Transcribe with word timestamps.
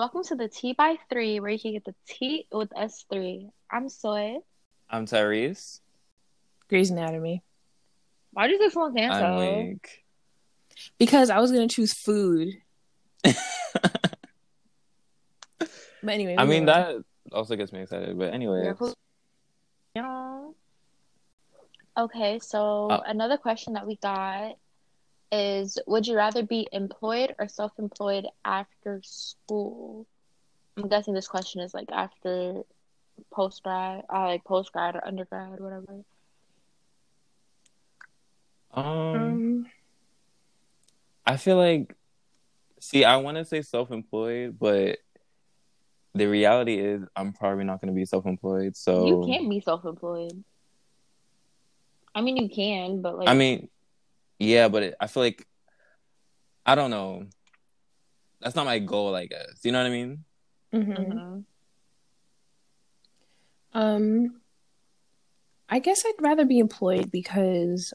Welcome 0.00 0.24
to 0.24 0.34
the 0.34 0.48
T 0.48 0.72
by 0.72 0.96
three, 1.10 1.40
where 1.40 1.50
you 1.50 1.58
can 1.58 1.72
get 1.74 1.84
the 1.84 1.94
T 2.08 2.46
with 2.50 2.74
us 2.74 3.04
three. 3.12 3.50
I'm 3.70 3.90
Soy. 3.90 4.38
I'm 4.88 5.04
Tyrese. 5.04 5.80
Grey's 6.70 6.88
Anatomy. 6.88 7.42
Why 8.32 8.46
did 8.46 8.54
you 8.54 8.60
take 8.60 8.72
so 8.72 8.80
long 8.80 8.94
to 8.94 9.02
I'm 9.02 9.22
answer? 9.22 9.68
weak. 9.68 10.02
Because 10.98 11.28
I 11.28 11.38
was 11.38 11.52
gonna 11.52 11.68
choose 11.68 11.92
food. 11.92 12.48
But 13.26 13.34
anyway, 16.14 16.36
I 16.38 16.46
mean 16.46 16.64
go. 16.64 16.72
that 16.72 17.04
also 17.30 17.56
gets 17.56 17.70
me 17.70 17.82
excited. 17.82 18.18
But 18.18 18.32
anyway, 18.32 18.72
Yeah. 19.94 20.48
Okay, 21.98 22.38
so 22.38 22.88
Uh, 22.88 23.02
another 23.04 23.36
question 23.36 23.74
that 23.74 23.86
we 23.86 23.96
got 23.96 24.56
is 25.32 25.78
Would 25.86 26.06
you 26.06 26.16
rather 26.16 26.42
be 26.42 26.68
employed 26.72 27.34
or 27.38 27.48
self 27.48 27.72
employed 27.78 28.26
after 28.44 29.00
school? 29.04 30.06
I'm 30.76 30.88
guessing 30.88 31.14
this 31.14 31.28
question 31.28 31.60
is 31.60 31.74
like 31.74 31.90
after 31.92 32.62
post 33.32 33.62
grad, 33.62 34.04
uh, 34.12 34.26
like 34.26 34.44
post 34.44 34.72
grad 34.72 34.96
or 34.96 35.06
undergrad, 35.06 35.60
whatever. 35.60 36.04
um, 38.72 38.84
Um, 38.84 39.66
I 41.26 41.36
feel 41.36 41.56
like, 41.56 41.94
see, 42.80 43.04
I 43.04 43.16
want 43.18 43.36
to 43.36 43.44
say 43.44 43.62
self-employed, 43.62 44.58
but 44.58 44.98
the 46.14 46.26
reality 46.26 46.78
is 46.78 47.02
I'm 47.14 47.32
probably 47.32 47.64
not 47.64 47.80
going 47.80 47.92
to 47.92 47.96
be 47.96 48.04
self-employed. 48.04 48.76
So 48.76 49.06
You 49.06 49.26
can't 49.26 49.48
be 49.48 49.60
self 49.60 49.84
employed. 49.84 50.42
I 52.14 52.22
mean, 52.22 52.36
you 52.36 52.48
can, 52.48 53.02
but 53.02 53.16
like, 53.16 53.28
I 53.28 53.34
mean, 53.34 53.68
yeah, 54.40 54.68
but 54.68 54.82
it, 54.82 54.94
I 55.00 55.06
feel 55.06 55.22
like 55.22 55.46
I 56.66 56.74
don't 56.74 56.90
know. 56.90 57.26
That's 58.40 58.56
not 58.56 58.66
my 58.66 58.78
goal, 58.78 59.14
I 59.14 59.26
guess. 59.26 59.60
You 59.64 59.72
know 59.72 59.80
what 59.80 59.86
I 59.86 59.90
mean? 59.90 60.24
mhm. 60.72 60.96
mhm. 60.96 61.44
Um, 63.72 64.40
I 65.68 65.78
guess 65.78 66.02
I'd 66.04 66.20
rather 66.20 66.44
be 66.44 66.58
employed 66.58 67.10
because 67.12 67.94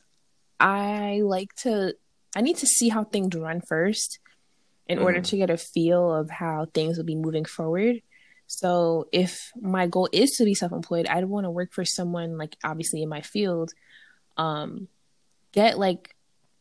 I 0.59 1.21
like 1.23 1.53
to. 1.57 1.95
I 2.35 2.41
need 2.41 2.57
to 2.57 2.67
see 2.67 2.89
how 2.89 3.03
things 3.03 3.35
run 3.35 3.61
first 3.61 4.19
in 4.87 4.99
order 4.99 5.19
Mhm. 5.19 5.25
to 5.25 5.37
get 5.37 5.49
a 5.49 5.57
feel 5.57 6.13
of 6.13 6.29
how 6.29 6.67
things 6.73 6.97
will 6.97 7.05
be 7.05 7.15
moving 7.15 7.45
forward. 7.45 8.01
So 8.47 9.07
if 9.11 9.51
my 9.59 9.87
goal 9.87 10.07
is 10.11 10.31
to 10.37 10.45
be 10.45 10.53
self-employed, 10.53 11.07
I'd 11.07 11.25
want 11.25 11.45
to 11.45 11.51
work 11.51 11.73
for 11.73 11.83
someone 11.83 12.37
like 12.37 12.55
obviously 12.63 13.01
in 13.01 13.09
my 13.09 13.21
field, 13.21 13.73
um, 14.37 14.87
get 15.51 15.79
like 15.79 16.14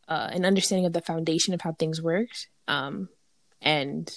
uh, 0.07 0.29
an 0.31 0.45
understanding 0.45 0.85
of 0.85 0.93
the 0.93 1.01
foundation 1.01 1.53
of 1.53 1.61
how 1.61 1.73
things 1.73 2.01
work, 2.01 2.29
um, 2.67 3.09
and 3.61 4.09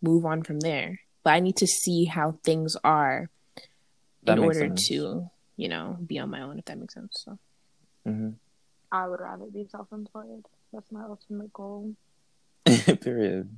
move 0.00 0.24
on 0.24 0.42
from 0.42 0.60
there. 0.60 1.00
But 1.24 1.34
I 1.34 1.40
need 1.40 1.56
to 1.56 1.66
see 1.66 2.04
how 2.04 2.38
things 2.44 2.76
are 2.82 3.30
That 4.24 4.38
in 4.38 4.44
order 4.44 4.60
sense. 4.60 4.88
to, 4.88 5.30
you 5.56 5.68
know, 5.68 5.96
be 6.04 6.18
on 6.18 6.30
my 6.30 6.42
own, 6.42 6.58
if 6.58 6.64
that 6.66 6.78
makes 6.78 6.94
sense. 6.94 7.12
So, 7.24 7.38
hmm 8.04 8.30
I 8.90 9.08
would 9.08 9.20
rather 9.20 9.46
be 9.46 9.66
self 9.70 9.88
employed. 9.92 10.44
That's 10.72 10.90
my 10.92 11.02
ultimate 11.04 11.52
goal. 11.52 11.94
Period. 13.00 13.48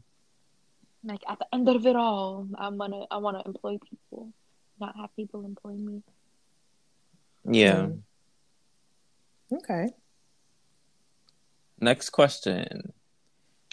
Like 1.05 1.23
at 1.29 1.39
the 1.39 1.47
end 1.53 1.69
of 1.69 1.85
it 1.87 1.97
all, 1.97 2.49
I'm 2.57 2.79
gonna 2.79 3.05
I 3.11 3.19
want 3.19 3.39
to 3.39 3.45
employ 3.47 3.79
people, 3.91 4.33
not 4.81 4.97
have 4.97 5.15
people 5.17 5.45
employ 5.45 5.73
me. 5.73 6.03
Yeah. 7.45 7.89
Mm. 7.89 8.03
okay. 9.53 9.89
Next 11.81 12.11
question. 12.11 12.93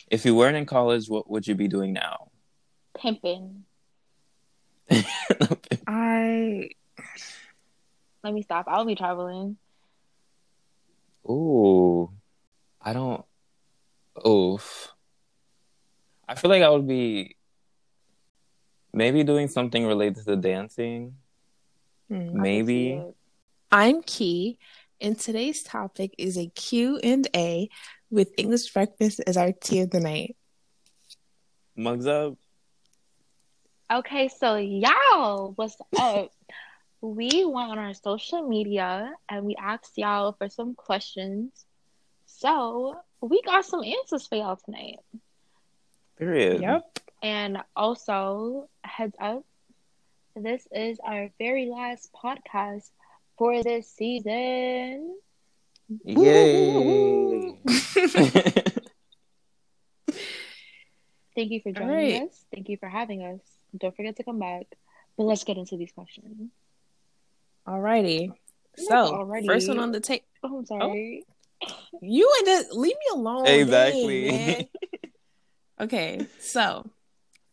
If 0.10 0.26
you 0.26 0.36
weren't 0.36 0.58
in 0.58 0.66
college, 0.66 1.08
what 1.10 1.30
would 1.30 1.48
you 1.48 1.56
be 1.56 1.68
doing 1.68 1.94
now? 1.94 2.32
Pimping. 2.98 3.64
I 5.88 6.70
Let 8.24 8.34
me 8.34 8.42
stop. 8.42 8.66
I'll 8.68 8.86
be 8.86 8.96
traveling. 8.96 9.58
Ooh, 11.30 12.12
I 12.82 12.94
don't. 12.94 13.24
Oof. 14.28 14.90
I 16.28 16.36
feel 16.36 16.50
like 16.50 16.64
I 16.64 16.70
would 16.70 16.88
be 16.88 17.36
maybe 18.94 19.24
doing 19.24 19.48
something 19.48 19.86
related 19.86 20.26
to 20.26 20.36
dancing. 20.36 21.16
Hmm. 22.10 22.16
I 22.16 22.20
can 22.20 22.34
see 22.36 22.40
Maybe. 22.40 22.90
it. 22.92 23.16
I'm 23.72 24.02
Key, 24.02 24.58
and 25.02 25.20
today's 25.20 25.64
topic 25.64 26.14
is 26.18 26.38
a 26.38 26.48
Q 26.48 27.00
and 27.04 27.28
A 27.36 27.70
with 28.10 28.30
English 28.38 28.72
breakfast 28.72 29.22
as 29.26 29.36
our 29.36 29.52
tea 29.52 29.82
of 29.82 29.90
the 29.90 30.00
night. 30.00 30.36
Mugs 31.76 32.06
up. 32.06 32.38
Okay, 33.92 34.30
so 34.30 34.56
y'all, 34.56 35.54
what's 35.56 35.76
up? 36.00 36.32
we 37.02 37.44
went 37.46 37.72
on 37.72 37.80
our 37.80 37.94
social 37.94 38.48
media 38.48 39.12
and 39.28 39.46
we 39.46 39.56
asked 39.56 39.98
y'all 39.98 40.34
for 40.34 40.50
some 40.50 40.76
questions. 40.76 41.52
So 42.28 42.96
we 43.20 43.42
got 43.42 43.66
some 43.66 43.84
answers 43.84 44.28
for 44.28 44.36
y'all 44.36 44.56
tonight. 44.56 45.00
Period. 46.18 46.62
Yep. 46.62 47.00
And 47.24 47.58
also, 47.76 48.70
heads 48.84 49.16
up, 49.20 49.44
this 50.36 50.68
is 50.72 51.00
our 51.04 51.30
very 51.40 51.68
last 51.68 52.10
podcast 52.14 52.90
for 53.42 53.64
this 53.64 53.90
season. 53.96 55.18
Yay. 56.06 57.58
Thank 61.36 61.50
you 61.50 61.60
for 61.64 61.72
joining 61.72 61.90
right. 61.90 62.22
us. 62.22 62.46
Thank 62.54 62.70
you 62.70 62.78
for 62.78 62.88
having 62.88 63.24
us. 63.24 63.40
Don't 63.76 63.96
forget 63.96 64.18
to 64.18 64.24
come 64.24 64.38
back. 64.38 64.68
But 65.18 65.24
let's 65.24 65.44
get 65.44 65.58
into 65.58 65.76
these 65.76 65.92
questions. 65.92 66.52
Alrighty. 67.68 68.28
Not 68.28 68.38
So, 68.78 69.16
already. 69.16 69.48
first 69.48 69.68
one 69.68 69.80
on 69.80 69.92
the 69.92 70.02
tape. 70.02 70.24
Oh, 70.44 70.60
I'm 70.60 70.66
oh. 70.70 70.80
sorry. 70.80 71.26
You 72.00 72.32
and 72.38 72.48
the 72.48 72.76
leave 72.76 72.94
me 72.94 73.06
alone. 73.12 73.48
Exactly. 73.48 74.30
dang, 74.30 74.68
okay, 75.82 76.28
so 76.40 76.88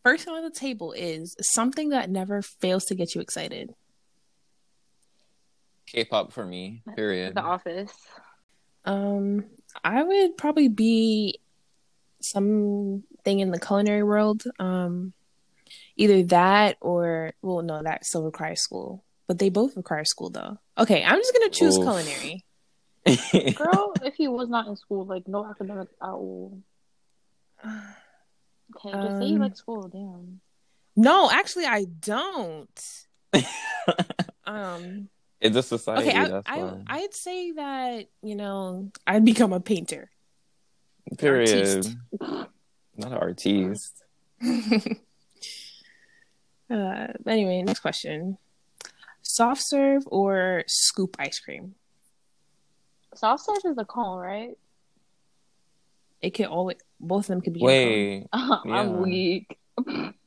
first 0.03 0.27
one 0.27 0.35
on 0.35 0.43
the 0.43 0.51
table 0.51 0.91
is 0.91 1.35
something 1.41 1.89
that 1.89 2.11
never 2.11 2.43
fails 2.43 2.85
to 2.85 2.95
get 2.95 3.15
you 3.15 3.21
excited. 3.21 3.73
K-pop 5.91 6.31
for 6.31 6.45
me. 6.45 6.83
Period. 6.95 7.35
The 7.35 7.41
Office. 7.41 7.93
Um, 8.85 9.45
I 9.83 10.03
would 10.03 10.37
probably 10.37 10.67
be 10.67 11.39
something 12.21 13.03
in 13.25 13.51
the 13.51 13.59
culinary 13.59 14.03
world. 14.03 14.43
Um, 14.59 15.13
either 15.95 16.23
that 16.23 16.77
or 16.81 17.33
well, 17.41 17.61
no, 17.61 17.81
that 17.83 18.05
still 18.05 18.23
requires 18.23 18.61
school, 18.61 19.03
but 19.27 19.39
they 19.39 19.49
both 19.49 19.75
require 19.75 20.05
school 20.05 20.29
though. 20.29 20.57
Okay, 20.77 21.03
I'm 21.03 21.17
just 21.19 21.33
gonna 21.33 21.49
choose 21.49 21.77
Oof. 21.77 21.83
culinary. 21.83 22.45
Girl, 23.55 23.93
if 24.03 24.15
he 24.15 24.27
was 24.27 24.49
not 24.49 24.67
in 24.67 24.75
school, 24.75 25.05
like 25.05 25.27
no 25.27 25.45
academics 25.45 25.93
at 26.01 26.09
all. 26.09 26.59
Okay, 27.65 28.91
just 28.91 29.17
say 29.19 29.25
you 29.25 29.35
Um, 29.35 29.41
like 29.41 29.57
school. 29.57 29.87
Damn. 29.87 30.41
No, 30.95 31.29
actually, 31.31 31.65
I 31.65 31.85
don't. 31.85 32.81
Um, 34.45 35.09
it's 35.41 35.55
a 35.55 35.63
society. 35.63 36.09
okay, 36.09 36.17
I, 36.17 36.27
that's 36.27 36.49
I 36.49 36.57
why. 36.57 36.83
I'd 36.87 37.13
say 37.13 37.51
that 37.53 38.07
you 38.21 38.35
know 38.35 38.91
I'd 39.07 39.25
become 39.25 39.53
a 39.53 39.59
painter. 39.59 40.09
Period. 41.17 41.49
artiste. 41.77 41.97
Not 42.21 43.11
an 43.11 43.13
artiste. 43.13 44.03
Uh, 46.71 47.07
anyway, 47.25 47.63
next 47.63 47.79
question: 47.79 48.37
soft 49.23 49.59
serve 49.63 50.03
or 50.05 50.63
scoop 50.67 51.15
ice 51.17 51.39
cream? 51.39 51.73
Soft 53.15 53.43
serve 53.43 53.71
is 53.71 53.77
a 53.79 53.85
cone, 53.85 54.19
right? 54.19 54.51
It 56.21 56.31
could 56.35 56.45
always 56.45 56.77
both 56.99 57.21
of 57.25 57.27
them 57.29 57.41
could 57.41 57.53
be. 57.53 57.61
in 57.61 57.65
a 57.65 57.69
cone. 57.69 57.75
Wait, 57.79 58.27
Yeah. 58.65 58.79
I'm 58.79 59.01
weak. 59.01 59.57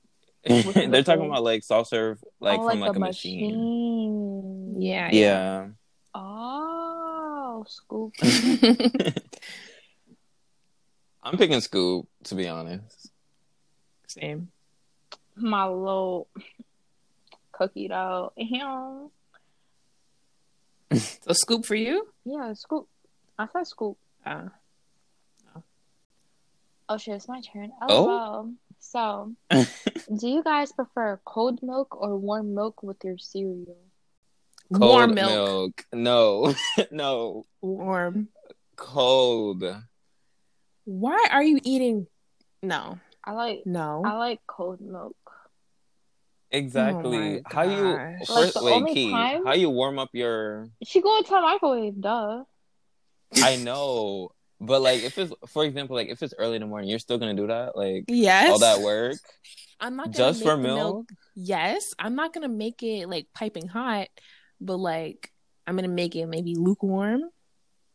they're 0.45 1.03
talking 1.05 1.27
about 1.27 1.45
like 1.45 1.63
soft 1.63 1.91
serve, 1.91 2.23
like 2.41 2.59
oh, 2.61 2.69
from 2.71 2.81
like, 2.81 2.93
a 2.93 2.97
a 2.97 2.99
machine. 2.99 3.51
machine. 3.51 4.77
Yeah, 4.83 5.11
Yeah. 5.13 5.69
Oh, 6.15 7.65
scoop. 7.69 8.13
I'm 11.23 11.39
picking 11.39 11.61
Scoop 11.61 12.09
to 12.25 12.35
be 12.35 12.49
honest. 12.49 13.11
Same. 14.09 14.49
My 15.37 15.67
little 15.67 16.27
cookie 17.53 17.89
dough. 17.89 18.33
Yeah, 18.37 19.07
So 20.91 21.33
scoop 21.33 21.65
for 21.65 21.77
you? 21.77 22.09
yeah, 22.25 22.53
scoop. 22.55 22.89
I 23.39 23.47
said 23.53 23.67
scoop. 23.67 23.97
Uh, 24.27 24.49
Oh 26.89 26.99
shit, 26.99 27.15
it's 27.15 27.29
my 27.29 27.41
turn. 27.41 27.73
Oh. 27.81 27.89
Oh, 27.89 28.53
so 28.93 29.33
do 29.51 30.29
you 30.29 30.43
guys 30.45 30.71
prefer 30.73 31.19
cold 31.25 31.61
milk 31.63 31.97
or 31.97 32.17
warm 32.19 32.55
milk 32.55 32.83
with 32.83 32.99
your 33.03 33.17
cereal? 33.17 33.79
Cold 34.73 34.81
warm 34.91 35.15
milk. 35.15 35.85
No, 35.93 36.55
no, 36.91 37.45
Warm. 37.63 38.29
cold. 38.77 39.65
Why 40.85 41.27
are 41.31 41.43
you 41.43 41.59
eating? 41.65 42.07
No, 42.63 42.99
I 43.25 43.33
like 43.33 43.63
no. 43.65 44.03
I 44.05 44.13
like 44.17 44.41
cold 44.47 44.81
milk. 44.81 45.17
Exactly. 46.51 47.41
Oh 47.41 47.43
how 47.47 47.63
you 47.63 47.97
gosh. 47.97 48.29
Like, 48.29 48.29
first 48.29 48.55
the 48.55 48.65
wait, 48.65 48.73
only 48.75 48.95
Key, 48.95 49.11
time- 49.11 49.47
how 49.47 49.55
you 49.55 49.71
warm 49.71 49.99
up 49.99 50.11
your 50.13 50.69
She 50.85 51.01
go 51.01 51.17
into 51.17 51.35
a 51.35 51.41
microwave, 51.41 51.99
duh. 52.01 52.45
I 53.37 53.57
know. 53.57 54.33
But 54.65 54.81
like 54.81 55.03
if 55.03 55.19
it's 55.19 55.33
for 55.49 55.65
example, 55.65 55.97
like 55.97 56.09
if 56.09 56.23
it's 56.23 56.35
early 56.39 56.55
in 56.55 56.61
the 56.63 56.69
morning, 56.69 56.89
you're 56.89 57.01
still 57.01 57.19
gonna 57.19 57.35
do 57.35 57.49
that? 57.49 57.77
Like 57.77 58.05
Yes. 58.07 58.49
all 58.49 58.59
that 58.61 58.81
work? 58.81 59.19
I'm 59.81 59.97
not 59.97 60.13
gonna 60.13 60.17
Just 60.17 60.41
make 60.41 60.49
for 60.49 60.57
the 60.57 60.63
milk? 60.63 61.11
Yes, 61.35 61.95
I'm 61.99 62.15
not 62.15 62.33
gonna 62.33 62.49
make 62.49 62.83
it 62.85 63.09
like 63.09 63.27
piping 63.35 63.67
hot, 63.67 64.07
but 64.61 64.77
like 64.77 65.33
I'm 65.67 65.75
gonna 65.75 65.89
make 65.89 66.15
it 66.15 66.27
maybe 66.27 66.55
lukewarm. 66.55 67.23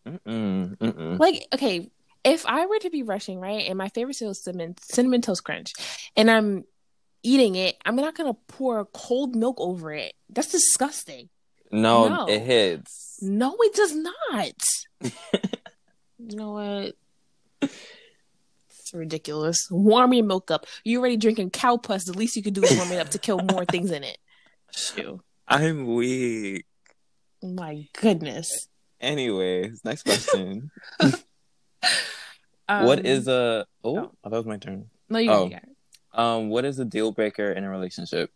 Mm-mm, 0.06 0.78
mm-mm. 0.78 1.20
Like, 1.20 1.48
okay, 1.54 1.90
if 2.24 2.46
I 2.46 2.66
were 2.66 2.80
to 2.80 2.90
be 2.90 3.04
rushing, 3.04 3.40
right, 3.40 3.66
and 3.68 3.78
my 3.78 3.88
favorite 3.90 4.16
cereal 4.16 4.32
is 4.32 4.44
cinnamon 4.44 4.76
cinnamon 4.82 5.22
toast 5.22 5.44
crunch, 5.46 5.72
and 6.18 6.30
I'm 6.30 6.66
eating 7.24 7.56
it, 7.56 7.76
I'm 7.86 7.96
not 7.96 8.16
gonna 8.16 8.36
pour 8.50 8.84
cold 8.94 9.36
milk 9.38 9.56
over 9.60 9.94
it. 9.94 10.14
That's 10.30 10.52
disgusting. 10.52 11.30
No, 11.72 12.10
No. 12.10 12.26
it 12.28 12.42
hits. 12.42 13.20
No, 13.22 13.56
it 13.60 13.74
does 13.74 13.96
not. 13.96 14.54
you 16.18 16.36
know 16.36 16.52
what? 16.52 16.96
It's 17.62 18.94
ridiculous. 18.94 19.68
Warm 19.70 20.14
your 20.14 20.26
milk 20.26 20.52
up. 20.52 20.66
You're 20.84 21.02
already 21.02 21.18
drinking 21.18 21.52
cow 21.52 21.78
pus. 21.78 22.06
The 22.06 22.18
least 22.18 22.36
you 22.36 22.44
could 22.44 22.54
do 22.54 22.64
is 22.64 22.76
warm 22.78 22.92
it 22.92 23.00
up 23.00 23.10
to 23.10 23.20
kill 23.20 23.40
more 23.40 23.66
things 23.66 23.92
in 23.92 24.04
it. 24.04 24.18
Shoot. 24.74 25.20
I'm 25.48 25.94
weak. 25.94 26.66
My 27.44 27.88
goodness. 28.00 28.68
Anyways, 29.00 29.82
next 29.84 30.04
question. 30.04 30.72
Um, 32.70 32.86
what 32.86 33.06
is 33.06 33.30
a 33.30 33.66
oh, 33.84 33.98
oh. 33.98 34.12
oh, 34.24 34.30
that 34.30 34.36
was 34.36 34.46
my 34.46 34.58
turn. 34.58 34.90
No, 35.10 35.20
you 35.20 35.32
oh. 35.32 35.50
Um, 36.14 36.50
what 36.50 36.66
is 36.66 36.80
a 36.80 36.86
deal 36.86 37.14
breaker 37.14 37.50
in 37.52 37.64
a 37.64 37.70
relationship? 37.70 38.32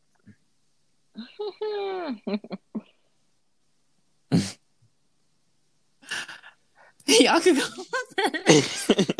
Y'all 7.19 7.39
can 7.41 7.55
go 7.55 7.65
first. 8.45 9.13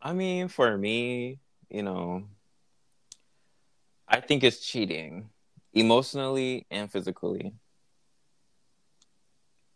I 0.00 0.12
mean, 0.12 0.48
for 0.48 0.76
me, 0.76 1.38
you 1.68 1.82
know, 1.82 2.24
I 4.08 4.20
think 4.20 4.44
it's 4.44 4.60
cheating, 4.60 5.30
emotionally 5.72 6.66
and 6.70 6.90
physically. 6.90 7.52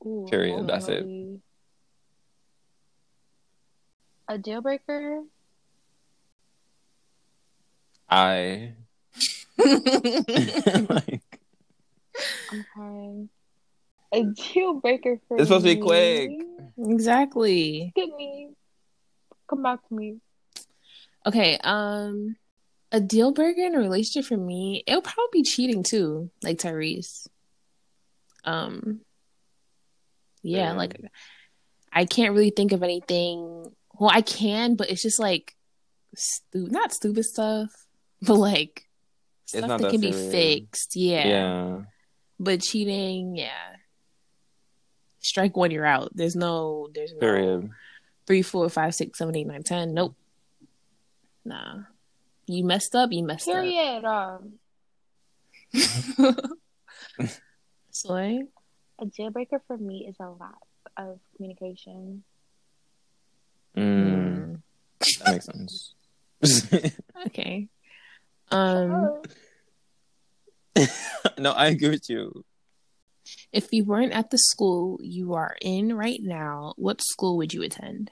Ooh, 0.04 0.26
Period, 0.30 0.66
that's 0.66 0.88
it. 0.88 1.06
A 4.28 4.38
deal 4.38 4.60
breaker? 4.60 5.22
I 8.08 8.74
like 9.58 11.22
I'm 12.52 12.64
trying. 12.74 13.28
A 14.12 14.24
deal 14.24 14.74
breaker 14.74 15.20
for 15.28 15.36
It's 15.36 15.46
supposed 15.48 15.64
to 15.66 15.74
be 15.76 15.80
quick. 15.80 16.30
exactly. 16.78 17.92
Get 17.94 18.08
me. 18.16 18.50
Come 19.48 19.62
back 19.62 19.86
to 19.88 19.94
me. 19.94 20.16
Okay, 21.26 21.58
um 21.62 22.36
a 22.92 23.00
deal 23.00 23.30
breaker 23.32 23.60
in 23.60 23.74
a 23.74 23.78
relationship 23.78 24.28
for 24.28 24.36
me, 24.36 24.82
it'll 24.86 25.02
probably 25.02 25.28
be 25.32 25.42
cheating 25.42 25.82
too, 25.84 26.30
like 26.42 26.58
Tyrese. 26.58 27.26
Um 28.44 29.00
yeah, 30.42 30.70
Yeah. 30.70 30.72
like 30.72 30.96
I 31.92 32.04
can't 32.04 32.32
really 32.34 32.50
think 32.50 32.72
of 32.72 32.82
anything. 32.82 33.72
Well, 33.98 34.10
I 34.12 34.22
can, 34.22 34.76
but 34.76 34.90
it's 34.90 35.02
just 35.02 35.18
like 35.18 35.54
stu- 36.16 36.68
not 36.70 36.92
stupid 36.92 37.24
stuff, 37.24 37.70
but 38.22 38.34
like 38.34 38.86
stuff 39.46 39.68
not 39.68 39.80
that 39.80 39.84
that 39.86 39.90
can 39.92 40.00
be 40.00 40.12
fixed. 40.12 40.96
Yeah. 40.96 41.26
yeah. 41.28 41.78
But 42.38 42.62
cheating, 42.62 43.36
yeah. 43.36 43.76
Strike 45.20 45.56
one, 45.56 45.70
you're 45.70 45.86
out. 45.86 46.10
There's 46.14 46.34
no 46.36 46.88
there's 46.94 47.12
no 47.12 47.18
Period. 47.20 47.70
three, 48.26 48.42
four, 48.42 48.68
five, 48.68 48.94
six, 48.94 49.18
seven, 49.18 49.36
eight, 49.36 49.46
nine, 49.46 49.62
ten. 49.62 49.94
Nope. 49.94 50.14
Nah. 51.44 51.80
You 52.46 52.64
messed 52.64 52.94
up, 52.96 53.12
you 53.12 53.22
messed 53.22 53.46
Period. 53.46 54.04
Um, 54.04 54.54
up. 55.74 56.34
Soy? 57.90 58.40
a 58.98 59.06
deal 59.06 59.30
breaker 59.30 59.60
for 59.66 59.78
me 59.78 60.06
is 60.08 60.16
a 60.20 60.28
lack 60.28 60.54
of 60.96 61.18
communication. 61.36 62.22
Mm, 63.76 64.60
that 65.24 65.32
makes 65.32 65.46
sense. 65.46 65.94
Okay. 67.26 67.68
Um 68.50 69.22
no, 71.38 71.52
I 71.52 71.66
agree 71.68 71.90
with 71.90 72.08
you. 72.10 72.44
If 73.52 73.68
you 73.72 73.84
weren't 73.84 74.12
at 74.12 74.30
the 74.30 74.38
school 74.38 74.98
you 75.02 75.34
are 75.34 75.56
in 75.60 75.94
right 75.96 76.20
now, 76.22 76.74
what 76.76 77.00
school 77.02 77.36
would 77.38 77.52
you 77.52 77.62
attend? 77.62 78.10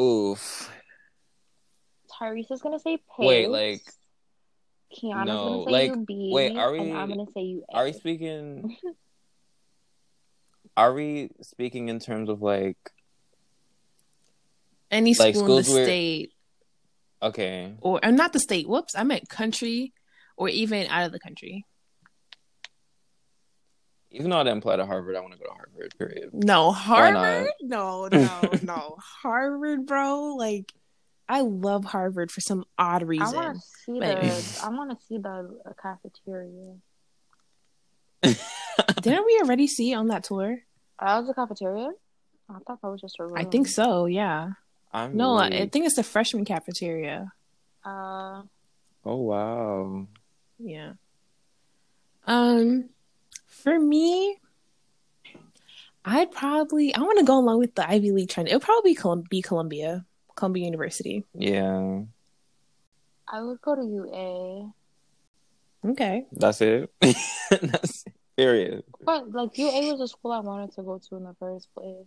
Oof. 0.00 0.70
Tyrese 2.20 2.50
is 2.50 2.60
gonna 2.60 2.78
say 2.80 2.96
Pace. 2.96 3.04
Wait, 3.18 3.48
like, 3.48 3.82
Kiana's 4.92 5.26
no, 5.26 5.64
gonna 5.64 5.64
say 5.64 5.88
like, 5.88 5.92
UB. 5.92 6.06
wait, 6.08 6.56
are 6.56 6.74
And 6.74 6.84
we- 6.84 6.92
I'm 6.92 7.08
gonna 7.08 7.26
say 7.34 7.42
UA. 7.42 7.64
Are 7.72 7.84
we 7.84 7.92
speaking? 7.92 8.76
Are 10.76 10.92
we 10.94 11.30
speaking 11.42 11.88
in 11.88 11.98
terms 11.98 12.28
of 12.28 12.40
like 12.42 12.76
Any 14.90 15.14
school 15.14 15.26
Like 15.26 15.34
in 15.36 15.44
the 15.46 15.52
where- 15.72 15.84
state 15.84 16.32
okay, 17.22 17.74
or 17.80 18.04
uh, 18.04 18.10
not 18.10 18.32
the 18.32 18.40
state. 18.40 18.68
Whoops, 18.68 18.94
I 18.96 19.04
meant 19.04 19.28
country 19.28 19.92
or 20.36 20.48
even 20.48 20.86
out 20.88 21.04
of 21.06 21.12
the 21.12 21.20
country. 21.20 21.64
Even 24.10 24.30
though 24.30 24.38
I 24.38 24.44
didn't 24.44 24.58
apply 24.58 24.76
to 24.76 24.86
Harvard, 24.86 25.16
I 25.16 25.20
want 25.20 25.32
to 25.34 25.38
go 25.38 25.44
to 25.46 25.52
Harvard. 25.52 25.94
Period. 25.98 26.30
No, 26.32 26.72
Harvard? 26.72 27.48
No, 27.60 28.08
no, 28.12 28.40
no. 28.62 28.96
Harvard, 29.22 29.86
bro. 29.86 30.34
Like, 30.36 30.72
I 31.28 31.40
love 31.42 31.84
Harvard 31.84 32.30
for 32.32 32.40
some 32.40 32.64
odd 32.78 33.02
reason. 33.02 33.36
I 33.36 33.48
reason. 33.50 33.56
want 33.56 33.60
to 33.60 33.66
see 33.84 33.98
But- 34.00 34.20
the. 34.20 34.60
I 34.64 34.68
want 34.70 34.90
to 34.90 35.06
see 35.06 35.18
the 35.18 35.60
uh, 35.66 35.72
cafeteria. 35.80 36.74
Didn't 39.00 39.24
we 39.26 39.38
already 39.42 39.66
see 39.66 39.94
on 39.94 40.08
that 40.08 40.24
tour? 40.24 40.58
Oh, 41.00 41.06
That 41.06 41.18
was 41.18 41.26
the 41.28 41.34
cafeteria. 41.34 41.90
I 42.48 42.58
thought 42.66 42.82
that 42.82 42.88
was 42.88 43.00
just 43.00 43.16
a 43.20 43.24
room. 43.24 43.36
I 43.36 43.44
think 43.44 43.68
so, 43.68 44.06
yeah. 44.06 44.50
I'm 44.92 45.16
No, 45.16 45.36
I, 45.36 45.48
weak. 45.50 45.60
I 45.60 45.66
think 45.68 45.86
it's 45.86 45.94
the 45.96 46.02
freshman 46.02 46.44
cafeteria. 46.44 47.32
Uh, 47.84 48.42
Oh 49.04 49.16
wow. 49.16 50.06
Yeah. 50.58 50.92
Um, 52.26 52.90
for 53.62 53.78
me, 53.78 54.36
I'd 56.04 56.30
probably 56.32 56.94
I 56.94 57.00
want 57.00 57.18
to 57.18 57.24
go 57.24 57.38
along 57.38 57.58
with 57.58 57.74
the 57.74 57.88
Ivy 57.88 58.10
League 58.12 58.28
trend. 58.30 58.48
It'll 58.48 58.60
probably 58.60 58.92
be, 58.92 58.94
Colum- 58.96 59.24
be 59.28 59.42
Columbia, 59.42 60.04
Columbia 60.34 60.64
University. 60.64 61.24
Yeah, 61.34 62.00
I 63.28 63.42
would 63.42 63.60
go 63.60 63.74
to 63.76 63.82
UA, 63.82 64.72
Okay. 65.92 66.26
that's 66.32 66.60
it. 66.60 66.90
that's 67.00 68.04
it. 68.06 68.12
period. 68.36 68.84
but 69.04 69.30
like 69.32 69.56
UA 69.58 69.92
was 69.92 70.00
a 70.00 70.08
school 70.08 70.32
I 70.32 70.40
wanted 70.40 70.72
to 70.76 70.82
go 70.82 70.98
to 70.98 71.16
in 71.16 71.24
the 71.24 71.34
first 71.38 71.68
place. 71.74 72.06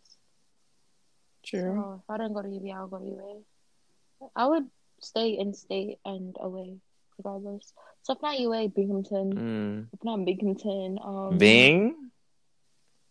True. 1.45 1.62
So 1.62 2.01
if 2.03 2.10
I 2.10 2.17
didn't 2.17 2.33
go 2.33 2.41
to 2.41 2.48
UB, 2.48 2.77
I 2.77 2.81
would 2.83 2.91
go 2.91 3.00
to 3.00 3.05
UA. 3.05 4.29
I 4.36 4.48
would 4.48 4.67
stay 5.01 5.29
in 5.38 5.53
state 5.53 6.00
and 6.05 6.36
away, 6.39 6.77
regardless. 7.17 7.74
So 8.03 8.13
if 8.13 8.22
not 8.22 8.39
UA, 8.39 8.70
Binghamton. 8.70 9.34
Mm. 9.34 9.88
If 9.93 10.03
not 10.03 10.25
Binghamton, 10.25 11.00
um, 11.03 11.38
Bing, 11.38 11.96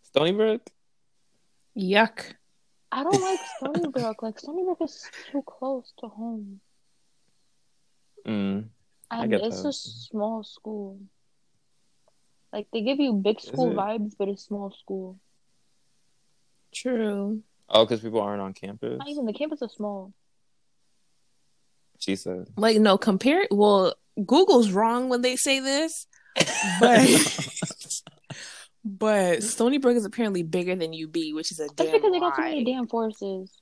Stony 0.03 0.33
Brook. 0.33 0.69
Yuck. 1.77 2.35
I 2.91 3.03
don't 3.05 3.23
like 3.23 3.41
Stony 3.57 3.89
Brook. 3.89 4.23
Like 4.23 4.39
Stony 4.39 4.65
Brook 4.65 4.79
is 4.83 5.09
too 5.31 5.43
close 5.47 5.93
to 6.01 6.09
home, 6.09 6.61
Mm. 8.27 8.69
I 9.11 9.23
and 9.23 9.31
get 9.31 9.41
it's 9.43 9.63
that. 9.63 9.69
a 9.69 9.73
small 9.73 10.45
school. 10.45 11.01
Like 12.53 12.69
they 12.73 12.83
give 12.83 13.01
you 13.01 13.15
big 13.15 13.41
school 13.41 13.73
vibes, 13.73 14.13
but 14.19 14.29
it's 14.29 14.45
small 14.45 14.71
school. 14.71 15.19
True. 16.75 17.43
Oh, 17.69 17.85
because 17.85 18.01
people 18.01 18.21
aren't 18.21 18.43
on 18.43 18.53
campus. 18.53 18.99
Not 18.99 19.09
even 19.09 19.25
the 19.27 19.33
campus 19.33 19.63
is 19.63 19.73
small. 19.73 20.13
She 22.03 22.17
said. 22.17 22.49
Like 22.57 22.79
no, 22.79 22.99
compare. 22.99 23.47
Well, 23.53 23.95
Google's 24.27 24.73
wrong 24.73 25.09
when 25.09 25.23
they 25.23 25.37
say 25.37 25.61
this, 25.61 26.09
but 26.81 28.03
but 28.85 29.43
Stony 29.45 29.79
Brook 29.79 29.97
is 29.97 30.05
apparently 30.05 30.43
bigger 30.43 30.75
than 30.75 30.93
UB, 30.93 31.15
which 31.33 31.53
is 31.53 31.61
a 31.61 31.69
That's 31.77 31.91
damn 31.91 31.93
because 31.93 32.11
they 32.13 32.19
got 32.19 32.35
so 32.35 32.43
many 32.43 32.65
damn 32.65 32.89
forces. 32.89 33.53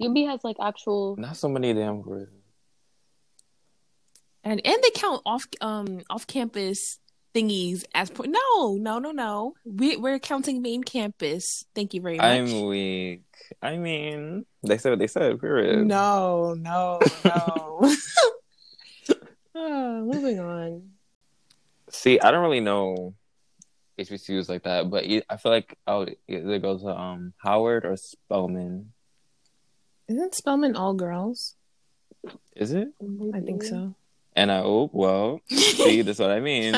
UB 0.00 0.16
has 0.28 0.44
like 0.44 0.56
actual. 0.62 1.16
Not 1.18 1.36
so 1.36 1.48
many 1.48 1.74
damn 1.74 2.02
words. 2.02 2.30
and 4.44 4.64
and 4.64 4.76
they 4.82 4.90
count 4.94 5.20
off 5.26 5.46
um 5.60 6.02
off 6.08 6.28
campus 6.28 7.00
thingies 7.34 7.84
as 7.94 8.10
po- 8.10 8.24
no 8.24 8.76
no 8.76 8.98
no 8.98 9.10
no 9.12 9.54
we 9.64 9.96
we're 9.96 10.18
counting 10.18 10.62
main 10.62 10.82
campus. 10.82 11.64
Thank 11.74 11.94
you 11.94 12.00
very 12.00 12.16
much. 12.16 12.24
I'm 12.24 12.66
weak. 12.66 13.22
I 13.62 13.76
mean, 13.76 14.44
they 14.62 14.78
said 14.78 14.90
what 14.90 14.98
they 14.98 15.06
said. 15.06 15.40
Period. 15.40 15.86
no 15.86 16.54
no 16.54 16.98
no. 17.24 17.80
Oh, 19.54 20.04
moving 20.12 20.38
on. 20.40 20.90
See, 21.90 22.20
I 22.20 22.30
don't 22.30 22.42
really 22.42 22.60
know 22.60 23.14
HBCUs 23.98 24.48
like 24.48 24.64
that, 24.64 24.90
but 24.90 25.04
I 25.04 25.36
feel 25.36 25.52
like 25.52 25.76
I 25.86 25.96
would 25.96 26.16
either 26.28 26.58
go 26.58 26.78
to 26.78 26.86
um 26.88 27.32
Howard 27.38 27.84
or 27.84 27.96
Spelman. 27.96 28.92
Isn't 30.08 30.34
Spelman 30.34 30.76
all 30.76 30.94
girls? 30.94 31.54
Is 32.56 32.72
it? 32.72 32.88
I 33.34 33.40
think 33.40 33.62
so. 33.62 33.94
And 34.38 34.52
I 34.52 34.60
oh 34.60 34.88
well, 34.92 35.40
see, 35.50 36.02
that's 36.02 36.20
what 36.20 36.30
I 36.30 36.38
mean. 36.38 36.72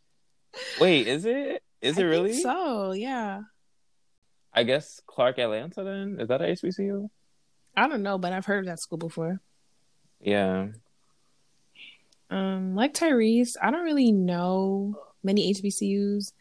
Wait, 0.80 1.06
is 1.06 1.24
it? 1.24 1.62
Is 1.80 1.96
it 1.96 2.02
I 2.02 2.06
really? 2.06 2.32
so 2.32 2.90
yeah. 2.90 3.42
I 4.52 4.64
guess 4.64 5.00
Clark 5.06 5.38
Atlanta 5.38 5.84
then 5.84 6.16
is 6.18 6.26
that 6.26 6.42
a 6.42 6.46
HBCU? 6.46 7.08
I 7.76 7.86
don't 7.86 8.02
know, 8.02 8.18
but 8.18 8.32
I've 8.32 8.46
heard 8.46 8.64
of 8.64 8.66
that 8.66 8.80
school 8.80 8.98
before. 8.98 9.40
Yeah. 10.20 10.70
Um, 12.30 12.74
like 12.74 12.94
Tyrese, 12.94 13.54
I 13.62 13.70
don't 13.70 13.84
really 13.84 14.10
know 14.10 14.96
many 15.22 15.54
HBCUs, 15.54 16.32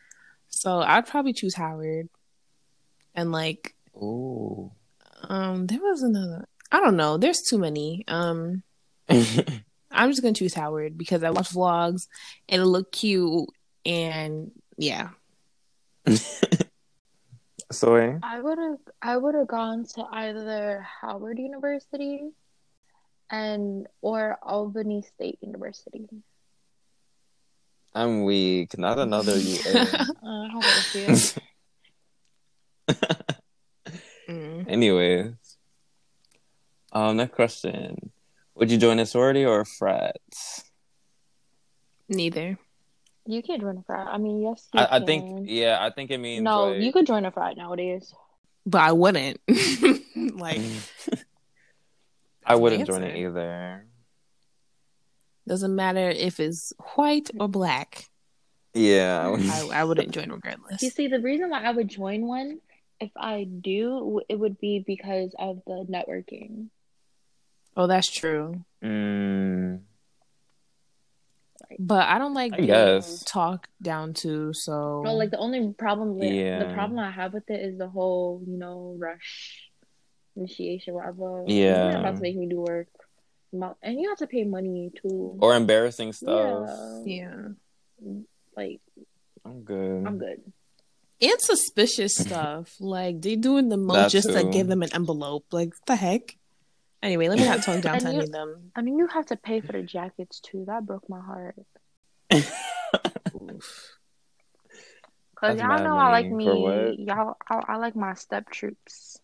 so 0.48 0.79
I'd 0.79 1.05
probably 1.05 1.33
choose 1.33 1.53
Howard. 1.53 2.10
And 3.13 3.31
like, 3.31 3.75
oh, 3.95 4.71
um, 5.21 5.67
there 5.67 5.81
was 5.81 6.01
another. 6.01 6.48
I 6.71 6.79
don't 6.79 6.98
know. 6.98 7.17
There's 7.17 7.43
too 7.43 7.60
many. 7.60 8.05
Um, 8.07 8.63
I'm 9.91 10.10
just 10.10 10.21
gonna 10.21 10.33
choose 10.33 10.53
Howard 10.53 10.98
because 10.98 11.24
I 11.24 11.29
watch 11.31 11.50
vlogs 11.50 12.07
and 12.50 12.62
it 12.62 12.65
look 12.65 12.91
cute 12.91 13.50
and 13.86 14.51
yeah. 14.77 15.10
Soy. 17.71 18.19
I 18.21 18.41
would 18.41 18.57
have 18.57 18.79
I 19.01 19.17
would 19.17 19.36
have 19.36 19.48
gone 19.48 19.86
to 19.95 20.05
either 20.12 20.86
Howard 21.01 21.39
University 21.39 22.31
and 23.29 23.88
or 24.01 24.38
Albany 24.41 25.03
State 25.03 25.39
University. 25.41 26.07
I'm 27.93 28.24
weak. 28.24 28.77
Not 28.77 29.00
another 29.00 29.38
UA. 29.38 29.60
Uh, 30.24 30.48
how 30.50 30.60
about 30.60 30.95
you? 30.95 31.17
Mm. 34.31 34.65
Anyways. 34.69 35.33
Um, 36.93 37.17
next 37.17 37.36
question. 37.36 38.12
Would 38.55 38.72
you 38.72 38.77
join 38.77 39.00
a 39.00 39.05
sorority 39.05 39.46
or 39.46 39.62
a 39.62 39.65
frat? 39.65 40.17
Neither. 42.10 42.58
You 43.25 43.41
can't 43.41 43.62
join 43.62 43.77
a 43.77 43.84
frat. 43.84 44.08
I 44.08 44.17
mean, 44.17 44.41
yes, 44.41 44.67
you 44.74 44.79
I, 44.79 44.98
I 44.98 45.05
think 45.05 45.48
yeah, 45.48 45.77
I 45.79 45.91
think 45.91 46.12
it 46.12 46.17
means 46.17 46.43
no, 46.43 46.70
like, 46.70 46.81
you 46.81 46.91
could 46.91 47.05
join 47.05 47.25
a 47.25 47.31
frat 47.31 47.55
nowadays. 47.55 48.13
But 48.65 48.81
I 48.81 48.91
wouldn't. 48.91 49.39
like, 49.48 50.60
mm. 50.60 51.24
I 52.46 52.55
wouldn't 52.55 52.88
join 52.88 53.03
it 53.03 53.15
either. 53.15 53.86
doesn't 55.48 55.75
matter 55.75 56.10
if 56.10 56.39
it's 56.39 56.74
white 56.96 57.29
or 57.39 57.48
black. 57.48 58.05
Yeah. 58.74 59.36
I, 59.38 59.70
I 59.74 59.84
wouldn't 59.84 60.12
join 60.12 60.31
regardless. 60.31 60.81
You 60.81 60.89
see, 60.89 61.08
the 61.08 61.20
reason 61.20 61.50
why 61.50 61.63
I 61.63 61.72
would 61.72 61.88
join 61.88 62.25
one, 62.25 62.60
if 63.00 63.12
I 63.15 63.43
do, 63.43 64.22
it 64.29 64.39
would 64.39 64.60
be 64.60 64.84
because 64.86 65.34
of 65.38 65.62
the 65.65 65.86
networking. 65.89 66.67
Oh, 67.78 67.88
that's 67.88 68.10
true. 68.10 68.63
Mm, 68.84 69.80
But 71.80 72.08
I 72.10 72.18
don't 72.20 72.34
like 72.34 72.54
I 72.54 72.58
being 72.58 72.68
guess. 72.68 73.24
talked 73.25 73.70
down 73.82 74.13
to. 74.16 74.54
So 74.54 75.01
No, 75.04 75.13
like 75.16 75.32
the 75.32 75.38
only 75.38 75.74
problem 75.78 76.18
with 76.18 76.30
the 76.30 76.74
problem 76.74 77.00
I 77.00 77.12
have 77.12 77.34
with 77.34 77.50
it 77.50 77.62
is 77.62 77.78
the 77.78 77.88
whole, 77.88 78.44
you 78.46 78.58
know, 78.58 78.96
rush 79.00 79.70
initiation, 80.36 80.94
whatever. 80.94 81.44
Yeah. 81.48 81.92
You're 81.92 82.00
about 82.00 82.16
to 82.18 82.22
make 82.22 82.36
me 82.36 82.48
do 82.48 82.62
work. 82.62 82.88
And 83.84 84.00
you 84.00 84.10
have 84.10 84.18
to 84.20 84.28
pay 84.28 84.44
money 84.44 84.92
too. 85.01 85.38
or 85.42 85.56
embarrassing 85.56 86.13
stuff. 86.13 86.70
Yeah. 87.06 87.48
yeah, 88.01 88.13
Like, 88.56 88.82
I'm 89.46 89.62
good. 89.63 90.06
I'm 90.08 90.18
good. 90.18 90.42
and 91.22 91.40
suspicious 91.42 92.16
stuff. 92.16 92.74
Like 92.80 93.22
they 93.22 93.36
doing 93.36 93.70
the 93.70 93.78
most 93.78 94.12
just 94.12 94.30
to 94.30 94.42
too. 94.44 94.51
give 94.51 94.68
them 94.68 94.84
an 94.84 94.94
envelope. 94.94 95.46
Like 95.51 95.70
what 95.70 95.86
the 95.86 95.96
heck. 95.96 96.38
Anyway, 97.03 97.27
let 97.29 97.39
me 97.39 97.46
not 97.46 97.63
talk 97.63 97.81
down 97.81 98.00
to 98.00 98.08
any 98.08 98.17
you- 98.17 98.24
of 98.24 98.31
them. 98.31 98.72
I 98.75 98.81
mean, 98.81 98.98
you 98.98 99.08
have 99.08 99.25
to 99.27 99.36
pay 99.36 99.60
for 99.62 99.72
the 99.72 99.81
jackets 99.81 100.39
too. 100.39 100.65
That 100.67 100.86
broke 100.86 101.10
my 101.10 101.20
heart. 101.20 101.55
Cause 105.36 105.58
That's 105.58 105.62
y'all 105.62 105.84
know 105.84 105.98
I 105.98 106.12
like 106.12 106.29
money. 106.29 106.46
For 106.46 106.55
what? 106.62 107.00
me. 107.00 107.05
Y'all, 107.08 107.36
I, 107.50 107.62
I 107.70 107.77
like 107.77 107.96
my 107.96 108.13
step 108.13 108.50
troops. 108.51 109.20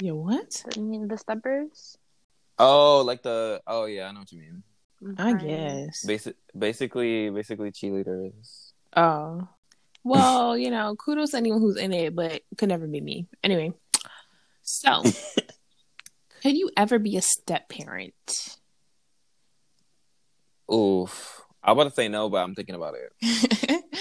Yeah, 0.00 0.12
what? 0.12 0.64
I 0.76 0.80
mean, 0.80 1.08
the 1.08 1.18
steppers. 1.18 1.98
oh, 2.58 3.02
like 3.04 3.22
the 3.22 3.60
oh 3.66 3.86
yeah, 3.86 4.08
I 4.08 4.12
know 4.12 4.20
what 4.20 4.30
you 4.30 4.38
mean. 4.38 4.62
Mm-hmm. 5.02 5.20
I 5.20 5.32
guess. 5.34 6.04
Basic, 6.04 6.36
basically, 6.56 7.30
basically 7.30 7.72
cheerleaders. 7.72 8.72
Oh. 8.96 9.48
Well, 10.04 10.58
you 10.58 10.72
know, 10.72 10.96
kudos 10.96 11.30
to 11.30 11.36
anyone 11.36 11.60
who's 11.60 11.76
in 11.76 11.92
it, 11.92 12.16
but 12.16 12.42
could 12.58 12.68
never 12.68 12.88
be 12.88 13.00
me. 13.00 13.28
Anyway. 13.44 13.72
So 14.62 15.04
could 16.42 16.56
you 16.56 16.70
ever 16.76 16.98
be 16.98 17.16
a 17.16 17.22
step 17.22 17.68
parent? 17.68 18.58
Oof. 20.72 21.42
I'm 21.62 21.72
about 21.78 21.84
to 21.84 21.90
say 21.94 22.08
no, 22.08 22.28
but 22.28 22.38
I'm 22.38 22.54
thinking 22.54 22.74
about 22.74 22.94
it. 22.94 23.84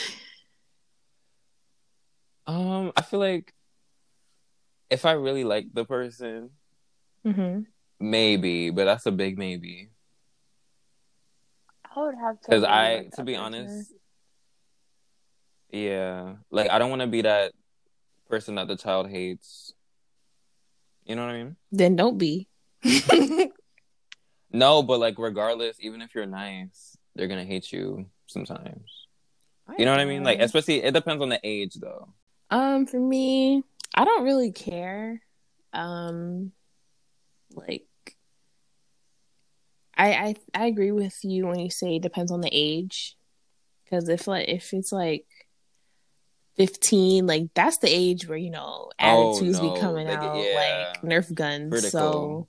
Um, 2.47 2.91
I 2.97 3.01
feel 3.01 3.19
like 3.19 3.53
if 4.89 5.05
I 5.05 5.11
really 5.13 5.43
like 5.43 5.67
the 5.73 5.85
person, 5.85 6.49
hmm 7.23 7.59
maybe, 7.99 8.71
but 8.71 8.85
that's 8.85 9.05
a 9.05 9.11
big 9.11 9.37
maybe. 9.37 9.89
I 11.95 11.99
would 12.01 12.15
have 12.15 12.41
to. 12.41 12.49
Because 12.49 12.63
really 12.63 12.73
I, 12.73 12.95
like 12.95 13.11
to 13.11 13.17
that 13.17 13.25
be 13.25 13.35
person. 13.35 13.45
honest, 13.45 13.93
yeah, 15.71 16.33
like 16.49 16.69
I 16.69 16.79
don't 16.79 16.89
want 16.89 17.03
to 17.03 17.07
be 17.07 17.21
that 17.21 17.53
person 18.27 18.55
that 18.55 18.67
the 18.67 18.75
child 18.75 19.09
hates. 19.09 19.73
You 21.11 21.17
know 21.17 21.25
what 21.25 21.35
I 21.35 21.43
mean? 21.43 21.55
Then 21.73 21.97
don't 21.97 22.17
be. 22.17 22.47
No, 24.53 24.83
but 24.83 24.99
like 24.99 25.15
regardless, 25.17 25.77
even 25.79 26.01
if 26.01 26.13
you're 26.13 26.25
nice, 26.25 26.97
they're 27.15 27.27
gonna 27.27 27.45
hate 27.45 27.71
you 27.71 28.05
sometimes. 28.27 29.07
You 29.77 29.85
know 29.85 29.91
what 29.91 30.01
I 30.01 30.05
mean? 30.05 30.23
Like 30.23 30.39
especially 30.39 30.83
it 30.83 30.93
depends 30.93 31.21
on 31.21 31.29
the 31.29 31.39
age 31.43 31.75
though. 31.75 32.09
Um, 32.49 32.85
for 32.85 32.99
me, 32.99 33.63
I 33.95 34.03
don't 34.03 34.25
really 34.25 34.51
care. 34.51 35.21
Um, 35.71 36.51
like, 37.53 37.87
I 39.95 40.11
I 40.13 40.35
I 40.53 40.65
agree 40.65 40.91
with 40.91 41.17
you 41.23 41.47
when 41.47 41.59
you 41.59 41.69
say 41.69 41.95
it 41.95 42.01
depends 42.01 42.31
on 42.31 42.41
the 42.41 42.49
age, 42.51 43.15
because 43.85 44.09
if 44.09 44.27
like 44.27 44.49
if 44.49 44.73
it's 44.73 44.91
like 44.91 45.25
fifteen, 46.55 47.27
like 47.27 47.49
that's 47.53 47.77
the 47.79 47.87
age 47.89 48.27
where 48.27 48.37
you 48.37 48.51
know 48.51 48.89
Oh, 48.99 49.31
attitudes 49.31 49.61
no. 49.61 49.73
be 49.73 49.79
coming 49.79 50.07
get- 50.07 50.19
out 50.19 50.35
yeah. 50.37 50.89
like 50.93 51.01
Nerf 51.03 51.33
guns. 51.33 51.69
Critical. 51.71 52.47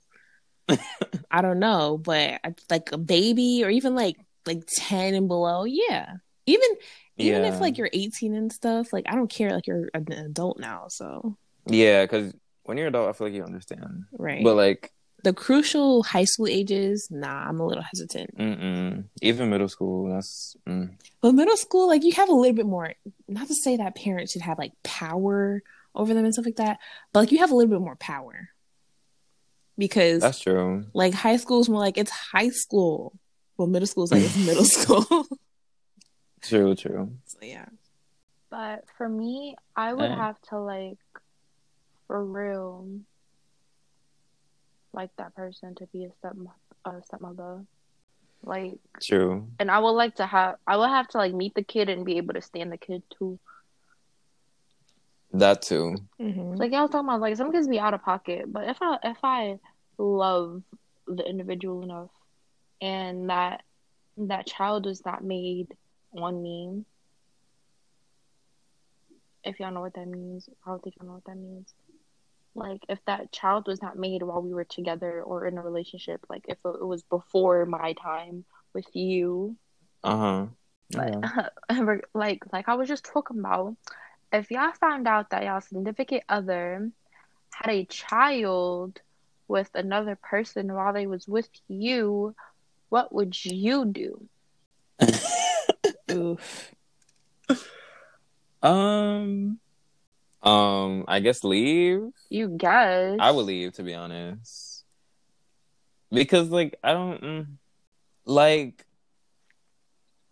So 0.69 0.77
I 1.31 1.41
don't 1.41 1.59
know, 1.59 1.97
but 1.97 2.39
like 2.69 2.91
a 2.91 2.97
baby 2.97 3.63
or 3.63 3.69
even 3.69 3.95
like 3.95 4.17
like 4.45 4.63
ten 4.67 5.13
and 5.13 5.27
below, 5.27 5.63
yeah. 5.65 6.13
Even 6.45 6.69
even 7.17 7.43
yeah. 7.43 7.53
if 7.53 7.61
like 7.61 7.77
you're 7.77 7.89
18 7.93 8.33
and 8.35 8.51
stuff, 8.51 8.91
like 8.91 9.05
I 9.07 9.15
don't 9.15 9.29
care. 9.29 9.51
Like 9.51 9.67
you're 9.67 9.89
an 9.93 10.11
adult 10.11 10.59
now, 10.59 10.87
so 10.89 11.37
yeah, 11.67 12.03
because 12.03 12.33
when 12.63 12.77
you're 12.77 12.87
adult, 12.87 13.09
I 13.09 13.13
feel 13.13 13.27
like 13.27 13.33
you 13.35 13.43
understand. 13.43 14.05
right. 14.13 14.43
But 14.43 14.55
like, 14.55 14.91
the 15.23 15.33
crucial 15.33 16.03
high 16.03 16.25
school 16.25 16.47
ages, 16.47 17.07
nah, 17.09 17.47
I'm 17.47 17.59
a 17.59 17.65
little 17.65 17.83
hesitant. 17.83 18.37
mm-mm. 18.37 19.05
even 19.21 19.49
middle 19.49 19.69
school, 19.69 20.13
that's 20.13 20.55
mm. 20.67 20.91
But 21.21 21.33
middle 21.33 21.57
school, 21.57 21.87
like 21.87 22.03
you 22.03 22.11
have 22.13 22.29
a 22.29 22.33
little 22.33 22.55
bit 22.55 22.65
more. 22.65 22.93
Not 23.27 23.47
to 23.47 23.55
say 23.55 23.77
that 23.77 23.95
parents 23.95 24.33
should 24.33 24.41
have 24.41 24.57
like 24.59 24.73
power 24.83 25.63
over 25.95 26.13
them 26.13 26.25
and 26.25 26.33
stuff 26.33 26.45
like 26.45 26.57
that, 26.57 26.79
but 27.13 27.21
like 27.21 27.31
you 27.31 27.39
have 27.39 27.51
a 27.51 27.55
little 27.55 27.71
bit 27.71 27.81
more 27.81 27.95
power 27.95 28.49
because 29.77 30.21
that's 30.21 30.39
true. 30.39 30.85
like 30.93 31.13
high 31.13 31.37
school 31.37 31.61
is 31.61 31.69
more 31.69 31.79
like 31.79 31.97
it's 31.97 32.11
high 32.11 32.49
school, 32.49 33.17
well 33.57 33.67
middle 33.67 33.87
school 33.87 34.03
is 34.03 34.11
like 34.11 34.23
it's 34.23 34.37
middle 34.37 34.65
school. 34.65 35.25
True, 36.41 36.75
true. 36.75 37.09
so 37.25 37.37
yeah, 37.41 37.65
But 38.49 38.83
for 38.97 39.07
me, 39.07 39.55
I 39.77 39.93
would 39.93 40.11
have 40.11 40.35
to 40.49 40.59
like, 40.59 40.97
for 42.07 42.21
real, 42.23 42.85
like 44.93 45.09
that 45.17 45.35
person 45.35 45.75
to 45.75 45.87
be 45.87 46.05
a 46.05 46.11
step 46.19 46.35
a 46.85 47.01
stepmother. 47.03 47.63
Like, 48.43 48.73
True. 49.01 49.47
and 49.59 49.71
I 49.71 49.79
would 49.79 49.91
like 49.91 50.15
to 50.15 50.25
have. 50.25 50.55
I 50.67 50.77
would 50.77 50.89
have 50.89 51.07
to 51.09 51.17
like 51.17 51.33
meet 51.33 51.55
the 51.55 51.63
kid 51.63 51.89
and 51.89 52.05
be 52.05 52.17
able 52.17 52.33
to 52.33 52.41
stand 52.41 52.71
the 52.71 52.77
kid 52.77 53.03
too. 53.17 53.39
That 55.31 55.61
too. 55.61 55.95
hmm 56.19 56.55
Like 56.55 56.73
I 56.73 56.81
was 56.81 56.91
talking 56.91 57.07
about, 57.07 57.21
like 57.21 57.37
some 57.37 57.51
kids 57.51 57.67
be 57.67 57.79
out 57.79 57.93
of 57.93 58.03
pocket, 58.03 58.51
but 58.51 58.67
if 58.69 58.77
I 58.81 58.97
if 59.03 59.17
I 59.23 59.59
love 59.97 60.61
the 61.07 61.27
individual 61.27 61.83
enough, 61.83 62.09
and 62.81 63.29
that 63.29 63.63
that 64.17 64.45
child 64.45 64.85
is 64.85 65.03
not 65.05 65.23
made 65.23 65.75
on 66.15 66.43
me, 66.43 66.85
if 69.43 69.59
y'all 69.59 69.71
know 69.71 69.81
what 69.81 69.95
that 69.95 70.07
means, 70.07 70.47
I 70.65 70.69
don't 70.69 70.83
think 70.83 70.95
y'all 70.97 71.07
know 71.07 71.13
what 71.15 71.25
that 71.25 71.37
means. 71.37 71.73
Like 72.55 72.85
if 72.87 73.03
that 73.05 73.31
child 73.31 73.67
was 73.67 73.81
not 73.81 73.97
made 73.97 74.21
while 74.21 74.41
we 74.41 74.53
were 74.53 74.63
together 74.63 75.21
or 75.23 75.45
in 75.47 75.57
a 75.57 75.61
relationship, 75.61 76.25
like 76.29 76.45
if 76.47 76.57
it 76.63 76.85
was 76.85 77.03
before 77.03 77.65
my 77.65 77.93
time 77.93 78.45
with 78.73 78.85
you, 78.95 79.55
Uh 80.03 80.17
huh. 80.17 80.45
But 80.89 82.05
like 82.13 82.43
like 82.51 82.69
I 82.69 82.75
was 82.75 82.87
just 82.87 83.05
talking 83.05 83.39
about, 83.39 83.75
if 84.31 84.51
y'all 84.51 84.71
found 84.79 85.07
out 85.07 85.31
that 85.31 85.43
y'all 85.43 85.61
significant 85.61 86.23
other 86.29 86.91
had 87.51 87.69
a 87.71 87.85
child 87.85 89.01
with 89.47 89.69
another 89.75 90.15
person 90.15 90.73
while 90.73 90.93
they 90.93 91.07
was 91.07 91.27
with 91.27 91.49
you, 91.67 92.35
what 92.89 93.13
would 93.13 93.43
you 93.43 93.85
do? 93.85 94.27
Oof. 96.11 96.73
um, 98.63 99.59
um, 100.43 101.05
I 101.07 101.19
guess 101.19 101.43
leave. 101.43 102.01
You 102.29 102.49
guess. 102.49 103.17
I 103.19 103.31
would 103.31 103.45
leave 103.45 103.73
to 103.73 103.83
be 103.83 103.93
honest, 103.93 104.83
because 106.11 106.49
like 106.49 106.75
I 106.83 106.93
don't 106.93 107.21
mm, 107.21 107.47
like. 108.25 108.85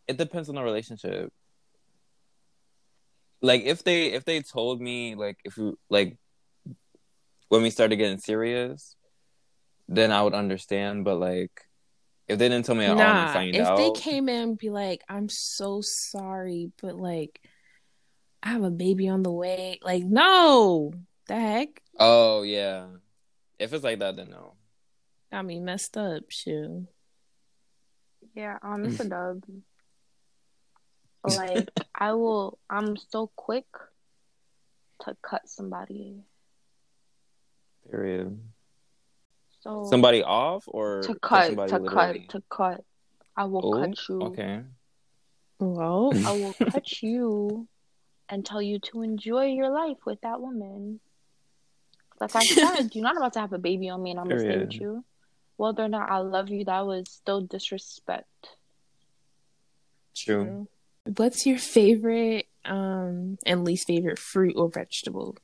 It 0.08 0.18
depends 0.18 0.50
on 0.50 0.56
the 0.56 0.63
relationship. 0.63 1.32
Like 3.41 3.63
if 3.63 3.84
they 3.84 4.08
if 4.08 4.25
they 4.25 4.41
told 4.41 4.82
me 4.82 5.15
like 5.15 5.38
if 5.46 5.58
you 5.58 5.80
like 5.89 6.18
when 7.48 7.62
we 7.62 7.70
started 7.70 7.96
getting 7.96 8.18
serious, 8.18 8.96
then 9.88 10.12
I 10.12 10.22
would 10.22 10.34
understand. 10.34 11.06
But 11.06 11.15
like 11.15 11.51
if 12.27 12.39
they 12.39 12.50
didn't 12.50 12.65
tell 12.65 12.75
me 12.75 12.86
at 12.86 12.96
all 12.96 13.01
and 13.01 13.18
Nah, 13.18 13.34
find 13.34 13.56
if 13.56 13.68
out, 13.68 13.77
they 13.77 13.91
came 13.91 14.30
in 14.30 14.50
and 14.50 14.58
be 14.58 14.70
like, 14.70 15.01
I'm 15.10 15.27
so 15.30 15.82
sorry, 15.82 16.72
but 16.82 16.96
like, 16.96 17.39
I 18.43 18.50
have 18.50 18.63
a 18.63 18.71
baby 18.71 19.07
on 19.07 19.24
the 19.24 19.31
way. 19.31 19.79
Like, 19.83 20.03
no, 20.03 20.93
the 21.27 21.36
heck? 21.39 21.81
oh 22.00 22.41
yeah, 22.43 22.88
if 23.60 23.74
it's 23.74 23.83
like 23.83 24.00
that, 24.00 24.15
then 24.15 24.29
no. 24.31 24.53
Got 25.31 25.45
me 25.45 25.60
messed 25.60 25.95
up, 25.98 26.24
shoe. 26.29 26.88
Yeah, 28.36 28.57
um, 28.63 28.86
it's 28.86 29.00
a 29.00 29.05
dub. 29.07 29.43
Like 31.24 31.69
I 31.95 32.13
will. 32.13 32.57
I'm 32.69 32.98
so 32.98 33.31
quick 33.36 33.65
to 35.01 35.15
cut 35.21 35.48
somebody. 35.48 36.24
Period. 37.89 38.39
So 39.62 39.86
Somebody 39.89 40.24
off 40.24 40.63
or 40.67 41.01
to 41.03 41.15
cut, 41.15 41.48
somebody 41.48 41.71
to 41.71 41.79
literally? 41.79 42.19
cut, 42.21 42.29
to 42.29 42.43
cut. 42.50 42.83
I 43.38 43.45
will 43.45 43.62
Oh, 43.63 43.79
cut 43.79 44.10
you. 44.10 44.21
Okay. 44.21 44.62
Well, 45.60 46.12
I 46.25 46.31
will 46.31 46.53
cut 46.71 47.01
you 47.03 47.67
and 48.31 48.45
tell 48.45 48.61
you 48.61 48.79
to 48.79 49.01
enjoy 49.01 49.47
your 49.47 49.69
life 49.69 49.97
with 50.05 50.21
that 50.21 50.39
woman. 50.41 51.01
Like 52.19 52.35
I 52.35 52.43
said, 52.45 52.95
you're 52.95 53.03
not 53.03 53.17
about 53.17 53.33
to 53.33 53.41
have 53.41 53.53
a 53.53 53.59
baby 53.59 53.89
on 53.89 54.01
me 54.01 54.11
and 54.11 54.19
I'm 54.19 54.27
gonna 54.29 54.39
stay 54.39 54.57
with 54.57 54.69
Period. 54.69 54.81
you. 54.81 55.05
Whether 55.57 55.83
or 55.83 55.89
not 55.89 56.09
I 56.09 56.19
love 56.19 56.50
you, 56.50 56.65
that 56.65 56.85
was 56.85 57.09
still 57.09 57.41
disrespect. 57.41 58.25
True. 60.15 60.67
what's 61.15 61.45
your 61.45 61.57
favorite 61.57 62.45
um 62.65 63.38
and 63.45 63.63
least 63.63 63.88
favorite 63.88 64.17
fruit 64.17 64.55
or 64.55 64.69
vegetable? 64.69 65.38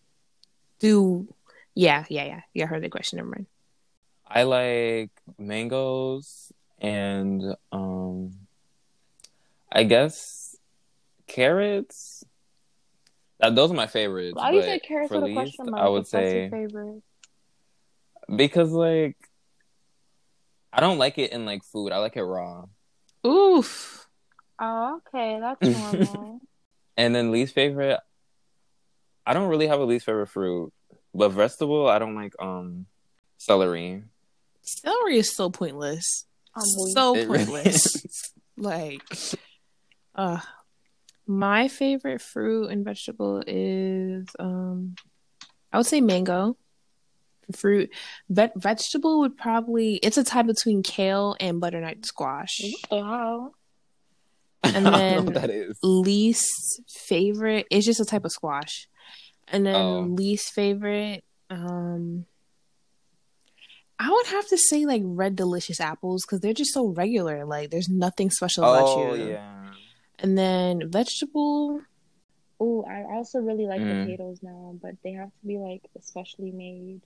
Do 0.79 1.27
yeah, 1.75 2.05
yeah, 2.09 2.25
yeah. 2.25 2.41
Yeah, 2.53 2.63
I 2.65 2.67
heard 2.67 2.83
the 2.83 2.89
question. 2.89 3.17
Never 3.17 3.29
mind. 3.29 3.45
I 4.27 4.43
like 4.43 5.11
mangoes 5.37 6.51
and 6.79 7.43
um 7.71 8.33
I 9.71 9.83
guess 9.83 10.55
carrots. 11.27 12.23
Uh, 13.41 13.49
those 13.51 13.71
are 13.71 13.75
my 13.75 13.87
favorites. 13.87 14.35
Why 14.35 14.49
do 14.51 14.57
you 14.57 14.61
but 14.63 14.65
say 14.65 14.79
carrots 14.79 15.09
for 15.09 15.15
with 15.15 15.23
a 15.23 15.25
least, 15.27 15.57
question 15.57 15.71
mark? 15.71 15.83
I 15.83 15.89
would 15.89 16.03
if 16.03 16.09
that's 16.09 16.29
say 16.31 16.49
favorite. 16.49 17.03
because 18.35 18.71
like 18.71 19.15
I 20.73 20.79
don't 20.79 20.97
like 20.97 21.17
it 21.17 21.31
in 21.31 21.45
like 21.45 21.63
food. 21.63 21.91
I 21.91 21.99
like 21.99 22.17
it 22.17 22.23
raw. 22.23 22.65
Oof. 23.25 24.07
Oh, 24.59 24.99
okay, 25.07 25.39
that's 25.39 25.61
normal. 25.75 26.41
And 26.97 27.13
then 27.13 27.31
least 27.31 27.53
favorite, 27.53 27.99
I 29.25 29.33
don't 29.33 29.49
really 29.49 29.67
have 29.67 29.79
a 29.79 29.85
least 29.85 30.05
favorite 30.05 30.27
fruit, 30.27 30.73
but 31.13 31.29
vegetable 31.29 31.87
I 31.87 31.99
don't 31.99 32.15
like 32.15 32.33
um 32.39 32.87
celery. 33.37 34.03
Celery 34.61 35.17
is 35.19 35.35
so 35.35 35.49
pointless. 35.49 36.25
I'm 36.55 36.65
so 36.65 37.15
It 37.15 37.27
really 37.29 37.45
pointless. 37.45 38.33
like 38.57 39.01
uh 40.15 40.39
my 41.27 41.67
favorite 41.67 42.21
fruit 42.21 42.69
and 42.69 42.85
vegetable 42.85 43.43
is 43.45 44.27
um 44.39 44.95
I 45.71 45.77
would 45.77 45.85
say 45.85 46.01
mango. 46.01 46.57
Fruit 47.55 47.89
Ve- 48.29 48.49
vegetable 48.57 49.19
would 49.19 49.37
probably 49.37 49.95
it's 49.95 50.17
a 50.17 50.23
tie 50.23 50.41
between 50.41 50.83
kale 50.83 51.35
and 51.39 51.59
butternut 51.61 52.05
squash. 52.05 52.59
Hell? 52.89 53.53
And 54.63 54.87
I 54.87 54.91
don't 54.91 55.25
know 55.25 55.31
then 55.31 55.33
that 55.33 55.49
is. 55.49 55.77
Least 55.81 56.81
favorite 56.89 57.67
it's 57.71 57.85
just 57.85 57.99
a 58.01 58.05
type 58.05 58.25
of 58.25 58.31
squash. 58.31 58.87
And 59.47 59.65
then 59.65 59.75
Oh. 59.75 59.99
least 60.01 60.53
favorite 60.53 61.23
um 61.49 62.25
I 63.99 64.11
would 64.11 64.27
have 64.27 64.47
to 64.49 64.57
say 64.57 64.85
like 64.85 65.01
red 65.05 65.35
delicious 65.35 65.79
apples 65.79 66.23
because 66.25 66.39
they're 66.41 66.53
just 66.53 66.73
so 66.73 66.87
regular. 66.89 67.45
Like 67.45 67.71
there's 67.71 67.89
nothing 67.89 68.29
special 68.29 68.63
about 68.63 68.89
Oh 68.89 69.13
you. 69.15 69.29
yeah. 69.29 69.66
And 70.19 70.37
then 70.37 70.89
vegetable, 70.89 71.81
Oh, 72.59 72.83
I 72.83 73.03
also 73.13 73.39
really 73.39 73.67
like 73.67 73.81
Mm. 73.81 74.01
potatoes 74.01 74.39
now, 74.41 74.75
but 74.81 74.95
they 75.03 75.11
have 75.11 75.29
to 75.29 75.47
be 75.47 75.57
like 75.57 75.83
especially 75.95 76.51
made. 76.51 77.01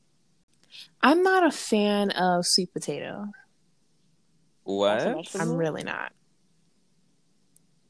I'm 1.02 1.24
not 1.24 1.46
a 1.46 1.52
fan 1.52 2.12
of 2.12 2.46
sweet 2.46 2.72
potato. 2.74 3.28
What? 4.64 5.28
I'm 5.38 5.58
really 5.58 5.84
not. 5.84 6.14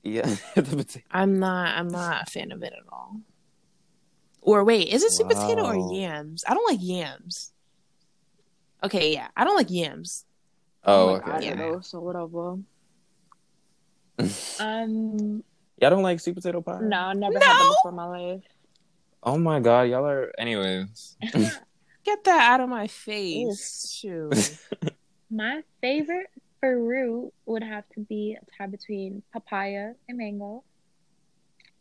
Yeah, 0.04 0.24
the 0.56 0.64
potato. 0.64 1.06
I'm 1.12 1.38
not. 1.40 1.78
I'm 1.78 1.90
not 1.90 2.28
a 2.28 2.32
fan 2.32 2.52
of 2.52 2.64
it 2.64 2.74
at 2.74 2.92
all. 2.92 3.22
Or 4.42 4.64
wait, 4.64 4.88
is 4.88 5.04
it 5.04 5.12
sweet 5.12 5.28
potato 5.28 5.64
or 5.64 5.76
yams? 5.76 6.44
I 6.48 6.56
don't 6.56 6.68
like 6.68 6.80
yams. 6.82 7.54
Okay, 8.84 9.14
yeah, 9.14 9.28
I 9.38 9.44
don't 9.44 9.56
like 9.56 9.70
yams. 9.70 10.26
Oh, 10.84 11.14
my 11.14 11.20
okay. 11.20 11.32
God, 11.32 11.44
yeah. 11.44 11.56
though, 11.56 11.82
so 11.82 12.00
whatever. 12.00 12.58
Um, 14.60 15.44
Y'all 15.80 15.90
don't 15.90 16.04
like 16.04 16.20
sweet 16.20 16.36
potato 16.36 16.62
pie? 16.62 16.80
no, 16.82 16.98
I 16.98 17.14
never 17.14 17.34
No. 17.34 17.40
had 17.40 17.60
them 17.60 17.70
before 17.70 17.90
in 17.92 17.96
my 17.98 18.06
life. 18.06 18.44
Oh 19.24 19.38
my 19.38 19.60
god, 19.60 19.84
y'all 19.84 20.06
are. 20.06 20.32
Anyways, 20.38 21.16
Get 22.04 22.24
that 22.24 22.52
out 22.54 22.62
of 22.62 22.70
my 22.70 22.88
face. 22.88 23.96
Shoot. 23.96 24.58
My 25.34 25.64
favorite 25.82 26.30
fruit 26.60 27.32
would 27.46 27.64
have 27.64 27.84
to 27.94 28.00
be 28.02 28.36
a 28.42 28.46
tie 28.58 28.66
between 28.68 29.22
papaya 29.32 29.94
and 30.10 30.18
mango. 30.18 30.64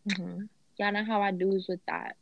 Mhm. 0.09 0.48
Y'all 0.79 0.92
know 0.92 1.05
how 1.05 1.20
I 1.22 1.31
do's 1.33 1.66
with 1.68 1.81
that. 1.87 2.16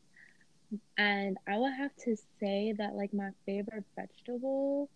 And 0.97 1.37
I 1.47 1.59
would 1.59 1.73
have 1.75 1.95
to 2.05 2.17
say 2.41 2.73
that 2.79 2.95
like 2.95 3.13
my 3.13 3.31
favorite 3.47 3.85
vegetable 3.97 4.89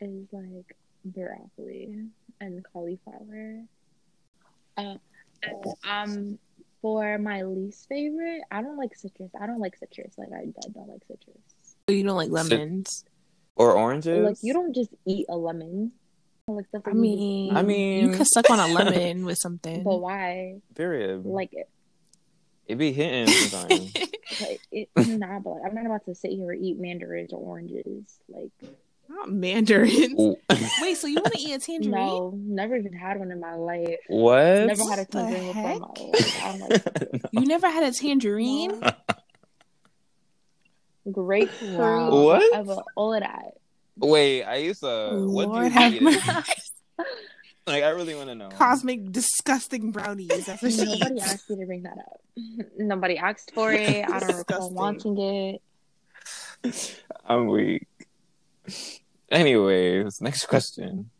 is 0.00 0.26
like 0.32 0.76
broccoli 1.04 2.06
and 2.40 2.64
cauliflower. 2.72 3.62
Uh, 4.78 4.94
um, 5.88 6.38
for 6.80 7.18
my 7.18 7.42
least 7.42 7.88
favorite, 7.88 8.42
I 8.50 8.62
don't 8.62 8.76
like 8.76 8.94
citrus. 8.94 9.30
I 9.40 9.46
don't 9.46 9.58
like 9.60 9.76
citrus. 9.76 10.14
Like 10.16 10.28
I, 10.32 10.42
I 10.42 10.68
don't 10.72 10.88
like 10.88 11.02
citrus. 11.06 11.38
So 11.88 11.94
you 11.94 12.04
don't 12.04 12.16
like 12.16 12.30
lemons? 12.30 13.04
or 13.56 13.72
oranges. 13.72 14.24
Like 14.24 14.36
you 14.42 14.52
don't 14.52 14.74
just 14.74 14.90
eat 15.04 15.26
a 15.28 15.36
lemon. 15.36 15.92
Like 16.46 16.66
stuff 16.68 16.82
I 16.86 16.90
that 16.90 16.96
you 16.96 17.02
just 17.04 17.18
mean. 17.18 17.56
I 17.56 17.62
mean- 17.62 18.10
you 18.10 18.16
could 18.16 18.26
suck 18.26 18.48
on 18.48 18.58
a 18.58 18.68
lemon 18.72 19.26
with 19.26 19.38
something. 19.38 19.82
but 19.84 19.98
why? 19.98 20.60
Period. 20.74 21.26
Like 21.26 21.52
it, 21.52 21.68
it 22.66 22.76
be 22.76 22.92
hitting 22.92 23.26
sometimes. 23.28 23.92
like, 24.40 24.60
it 24.70 24.88
nah, 24.96 25.40
but 25.40 25.50
like, 25.50 25.62
I'm 25.66 25.74
not 25.74 25.86
about 25.86 26.04
to 26.06 26.14
sit 26.14 26.30
here 26.30 26.52
and 26.52 26.64
eat 26.64 26.78
mandarins 26.78 27.32
or 27.32 27.40
oranges. 27.40 28.18
Like 28.28 28.52
Not 29.08 29.30
mandarins. 29.32 30.14
Wait, 30.82 30.96
so 30.96 31.06
you 31.06 31.16
want 31.16 31.32
to 31.32 31.40
eat 31.40 31.52
a 31.54 31.58
tangerine? 31.58 31.92
no, 31.92 32.32
never 32.36 32.76
even 32.76 32.92
had 32.92 33.18
one 33.18 33.30
in 33.30 33.40
my 33.40 33.54
life. 33.54 33.96
what? 34.08 34.42
Never 34.66 34.84
had 34.88 34.98
a 34.98 35.04
tangerine 35.06 35.46
before 35.46 35.70
in 35.72 35.80
my 35.80 35.86
life. 35.86 36.44
I'm 36.44 36.60
like 36.60 37.22
You 37.32 37.46
never 37.46 37.70
had 37.70 37.82
a 37.84 37.92
tangerine? 37.92 38.80
No. 41.04 41.12
grapefruit, 41.12 41.78
Wow. 41.78 42.10
What? 42.22 42.42
whatever, 42.52 42.82
all 42.96 43.14
of 43.14 43.20
that. 43.20 43.54
Wait, 43.96 44.44
I 44.44 44.56
used 44.56 44.80
to. 44.80 45.24
What 45.26 45.44
do 45.44 45.48
Lord 45.52 45.64
you 45.64 45.70
have 45.70 45.94
eat? 45.94 46.02
mercy. 46.02 46.30
Like, 47.66 47.82
I 47.84 47.88
really 47.90 48.14
want 48.14 48.28
to 48.28 48.34
know. 48.34 48.48
Cosmic 48.50 49.10
disgusting 49.10 49.90
brownies. 49.90 50.46
That's 50.46 50.62
what 50.62 50.72
she 50.72 50.84
Nobody 50.84 51.14
eats. 51.16 51.32
asked 51.32 51.50
me 51.50 51.56
to 51.56 51.66
bring 51.66 51.82
that 51.84 51.98
up. 51.98 52.20
Nobody 52.78 53.16
asked 53.18 53.52
for 53.54 53.72
it. 53.72 54.08
I 54.08 54.20
don't 54.20 54.36
recall 54.36 54.70
wanting 54.70 55.18
it. 56.64 57.02
I'm 57.26 57.46
weak. 57.48 57.86
Anyways, 59.30 60.20
next 60.20 60.46
question. 60.46 61.10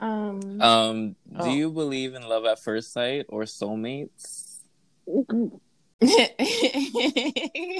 Um, 0.00 0.60
Um, 0.60 1.10
do 1.30 1.36
Oh. 1.38 1.52
you 1.54 1.70
believe 1.70 2.14
in 2.14 2.22
love 2.28 2.44
at 2.44 2.58
first 2.58 2.92
sight 2.92 3.26
or 3.28 3.42
soulmates? 3.42 4.60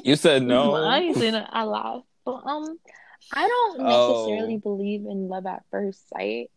You 0.05 0.17
said 0.17 0.43
no. 0.45 0.75
I 0.75 0.99
ain't 0.99 1.17
saying 1.17 1.35
it. 1.35 1.47
I 1.51 1.65
laugh. 1.65 2.03
But 2.25 2.43
um, 2.47 2.79
I 3.33 3.49
don't 3.49 3.81
Oh. 3.81 4.27
necessarily 4.29 4.59
believe 4.59 5.07
in 5.07 5.29
love 5.29 5.47
at 5.47 5.65
first 5.71 6.09
sight. 6.09 6.51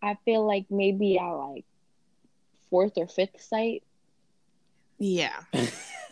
I 0.00 0.16
feel 0.24 0.46
like 0.46 0.66
maybe 0.70 1.18
I 1.18 1.30
like 1.30 1.64
fourth 2.70 2.92
or 2.96 3.06
fifth 3.06 3.40
sight, 3.40 3.82
Yeah, 4.98 5.40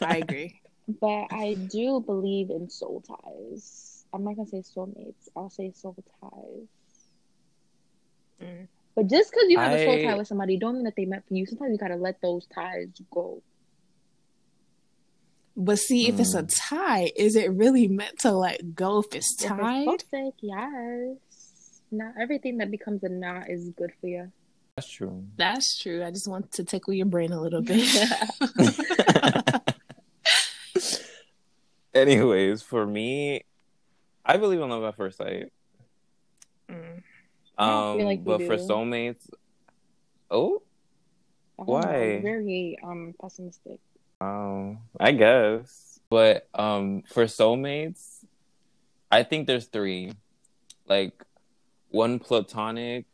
I 0.01 0.17
agree. 0.19 0.61
but 1.01 1.27
I 1.33 1.55
do 1.71 2.01
believe 2.01 2.51
in 2.51 2.69
soul 2.71 3.03
ties. 3.03 3.90
I'm 4.13 4.25
not 4.25 4.37
gonna 4.37 4.49
say 4.49 4.63
soulmates. 4.63 5.29
I'll 5.37 5.51
say 5.51 5.73
soul 5.75 5.95
ties. 6.21 6.69
Mm. 8.43 8.67
But 8.97 9.07
just 9.07 9.31
because 9.31 9.49
you 9.49 9.59
have 9.59 9.73
a 9.73 9.85
soul 9.85 9.99
tie 10.03 10.17
with 10.17 10.27
somebody, 10.27 10.57
don't 10.59 10.75
mean 10.75 10.85
that 10.85 10.97
they 10.97 11.05
meant 11.05 11.27
for 11.29 11.35
you. 11.35 11.47
Sometimes 11.47 11.73
you 11.73 11.79
gotta 11.79 11.97
let 11.97 12.21
those 12.21 12.47
ties 12.47 12.89
go. 13.13 13.43
But 15.57 15.79
see, 15.79 16.09
if 16.09 16.19
it's 16.19 16.35
a 16.35 16.43
Mm. 16.43 16.53
tie, 16.57 17.13
is 17.17 17.37
it 17.37 17.51
really 17.53 17.87
meant 17.89 18.19
to 18.21 18.33
let 18.33 18.75
go 18.75 19.01
if 19.01 19.15
it's 19.15 19.35
If 19.35 19.41
it's 19.43 19.49
tied? 19.49 19.85
toxic, 19.85 20.35
yes. 20.41 21.81
Not 21.93 22.15
everything 22.21 22.59
that 22.59 22.71
becomes 22.71 23.03
a 23.05 23.09
knot 23.09 23.51
is 23.51 23.69
good 23.71 23.93
for 24.01 24.07
you. 24.07 24.33
That's 24.77 24.91
true. 24.91 25.25
That's 25.37 25.79
true. 25.79 26.05
I 26.05 26.11
just 26.11 26.29
want 26.29 26.53
to 26.53 26.65
tickle 26.65 26.95
your 26.95 27.07
brain 27.07 27.33
a 27.33 27.41
little 27.41 27.61
bit. 27.63 27.85
Anyways, 31.95 32.63
for 32.63 32.87
me, 32.87 33.43
I 34.31 34.37
believe 34.37 34.61
in 34.61 34.69
love 34.71 34.85
at 34.85 34.97
first 34.97 35.19
sight. 35.19 35.53
Mm. 36.71 37.03
I 37.59 37.65
Um, 37.91 37.97
feel 37.99 38.07
like 38.07 38.21
you 38.21 38.25
but 38.25 38.43
for 38.47 38.57
soulmates, 38.59 39.29
oh, 40.31 40.63
I 41.59 41.65
don't 41.65 41.67
know, 41.67 41.73
Why? 41.75 42.21
Very 42.23 42.79
um 42.85 43.13
pessimistic. 43.21 43.81
um, 44.21 44.79
I 45.01 45.11
guess. 45.11 45.99
But 46.11 46.49
um, 46.55 47.03
for 47.09 47.25
soulmates, 47.25 48.25
I 49.11 49.25
think 49.25 49.49
there's 49.49 49.67
three, 49.67 50.13
like 50.87 51.25
one 51.89 52.21
platonic, 52.21 53.07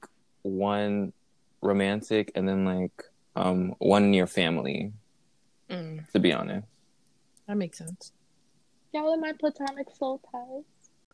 one 0.42 1.14
romantic, 1.62 2.30
and 2.34 2.46
then 2.46 2.66
like 2.66 2.92
um 3.36 3.74
one 3.78 4.10
near 4.10 4.26
family. 4.26 4.92
Mm. 5.70 6.10
To 6.12 6.18
be 6.20 6.34
honest, 6.34 6.66
That 7.48 7.56
makes 7.56 7.78
sense. 7.78 8.12
Y'all 8.92 9.14
are 9.14 9.16
my 9.18 9.32
platonic 9.32 9.86
soul 9.96 10.20
ties. 10.30 10.64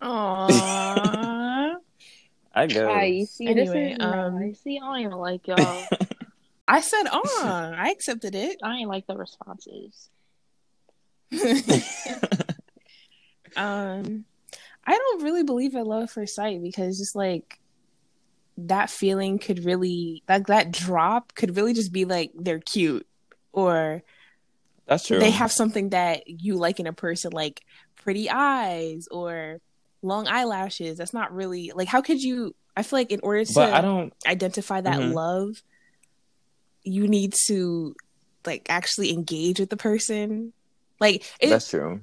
Aww. 0.03 1.75
I 2.55 2.67
guess. 2.67 2.87
Ah, 2.87 3.01
you 3.03 3.25
see, 3.25 3.47
Anyway, 3.47 3.67
this 3.67 3.93
is 3.93 3.99
no, 3.99 4.13
um, 4.13 4.37
I 4.37 4.53
see. 4.53 4.79
I 4.79 4.85
don't 4.85 5.01
even 5.01 5.13
like 5.13 5.47
y'all. 5.49 5.87
I 6.69 6.81
said 6.81 7.05
on. 7.09 7.75
I 7.75 7.91
accepted 7.91 8.35
it. 8.35 8.59
I 8.63 8.77
ain't 8.77 8.91
like 8.91 9.07
the 9.07 9.17
responses. 9.17 10.11
um, 13.57 14.25
I 14.85 14.99
don't 14.99 15.23
really 15.23 15.45
believe 15.45 15.75
in 15.75 15.85
love 15.87 16.03
at 16.05 16.11
first 16.11 16.35
sight 16.35 16.63
because 16.63 16.99
just 16.99 17.17
like 17.17 17.59
that 18.59 18.91
feeling 18.91 19.39
could 19.39 19.65
really 19.65 20.23
like 20.29 20.49
that 20.49 20.71
drop 20.71 21.35
could 21.35 21.57
really 21.57 21.73
just 21.73 21.91
be 21.91 22.05
like 22.05 22.33
they're 22.35 22.59
cute 22.59 23.07
or 23.53 24.03
That's 24.87 25.07
true. 25.07 25.19
they 25.19 25.31
have 25.31 25.51
something 25.51 25.89
that 25.91 26.29
you 26.29 26.57
like 26.57 26.79
in 26.81 26.87
a 26.87 26.93
person 26.93 27.33
like 27.33 27.63
pretty 27.97 28.29
eyes 28.29 29.09
or 29.11 29.59
long 30.03 30.27
eyelashes 30.27 30.99
that's 30.99 31.15
not 31.15 31.33
really 31.33 31.73
like 31.75 31.89
how 31.89 32.01
could 32.03 32.21
you 32.23 32.55
i 32.77 32.83
feel 32.83 32.99
like 32.99 33.11
in 33.13 33.21
order 33.23 33.45
to 33.45 33.53
but 33.55 33.73
I 33.73 33.81
don't. 33.81 34.13
identify 34.27 34.81
that 34.81 34.99
Mhm. 34.99 35.15
love 35.15 35.63
you 36.83 37.07
need 37.07 37.35
to 37.47 37.95
like 38.45 38.67
actually 38.69 39.13
engage 39.13 39.61
with 39.61 39.71
the 39.71 39.77
person 39.77 40.53
like 41.01 41.25
it, 41.41 41.51
That's 41.51 41.71
true. 41.71 42.01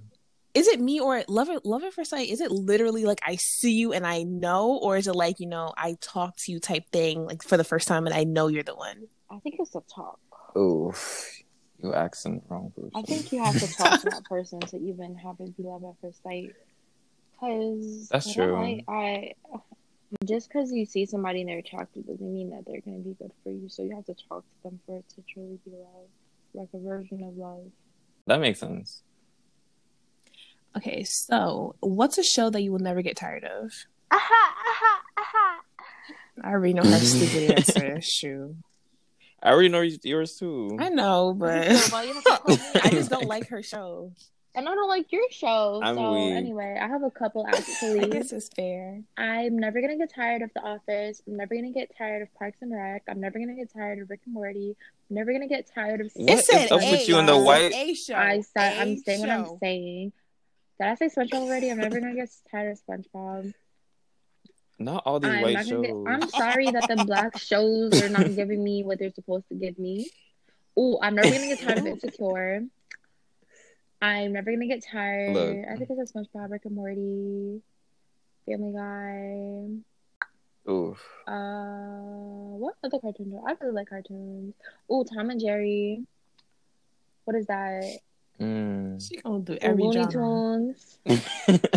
is 0.54 0.68
it 0.68 0.80
me 0.80 1.00
or 1.00 1.24
love 1.28 1.50
it 1.50 1.66
love 1.66 1.84
at 1.84 1.94
first 1.94 2.12
sight 2.12 2.30
is 2.30 2.40
it 2.40 2.52
literally 2.52 3.04
like 3.04 3.20
i 3.26 3.36
see 3.36 3.74
you 3.74 3.92
and 3.92 4.08
i 4.08 4.24
know 4.24 4.78
or 4.82 4.96
is 4.98 5.08
it 5.08 5.16
like 5.16 5.40
you 5.40 5.48
know 5.48 5.74
i 5.78 5.98
talk 6.00 6.36
to 6.38 6.52
you 6.52 6.60
type 6.60 6.84
thing 6.92 7.26
like 7.26 7.44
for 7.44 7.58
the 7.58 7.64
first 7.66 7.88
time 7.88 8.06
and 8.06 8.16
i 8.16 8.24
know 8.24 8.48
you're 8.48 8.64
the 8.64 8.76
one 8.76 9.08
I 9.32 9.38
think 9.42 9.58
it's 9.60 9.76
a 9.76 9.82
talk. 9.94 10.18
Oof, 10.58 11.44
you 11.84 11.94
asking 11.94 12.40
the 12.40 12.42
wrong 12.50 12.72
person. 12.76 12.90
I 12.96 13.04
think 13.04 13.32
you 13.32 13.44
have 13.44 13.60
to 13.60 13.68
talk 13.68 14.02
to 14.02 14.08
that 14.10 14.24
person 14.26 14.60
to 14.62 14.78
even 14.78 15.16
have 15.18 15.36
it 15.40 15.56
be 15.56 15.62
love 15.62 15.84
at 15.84 15.94
first 16.02 16.24
sight. 16.24 16.56
Cause 17.40 18.10
That's 18.12 18.34
true. 18.34 18.48
don't 18.48 18.62
like- 18.62 18.86
I 18.90 19.34
just 20.26 20.50
because 20.50 20.72
you 20.72 20.86
see 20.86 21.06
somebody 21.06 21.42
and 21.42 21.50
they're 21.50 21.60
attractive 21.60 22.06
doesn't 22.08 22.34
mean 22.34 22.50
that 22.50 22.66
they're 22.66 22.82
gonna 22.82 22.98
be 22.98 23.14
good 23.14 23.32
for 23.44 23.52
you. 23.52 23.70
So 23.70 23.84
you 23.84 23.96
have 23.96 24.06
to 24.06 24.16
talk 24.28 24.44
to 24.44 24.64
them 24.64 24.80
for 24.86 24.98
it 24.98 25.06
to 25.16 25.22
truly 25.32 25.60
be 25.64 25.72
love, 25.72 26.08
like 26.54 26.70
a 26.74 26.80
version 26.80 27.24
of 27.24 27.38
love. 27.38 27.66
that 28.26 28.40
makes 28.42 28.60
sense. 28.60 29.04
okay 30.76 31.04
so 31.04 31.76
what's 31.80 32.18
a 32.18 32.24
show 32.24 32.50
that 32.50 32.62
you 32.62 32.72
will 32.72 32.80
never 32.80 33.02
get 33.02 33.16
tired 33.18 33.44
of 33.44 33.72
Aha, 34.12 34.54
aha, 34.72 35.02
aha. 35.18 35.60
i 36.44 36.50
already 36.52 36.74
know 36.74 36.84
her 36.84 37.00
stupid 37.00 37.52
answer 37.52 38.02
shoot 38.16 38.56
I 39.42 39.52
already 39.52 39.70
know 39.70 39.82
yours 40.04 40.36
too. 40.38 40.76
i 40.80 40.90
know 40.90 41.34
but 41.34 41.68
Well, 41.92 42.06
you 42.06 42.14
have 42.14 42.24
to 42.24 42.30
tell 42.46 42.56
me. 42.56 42.82
i 42.84 42.90
just 42.90 43.10
don't 43.10 43.26
like 43.36 43.48
her 43.50 43.64
show 43.64 44.12
And 44.56 44.68
I 44.68 44.74
don't 44.74 44.90
like 44.90 45.12
your 45.12 45.30
show. 45.30 45.80
I'm 45.84 45.96
so 45.96 46.14
weak. 46.14 46.34
anyway, 46.34 46.78
I 46.82 46.88
have 46.88 47.04
a 47.04 47.12
couple 47.12 47.46
actually. 47.48 48.06
this 48.08 48.34
is 48.34 48.50
fair 48.56 49.02
I'm 49.18 49.58
never 49.60 49.80
gonna 49.80 49.98
get 49.98 50.14
tired 50.14 50.42
of 50.42 50.52
The 50.56 50.62
Office. 50.62 51.22
I'm 51.28 51.38
never 51.38 51.54
gonna 51.56 51.72
get 51.72 51.96
tired 51.96 52.24
of 52.24 52.34
Parks 52.34 52.58
and 52.62 52.74
Rec. 52.74 53.04
I'm 53.08 53.20
never 53.22 53.38
gonna 53.38 53.56
get 53.56 53.72
tired 53.72 54.00
of 54.00 54.10
Rick 54.10 54.22
and 54.26 54.34
Morty. 54.34 54.76
I'm 55.10 55.16
never 55.16 55.32
gonna 55.32 55.48
get 55.48 55.70
tired 55.74 56.02
of. 56.02 56.12
What 56.16 56.30
it 56.30 56.40
is 56.40 56.46
said 56.48 56.72
up 56.72 56.82
a, 56.82 56.92
with 56.92 57.08
you 57.08 57.18
and 57.20 57.30
the 57.30 57.38
white- 57.38 57.74
a 57.74 57.94
show 57.94 58.16
I 58.16 58.42
said 58.42 58.80
I'm 58.80 58.88
A 58.90 58.98
saying 58.98 59.20
what 59.22 59.30
I'm 59.30 59.58
saying. 59.60 60.14
Did 60.80 60.88
I 60.88 60.96
say 60.96 61.10
SpongeBob 61.10 61.34
already? 61.34 61.70
I'm 61.70 61.78
never 61.78 62.00
gonna 62.00 62.16
get 62.16 62.30
tired 62.50 62.72
of 62.72 62.80
SpongeBob. 62.86 63.54
Not 64.80 65.04
all 65.06 65.20
these 65.20 65.30
I'm 65.32 65.42
white 65.42 65.68
shows. 65.68 65.86
get. 65.86 65.94
I'm 66.08 66.30
sorry 66.30 66.72
that 66.72 66.88
the 66.88 67.04
black 67.06 67.38
shows 67.38 68.02
are 68.02 68.10
not 68.10 68.34
giving 68.36 68.64
me 68.64 68.84
what 68.84 68.98
they're 68.98 69.12
supposed 69.14 69.48
to 69.50 69.56
give 69.56 69.78
me. 69.78 70.10
Oh, 70.76 70.98
I'm 71.02 71.16
never 71.16 71.30
gonna 71.30 71.48
get 71.48 71.60
tired 71.60 71.80
of 71.80 71.86
Insecure. 71.88 72.64
I'm 74.02 74.34
never 74.34 74.52
gonna 74.52 74.68
get 74.68 74.84
tired. 74.84 75.34
Look. 75.34 75.58
I 75.70 75.76
think 75.76 76.00
it's 76.00 76.12
SpongeBob, 76.12 76.52
Rick 76.52 76.66
and 76.66 76.76
Morty, 76.76 77.62
Family 78.46 78.74
Guy. 78.74 80.72
Oof. 80.72 81.04
Uh, 81.28 82.58
what 82.58 82.76
other 82.84 83.00
cartoons? 83.00 83.34
I 83.48 83.56
really 83.60 83.74
like 83.74 83.90
cartoons. 83.90 84.54
Oh, 84.90 85.04
Tom 85.04 85.30
and 85.30 85.40
Jerry. 85.40 86.06
What 87.26 87.36
is 87.36 87.48
that? 87.48 87.98
Mm. 88.40 89.06
she 89.06 89.18
gonna 89.18 89.40
do 89.40 89.58
every 89.62 89.84
Looney 89.84 90.04
genre 90.04 90.12
Tunes. 90.12 91.00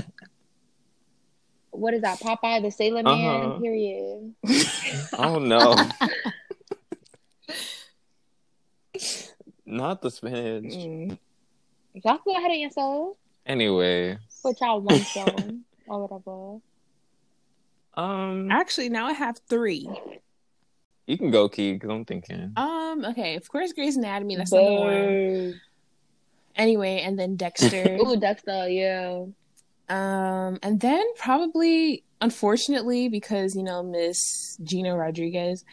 What 1.73 1.95
is 1.95 2.03
that? 2.03 2.21
Popeye 2.21 2.63
the 2.63 2.71
Sailor 2.71 3.03
Man. 3.03 3.45
Uh-huh. 3.45 3.59
Period. 3.59 4.35
oh 5.19 5.39
no. 5.39 5.75
Not 9.67 10.03
the 10.03 10.11
spinach. 10.11 10.65
Mm. 10.65 11.19
Y'all 11.95 12.19
go 12.25 12.33
ahead 12.37 12.51
and 12.51 12.63
answer. 12.65 13.11
Anyway, 13.47 14.19
What 14.43 14.61
y'all 14.61 14.81
want 14.81 15.03
so 15.03 15.25
or 15.87 16.07
whatever. 16.07 16.61
um, 17.95 18.51
Actually, 18.51 18.89
now 18.89 19.07
I 19.07 19.13
have 19.13 19.39
three. 19.49 19.89
you 21.07 21.19
can 21.19 21.31
go, 21.31 21.49
Key, 21.49 21.75
because 21.75 21.91
I'm 21.91 22.05
thinking. 22.05 22.53
Um, 22.57 23.05
okay, 23.05 23.37
of 23.37 23.49
course, 23.51 23.73
Grey's 23.73 23.97
Anatomy. 23.97 24.37
That's 24.37 24.53
number 24.53 24.73
one. 24.73 25.61
Anyway, 26.57 27.01
and 27.01 27.19
then 27.19 27.37
Dexter. 27.37 27.97
Ooh, 28.01 28.17
Dexter, 28.17 28.69
yeah. 28.69 29.25
um, 29.89 30.59
and 30.63 30.81
then 30.81 31.05
probably, 31.17 32.05
unfortunately, 32.21 33.09
because 33.09 33.55
you 33.55 33.63
know 33.63 33.83
Miss 33.83 34.57
Gina 34.63 34.97
Rodriguez, 34.97 35.65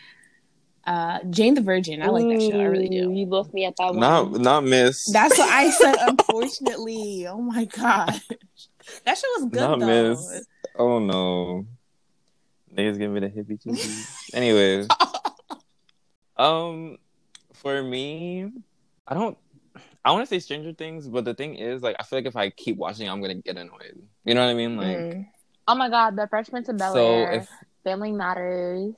uh, 0.85 1.19
Jane 1.29 1.53
the 1.55 1.61
Virgin. 1.61 2.01
I 2.01 2.07
like 2.07 2.25
that 2.27 2.41
show. 2.51 2.59
I 2.59 2.63
really 2.65 2.89
do. 2.89 3.11
You 3.11 3.25
lost 3.25 3.53
me 3.53 3.65
at 3.65 3.75
that 3.77 3.93
Not, 3.95 4.31
one. 4.31 4.41
not 4.41 4.63
Miss. 4.63 5.05
That's 5.11 5.37
what 5.37 5.49
I 5.49 5.69
said. 5.71 5.95
Unfortunately, 6.01 7.27
oh 7.27 7.41
my 7.41 7.65
god, 7.65 8.19
that 9.05 9.17
show 9.17 9.27
was 9.37 9.45
good 9.51 9.59
Not 9.59 9.79
though. 9.79 10.09
Miss. 10.09 10.45
Oh 10.77 10.99
no. 10.99 11.65
Niggas 12.73 12.97
give 12.99 13.11
me 13.11 13.19
the 13.19 13.29
hippie 13.29 13.59
chippies. 13.61 14.07
Anyways, 14.33 14.87
um, 16.37 16.97
for 17.53 17.81
me, 17.83 18.51
I 19.07 19.13
don't. 19.13 19.37
I 20.05 20.11
want 20.11 20.23
to 20.23 20.27
say 20.27 20.39
Stranger 20.39 20.71
Things, 20.73 21.07
but 21.07 21.25
the 21.25 21.33
thing 21.33 21.55
is, 21.55 21.81
like, 21.81 21.95
I 21.99 22.03
feel 22.03 22.19
like 22.19 22.25
if 22.25 22.35
I 22.35 22.49
keep 22.51 22.77
watching, 22.77 23.09
I'm 23.09 23.21
gonna 23.21 23.35
get 23.35 23.57
annoyed. 23.57 24.01
You 24.23 24.33
know 24.33 24.45
what 24.45 24.51
I 24.51 24.53
mean? 24.53 24.77
Like, 24.77 24.97
Mm. 24.97 25.27
Oh 25.67 25.75
my 25.75 25.89
god, 25.89 26.15
The 26.15 26.27
Freshman 26.27 26.63
to 26.65 26.71
of 26.71 26.77
Bel 26.77 26.93
so 26.93 27.13
Air. 27.13 27.31
if 27.33 27.49
Family 27.83 28.11
Matters. 28.11 28.93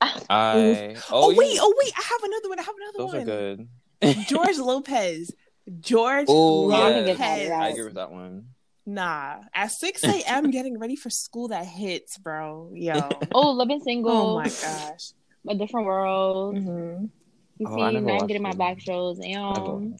I, 0.30 0.96
Oh, 1.10 1.24
oh, 1.24 1.28
wait, 1.36 1.54
yeah, 1.54 1.60
oh 1.62 1.74
wait, 1.82 1.92
I 1.96 2.02
have 2.02 2.22
another 2.22 2.48
one. 2.48 2.58
I 2.58 2.62
have 2.62 2.74
another 2.76 2.98
those 2.98 3.12
one. 3.12 3.22
are 3.22 3.24
good. 3.24 3.68
George 4.28 4.58
Lopez. 4.58 5.30
George 5.80 6.26
Oh, 6.28 6.70
Yeah, 6.70 6.76
I 6.76 6.90
yeah, 6.90 6.94
can 6.96 7.06
get 7.06 7.18
that 7.18 7.28
Lopez. 7.28 7.50
right. 7.50 7.64
I 7.64 7.68
agree 7.68 7.84
with 7.84 7.94
that 7.94 8.10
one. 8.10 8.44
Nah, 8.86 9.36
at 9.54 9.70
6 9.70 10.02
a.m. 10.04 10.50
getting 10.50 10.78
ready 10.78 10.96
for 10.96 11.10
school 11.10 11.48
that 11.48 11.66
hits, 11.66 12.18
bro. 12.18 12.72
Yo. 12.74 13.20
Oh, 13.32 13.52
Living 13.52 13.80
Single. 13.80 14.10
Oh 14.10 14.34
my 14.36 14.48
gosh. 14.48 15.12
A 15.48 15.54
Different 15.54 15.86
World. 15.86 16.56
hmm 16.58 17.04
You 17.58 17.66
Oh, 17.66 17.74
see, 17.76 17.82
I 17.82 17.90
now 17.90 18.18
I'm 18.18 18.26
getting 18.26 18.42
my 18.42 18.50
it. 18.50 18.56
black 18.56 18.80
shows. 18.80 19.20
I 19.20 19.32
Um, 19.34 19.96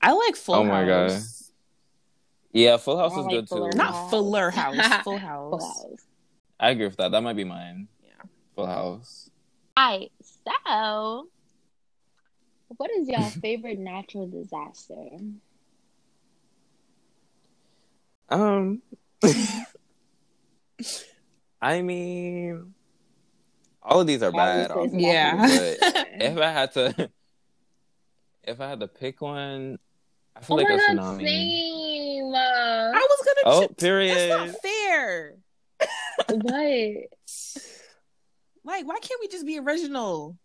I 0.00 0.12
like 0.12 0.36
Full 0.36 0.54
Oh 0.56 0.64
my 0.64 0.86
God. 0.86 1.10
House. 1.10 1.52
Yeah, 2.52 2.76
Full 2.78 2.96
House 2.98 3.12
I 3.12 3.20
is 3.20 3.24
like 3.26 3.34
good 3.34 3.48
Fuller 3.48 3.72
too. 3.72 3.78
House. 3.78 3.92
Not 3.92 4.10
Fuller 4.10 4.50
House. 4.50 5.04
Full 5.04 5.18
House. 5.18 5.50
Full 5.50 5.58
House. 5.58 5.62
House. 5.62 6.06
I 6.58 6.70
agree 6.70 6.86
with 6.86 6.96
that. 6.96 7.12
That 7.12 7.22
might 7.22 7.36
be 7.36 7.44
mine. 7.44 7.88
Yeah. 8.56 8.64
Full 8.64 8.66
House. 8.66 9.30
Alright, 9.78 10.10
so 10.22 11.28
What 12.76 12.90
is 12.92 13.08
y'all 13.08 13.30
favorite 13.42 13.78
natural 13.78 14.26
disaster? 14.26 14.94
Um, 18.28 18.82
I 21.62 21.82
mean, 21.82 22.74
all 23.82 24.00
of 24.00 24.06
these 24.06 24.22
are 24.22 24.32
bad. 24.32 24.70
Obviously, 24.72 25.06
obviously, 25.08 25.76
Yeah. 25.80 26.04
if 26.32 26.38
I 26.38 26.50
had 26.50 26.72
to, 26.72 27.10
if 28.42 28.60
I 28.60 28.68
had 28.68 28.80
to 28.80 28.88
pick 28.88 29.20
one, 29.20 29.78
I 30.34 30.40
feel 30.40 30.54
Oh 30.54 30.58
like 30.58 30.68
my 30.68 30.74
a 30.74 30.78
god, 30.78 30.96
tsunami. 30.96 31.24
same. 31.24 32.34
I 32.34 33.06
was 33.08 33.26
gonna. 33.26 33.40
Oh, 33.56 33.62
ch- 33.64 33.68
That's 33.68 33.80
period. 33.82 34.28
not 34.30 34.50
fair. 34.60 35.36
what? 36.28 37.10
Like, 38.66 38.84
why 38.84 38.98
can't 39.00 39.20
we 39.20 39.28
just 39.28 39.46
be 39.46 39.60
original? 39.60 40.36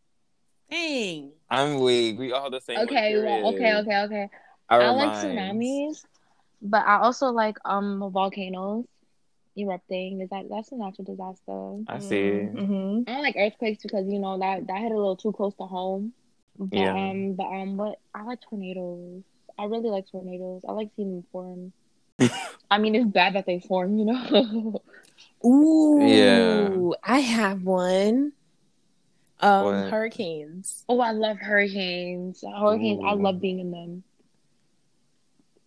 Dang. 0.69 1.31
I'm 1.49 1.79
weak. 1.79 2.19
We 2.19 2.31
all 2.31 2.51
the 2.51 2.61
same. 2.61 2.77
Okay, 2.77 3.17
well, 3.17 3.55
okay, 3.55 3.73
okay, 3.77 3.97
okay. 4.03 4.29
Our 4.69 4.81
I 4.83 4.89
like 4.91 5.13
tsunamis, 5.13 6.05
but 6.61 6.85
I 6.85 6.99
also 6.99 7.31
like 7.31 7.57
um 7.65 8.11
volcanoes 8.13 8.85
erupting. 9.57 10.21
Is 10.21 10.29
that 10.29 10.45
that's 10.49 10.71
a 10.71 10.75
natural 10.75 11.05
disaster? 11.05 11.83
I 11.87 11.99
see. 11.99 12.47
Mm-hmm. 12.53 13.09
I 13.09 13.11
don't 13.11 13.23
like 13.23 13.35
earthquakes 13.37 13.81
because 13.81 14.07
you 14.07 14.19
know 14.19 14.37
that 14.37 14.67
that 14.67 14.77
hit 14.79 14.91
a 14.91 14.95
little 14.95 15.17
too 15.17 15.31
close 15.31 15.55
to 15.55 15.63
home. 15.63 16.13
But 16.59 16.77
Yeah. 16.77 16.93
um, 16.93 17.33
but 17.33 17.47
um, 17.47 17.75
what 17.77 17.99
I 18.13 18.23
like 18.23 18.39
tornadoes. 18.47 19.23
I 19.57 19.65
really 19.65 19.89
like 19.89 20.09
tornadoes. 20.11 20.61
I 20.67 20.73
like 20.73 20.91
seeing 20.95 21.11
them 21.11 21.25
form. 21.31 21.73
I 22.71 22.77
mean, 22.77 22.95
it's 22.95 23.09
bad 23.09 23.33
that 23.33 23.47
they 23.47 23.59
form, 23.59 23.97
you 23.97 24.05
know. 24.05 24.81
Ooh. 25.45 25.99
Yeah. 26.01 26.91
I 27.03 27.19
have 27.19 27.63
one. 27.63 28.33
Um, 29.39 29.65
What? 29.65 29.89
hurricanes. 29.89 30.83
oh, 30.87 30.99
I 30.99 31.11
love 31.11 31.37
hurricanes. 31.37 32.43
Hurricanes. 32.43 33.01
I 33.03 33.13
love 33.13 33.41
being 33.41 33.59
in 33.59 33.71
them. 33.71 34.03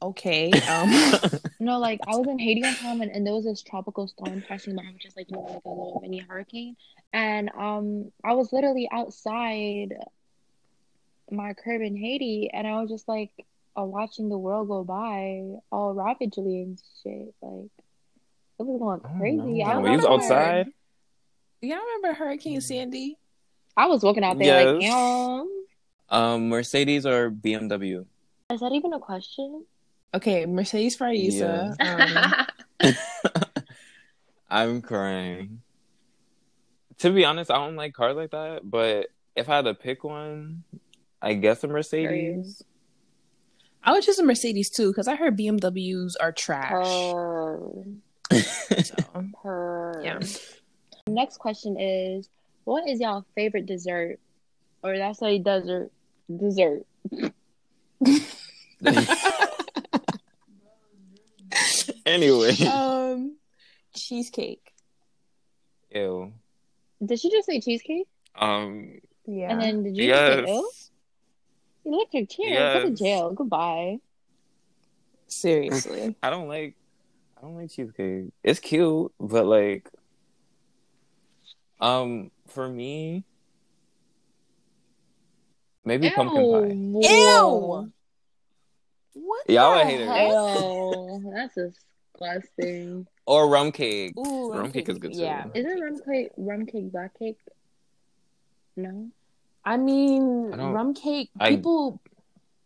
Okay. 0.00 0.50
Um. 0.68 0.90
No, 1.60 1.78
like 1.78 2.00
I 2.06 2.14
was 2.16 2.26
in 2.28 2.38
Haiti 2.38 2.62
one 2.62 2.74
time 2.74 3.00
and, 3.00 3.10
and 3.10 3.26
there 3.26 3.34
was 3.34 3.44
this 3.44 3.62
tropical 3.62 4.06
storm 4.06 4.44
passing 4.46 4.76
by, 4.76 4.82
which 4.92 5.06
is 5.06 5.16
like 5.16 5.30
you 5.30 5.36
know 5.36 5.42
like 5.42 5.64
a 5.64 5.68
little 5.68 5.98
mini 6.02 6.18
hurricane. 6.18 6.76
And 7.12 7.50
um 7.56 8.12
I 8.22 8.34
was 8.34 8.52
literally 8.52 8.88
outside 8.92 9.94
my 11.30 11.54
crib 11.54 11.80
in 11.80 11.96
Haiti 11.96 12.50
and 12.52 12.66
I 12.66 12.80
was 12.82 12.90
just 12.90 13.08
like 13.08 13.30
uh, 13.78 13.82
watching 13.84 14.28
the 14.28 14.38
world 14.38 14.68
go 14.68 14.84
by 14.84 15.42
all 15.72 15.94
ravagely 15.94 16.62
and 16.62 16.80
shit. 17.02 17.34
Like 17.40 17.70
it 18.58 18.62
was 18.62 18.78
going 18.78 19.00
crazy. 19.18 19.36
know. 19.36 19.64
I 19.64 19.78
Were 19.78 19.88
you 19.92 20.06
outside? 20.08 20.68
Y'all 21.60 21.78
remember 21.96 22.12
Hurricane 22.18 22.60
Sandy? 22.60 23.16
I 23.76 23.86
was 23.86 24.02
walking 24.02 24.22
out 24.22 24.38
there 24.38 24.72
like, 24.74 24.82
Yes. 24.82 24.92
um, 24.94 25.48
Um, 26.08 26.48
Mercedes 26.48 27.06
or 27.06 27.30
BMW? 27.30 28.04
is 28.52 28.60
that 28.60 28.72
even 28.72 28.92
a 28.92 29.00
question? 29.00 29.64
Okay, 30.12 30.46
Mercedes 30.46 30.96
Farisa. 30.96 31.74
Um, 32.82 32.94
I'm 34.50 34.82
crying. 34.82 35.60
To 36.98 37.10
be 37.10 37.24
honest, 37.24 37.50
I 37.50 37.56
don't 37.56 37.74
like 37.76 37.94
cars 37.94 38.14
like 38.14 38.30
that, 38.30 38.60
but 38.70 39.08
if 39.34 39.48
I 39.48 39.56
had 39.56 39.64
to 39.64 39.74
pick 39.74 40.04
one, 40.04 40.62
I 41.20 41.34
guess 41.34 41.64
a 41.64 41.68
Mercedes. 41.68 42.62
I 43.82 43.92
would 43.92 44.02
choose 44.04 44.18
a 44.18 44.24
Mercedes 44.24 44.70
too 44.70 44.90
because 44.90 45.08
I 45.08 45.16
heard 45.16 45.36
BMWs 45.36 46.14
are 46.20 46.30
trash. 46.32 46.70
Purr. 46.70 47.60
So, 48.32 48.94
Purr. 49.42 50.00
yeah. 50.04 50.20
Next 51.06 51.38
question 51.38 51.78
is, 51.78 52.28
what 52.64 52.88
is 52.88 53.00
y'all 53.00 53.24
favorite 53.34 53.66
dessert? 53.66 54.18
Or 54.82 54.96
that's 54.96 55.22
a 55.22 55.38
desert 55.38 55.90
dessert. 56.34 56.84
anyway, 62.06 62.56
um, 62.66 63.36
cheesecake. 63.94 64.72
ew. 65.90 66.32
Did 67.04 67.20
she 67.20 67.30
just 67.30 67.46
say 67.46 67.60
cheesecake? 67.60 68.06
Um, 68.34 69.00
Yeah. 69.26 69.50
And 69.52 69.60
then 69.60 69.82
did 69.84 69.96
you 69.96 70.08
just 70.08 70.20
say 70.20 70.38
ill? 70.50 70.62
yes. 70.62 70.90
Electric 71.84 72.30
chair. 72.30 72.74
Go 72.82 72.88
to 72.88 72.94
jail. 72.94 73.32
Goodbye. 73.32 73.98
Seriously. 75.28 76.16
I 76.22 76.30
don't 76.30 76.48
like. 76.48 76.74
I 77.44 77.46
don't 77.46 77.56
like 77.56 77.70
cheesecake. 77.70 78.30
It's 78.42 78.58
cute, 78.58 79.12
but 79.20 79.44
like, 79.44 79.90
um, 81.78 82.30
for 82.46 82.66
me, 82.66 83.24
maybe 85.84 86.08
pumpkin 86.08 87.02
pie. 87.02 87.06
Ew. 87.06 87.92
What? 89.12 89.50
Y'all 89.50 89.74
the 89.74 89.80
are 89.80 89.84
haters. 89.84 90.08
hell? 90.08 91.20
Ew. 91.22 91.32
That's 91.34 91.54
disgusting. 91.54 93.06
Or 93.26 93.50
rum 93.50 93.72
cake. 93.72 94.16
Ooh, 94.16 94.50
rum 94.50 94.72
cake 94.72 94.88
is 94.88 94.96
good 94.96 95.12
too. 95.12 95.18
Yeah. 95.20 95.44
Isn't 95.54 95.80
rum 95.82 95.98
cake 96.10 96.30
rum 96.38 96.64
cake 96.64 96.92
black 96.92 97.18
cake? 97.18 97.38
No. 98.74 99.08
I 99.66 99.76
mean, 99.76 100.50
I 100.54 100.70
rum 100.70 100.94
cake. 100.94 101.28
I- 101.38 101.50
People 101.50 102.00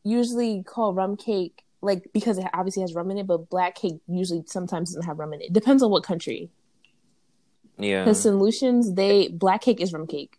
usually 0.04 0.62
call 0.62 0.94
rum 0.94 1.16
cake 1.16 1.64
like 1.80 2.10
because 2.12 2.38
it 2.38 2.46
obviously 2.52 2.82
has 2.82 2.94
rum 2.94 3.10
in 3.10 3.18
it, 3.18 3.26
but 3.26 3.48
black 3.50 3.74
cake 3.74 4.00
usually 4.08 4.42
sometimes 4.46 4.90
doesn't 4.90 5.04
have 5.06 5.18
rum 5.18 5.32
in 5.32 5.40
it. 5.40 5.52
Depends 5.52 5.82
on 5.82 5.90
what 5.90 6.02
country. 6.02 6.50
Yeah. 7.78 8.02
Because 8.04 8.22
St. 8.22 8.36
Lucians, 8.36 8.94
they 8.94 9.28
black 9.28 9.62
cake 9.62 9.80
is 9.80 9.92
rum 9.92 10.06
cake. 10.06 10.38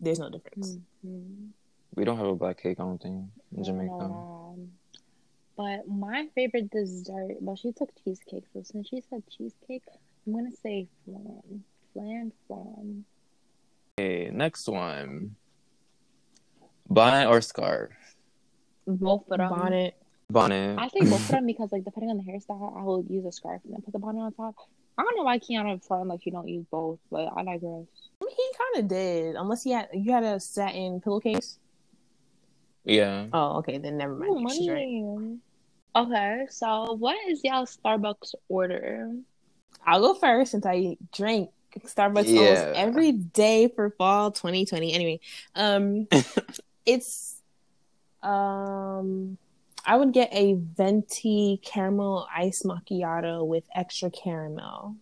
There's 0.00 0.20
no 0.20 0.30
difference. 0.30 0.78
Mhm. 1.04 1.48
We 1.96 2.04
don't 2.04 2.16
have 2.16 2.26
a 2.26 2.36
black 2.36 2.62
cake, 2.62 2.78
I 2.78 2.84
don't 2.84 3.02
think, 3.02 3.24
in 3.56 3.64
Jamaica. 3.64 3.90
no, 3.90 4.54
no. 4.56 4.68
But 5.56 5.88
my 5.88 6.28
favorite 6.36 6.70
dessert, 6.70 7.38
well, 7.40 7.56
she 7.56 7.72
took 7.72 7.90
cheesecake, 8.04 8.44
so 8.52 8.62
since 8.62 8.86
she 8.88 9.02
said 9.10 9.24
cheesecake, 9.28 9.82
I'm 10.24 10.34
gonna 10.34 10.52
say 10.52 10.86
flan. 11.04 11.64
Flan, 11.92 12.32
flan. 12.46 13.04
Okay, 13.98 14.30
next 14.30 14.68
one. 14.68 15.34
Bonnet 16.88 17.26
or 17.28 17.40
scarf? 17.40 17.90
Both 18.96 19.30
of 19.30 19.38
them. 19.38 19.48
Bonnet. 19.50 19.94
Bonnet. 20.30 20.78
I 20.78 20.88
say 20.88 21.00
both 21.04 21.20
of 21.22 21.28
them 21.28 21.46
because, 21.46 21.72
like, 21.72 21.84
depending 21.84 22.10
on 22.10 22.16
the 22.18 22.22
hairstyle, 22.24 22.78
I 22.78 22.82
will 22.82 23.04
use 23.08 23.24
a 23.24 23.32
scarf 23.32 23.60
and 23.64 23.74
then 23.74 23.82
put 23.82 23.92
the 23.92 23.98
bonnet 23.98 24.20
on 24.20 24.32
top. 24.32 24.54
I 24.96 25.02
don't 25.02 25.16
know 25.16 25.22
why 25.22 25.38
Kiana 25.38 25.82
front 25.86 26.08
like 26.08 26.26
you 26.26 26.32
don't 26.32 26.48
use 26.48 26.66
both, 26.70 26.98
but 27.10 27.28
I 27.36 27.44
digress. 27.44 27.86
I 28.20 28.24
mean, 28.24 28.34
he 28.36 28.50
kind 28.58 28.82
of 28.84 28.88
did, 28.88 29.36
unless 29.36 29.62
he 29.62 29.70
had 29.70 29.88
you 29.92 30.12
had 30.12 30.24
a 30.24 30.40
satin 30.40 31.00
pillowcase. 31.00 31.58
Yeah. 32.84 33.26
Oh, 33.32 33.58
okay, 33.58 33.78
then 33.78 33.96
never 33.96 34.14
mind. 34.16 34.32
Ooh, 34.32 34.48
She's 34.50 34.68
right. 34.68 34.78
money. 34.86 35.38
Okay, 35.94 36.46
so 36.50 36.94
what 36.98 37.16
is 37.28 37.42
y'all 37.44 37.66
Starbucks 37.66 38.34
order? 38.48 39.12
I'll 39.86 40.00
go 40.00 40.14
first 40.14 40.50
since 40.50 40.66
I 40.66 40.96
drink 41.12 41.50
Starbucks 41.78 42.26
Yeah. 42.26 42.40
almost 42.40 42.66
every 42.74 43.12
day 43.12 43.68
for 43.68 43.90
fall 43.90 44.32
2020. 44.32 44.92
Anyway, 44.92 45.20
um, 45.54 46.08
it's 46.86 47.37
um, 48.22 49.38
I 49.84 49.96
would 49.96 50.12
get 50.12 50.28
a 50.32 50.54
venti 50.54 51.60
caramel 51.64 52.26
ice 52.34 52.62
macchiato 52.62 53.46
with 53.46 53.64
extra 53.74 54.10
caramel, 54.10 54.96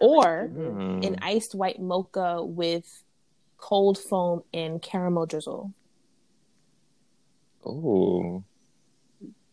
or 0.00 0.50
Mm. 0.52 1.06
an 1.06 1.16
iced 1.22 1.54
white 1.54 1.80
mocha 1.80 2.42
with 2.44 3.04
cold 3.56 3.98
foam 3.98 4.42
and 4.52 4.82
caramel 4.82 5.26
drizzle. 5.26 5.72
Oh. 7.64 8.42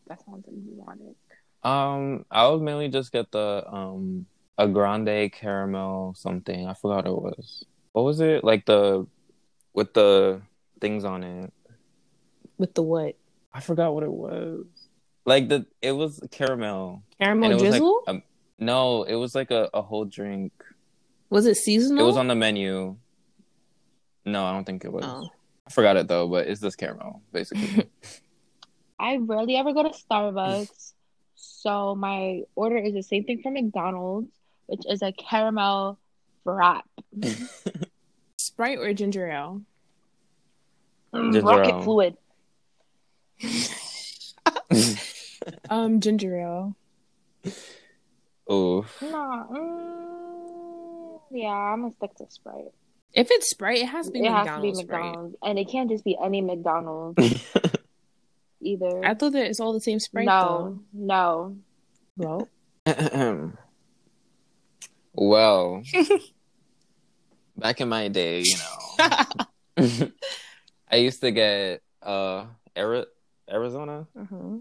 That 0.08 0.26
sounds 0.26 0.48
exotic. 0.48 1.15
Um, 1.62 2.26
I 2.32 2.48
would 2.48 2.62
mainly 2.62 2.88
just 2.89 3.12
get 3.12 3.32
the 3.32 3.63
um 3.67 4.26
a 4.58 4.67
grande 4.67 5.32
caramel 5.32 6.15
something. 6.15 6.67
I 6.67 6.74
forgot 6.74 7.06
what 7.06 7.34
it 7.34 7.38
was. 7.38 7.65
What 7.93 8.04
was 8.04 8.19
it? 8.19 8.43
Like 8.43 8.65
the 8.65 9.06
with 9.74 9.93
the 9.93 10.41
things 10.80 11.04
on 11.06 11.24
it. 11.24 11.54
With 12.58 12.74
the 12.74 12.84
what? 12.84 13.15
I 13.54 13.62
forgot 13.62 13.94
what 13.94 14.04
it 14.04 14.12
was. 14.12 14.65
Like 15.26 15.50
the 15.50 15.65
it 15.82 15.92
was 15.92 16.20
caramel. 16.32 17.04
Caramel 17.20 17.44
And 17.52 17.54
it 17.54 17.56
was 17.63 17.72
drizzle? 17.72 18.04
like 18.08 18.15
um, 18.15 18.24
no, 18.58 19.04
it 19.04 19.15
was 19.15 19.36
like 19.36 19.52
a, 19.52 19.70
a 19.74 19.82
whole 19.82 20.06
drink. 20.06 20.52
was 21.30 21.46
it 21.46 21.56
seasonal? 21.56 22.04
It 22.04 22.08
was 22.08 22.18
on 22.18 22.28
the 22.28 22.36
menu. 22.36 22.98
No, 24.26 24.46
I 24.46 24.52
don't 24.52 24.65
think 24.65 24.84
it 24.86 24.92
was. 24.92 25.06
Oh. 25.06 25.30
I 25.68 25.72
forgot 25.72 25.98
it 25.98 26.08
though, 26.08 26.28
but 26.28 26.48
it's 26.48 26.60
this 26.62 26.76
caramel, 26.76 27.22
basically. 27.32 27.88
I 29.00 29.18
rarely 29.18 29.56
ever 29.56 29.72
go 29.72 29.84
to 29.84 29.89
Starbucks, 29.89 30.94
so 31.36 31.96
my 31.96 32.42
order 32.56 32.78
is 32.78 32.94
the 32.94 33.04
same 33.04 33.24
thing 33.24 33.42
from 33.42 33.54
McDonald's, 33.54 34.32
which 34.65 34.82
is 34.89 35.02
a 35.02 35.12
caramel 35.13 35.98
frap. 36.46 36.82
Sprite 38.38 38.80
or 38.80 38.94
ginger 38.94 39.30
ale? 39.30 39.62
Ginger 41.13 41.41
Rocket 41.41 41.74
ale. 41.76 41.82
fluid. 41.82 42.17
Um, 45.69 46.00
ginger 46.00 46.38
ale. 46.39 46.76
Ooh. 48.52 48.86
Nah, 49.02 49.45
mm, 49.48 51.19
yeah, 51.32 51.48
I'm 51.50 51.82
gonna 51.82 51.93
stick 51.93 52.13
to 52.15 52.26
Sprite. 52.30 52.65
If 53.13 53.32
it's 53.32 53.50
Sprite, 53.50 53.80
it 53.80 53.88
has 53.88 54.08
to 54.08 54.12
be 54.12 54.19
it 54.19 54.32
has 54.32 54.45
McDonald's. 54.45 54.80
to 54.80 54.86
be 54.86 54.91
McDonald's, 54.93 55.36
and 55.43 55.58
it 55.60 55.69
can't 55.69 55.89
just 55.89 56.04
be 56.04 56.17
any 56.24 56.41
McDonald's 56.41 57.17
either. 58.62 59.04
I 59.06 59.13
thought 59.13 59.32
that 59.34 59.45
it's 59.48 59.60
all 59.60 59.74
the 59.74 59.82
same 59.82 60.00
Sprite. 60.00 60.28
though. 60.28 60.80
no, 60.93 61.58
no. 62.17 62.48
Well, 62.86 63.54
well, 65.13 65.84
back 67.58 67.82
in 67.82 67.89
my 67.89 68.08
day, 68.10 68.43
you 68.45 68.58
know, 68.58 70.12
I 70.91 70.97
used 70.97 71.21
to 71.21 71.32
get 71.32 71.82
uh 72.02 72.45
Ari- 72.75 73.06
Arizona, 73.49 74.08
uh-huh. 74.17 74.58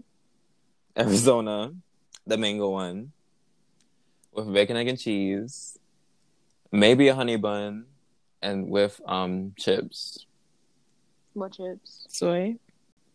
Arizona, 0.97 1.73
the 2.27 2.37
mango 2.37 2.69
one, 2.69 3.11
with 4.33 4.51
bacon, 4.53 4.77
egg, 4.77 4.87
and 4.87 4.99
cheese, 4.99 5.77
maybe 6.71 7.07
a 7.07 7.15
honey 7.15 7.37
bun, 7.37 7.85
and 8.41 8.69
with 8.69 8.99
um 9.05 9.53
chips, 9.57 10.25
What 11.33 11.53
chips? 11.53 12.05
soy. 12.09 12.57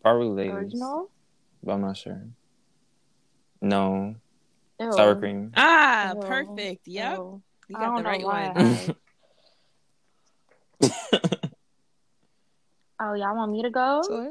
probably 0.01 0.49
Lay's, 0.49 0.53
Original? 0.53 1.09
but 1.63 1.73
I'm 1.73 1.81
not 1.81 1.97
sure. 1.97 2.21
No, 3.61 4.15
Ew. 4.79 4.91
sour 4.91 5.15
cream. 5.15 5.51
Ah, 5.55 6.13
Ew. 6.15 6.21
perfect. 6.21 6.87
Yep, 6.87 7.17
Ew. 7.17 7.41
you 7.69 7.75
I 7.75 7.79
got 7.79 7.85
don't 7.85 7.95
the 7.97 8.01
know 8.03 8.09
right 8.09 8.23
why 8.25 8.51
one. 8.55 8.95
I- 12.99 13.09
Oh, 13.09 13.13
y'all 13.13 13.35
want 13.35 13.51
me 13.51 13.61
to 13.63 13.69
go? 13.69 14.01
Soy. 14.03 14.29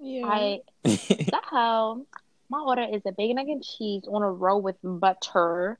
Yeah. 0.00 0.26
I 0.26 0.60
the 0.84 1.40
hell. 1.50 2.06
My 2.48 2.58
order 2.60 2.82
is 2.90 3.02
a 3.06 3.12
bacon, 3.12 3.38
egg, 3.38 3.48
and 3.48 3.62
cheese 3.64 4.02
on 4.10 4.22
a 4.22 4.30
roll 4.30 4.60
with 4.60 4.76
butter, 4.82 5.78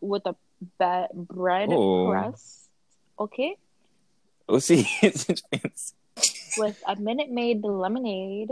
with 0.00 0.22
a 0.26 0.34
be- 0.78 1.14
bread 1.14 1.70
Ooh. 1.72 2.06
crust. 2.08 2.68
Okay, 3.20 3.56
we'll 4.48 4.60
see. 4.70 4.86
with 6.56 6.82
a 6.86 6.96
Minute 6.96 7.30
Maid 7.30 7.62
lemonade 7.64 8.50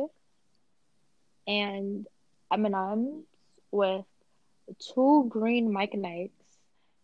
and 1.46 2.06
M&M's 2.52 3.24
with 3.70 4.04
two 4.94 5.26
green 5.28 5.72
Mike 5.72 5.94
and 5.94 6.04
Ikes 6.06 6.32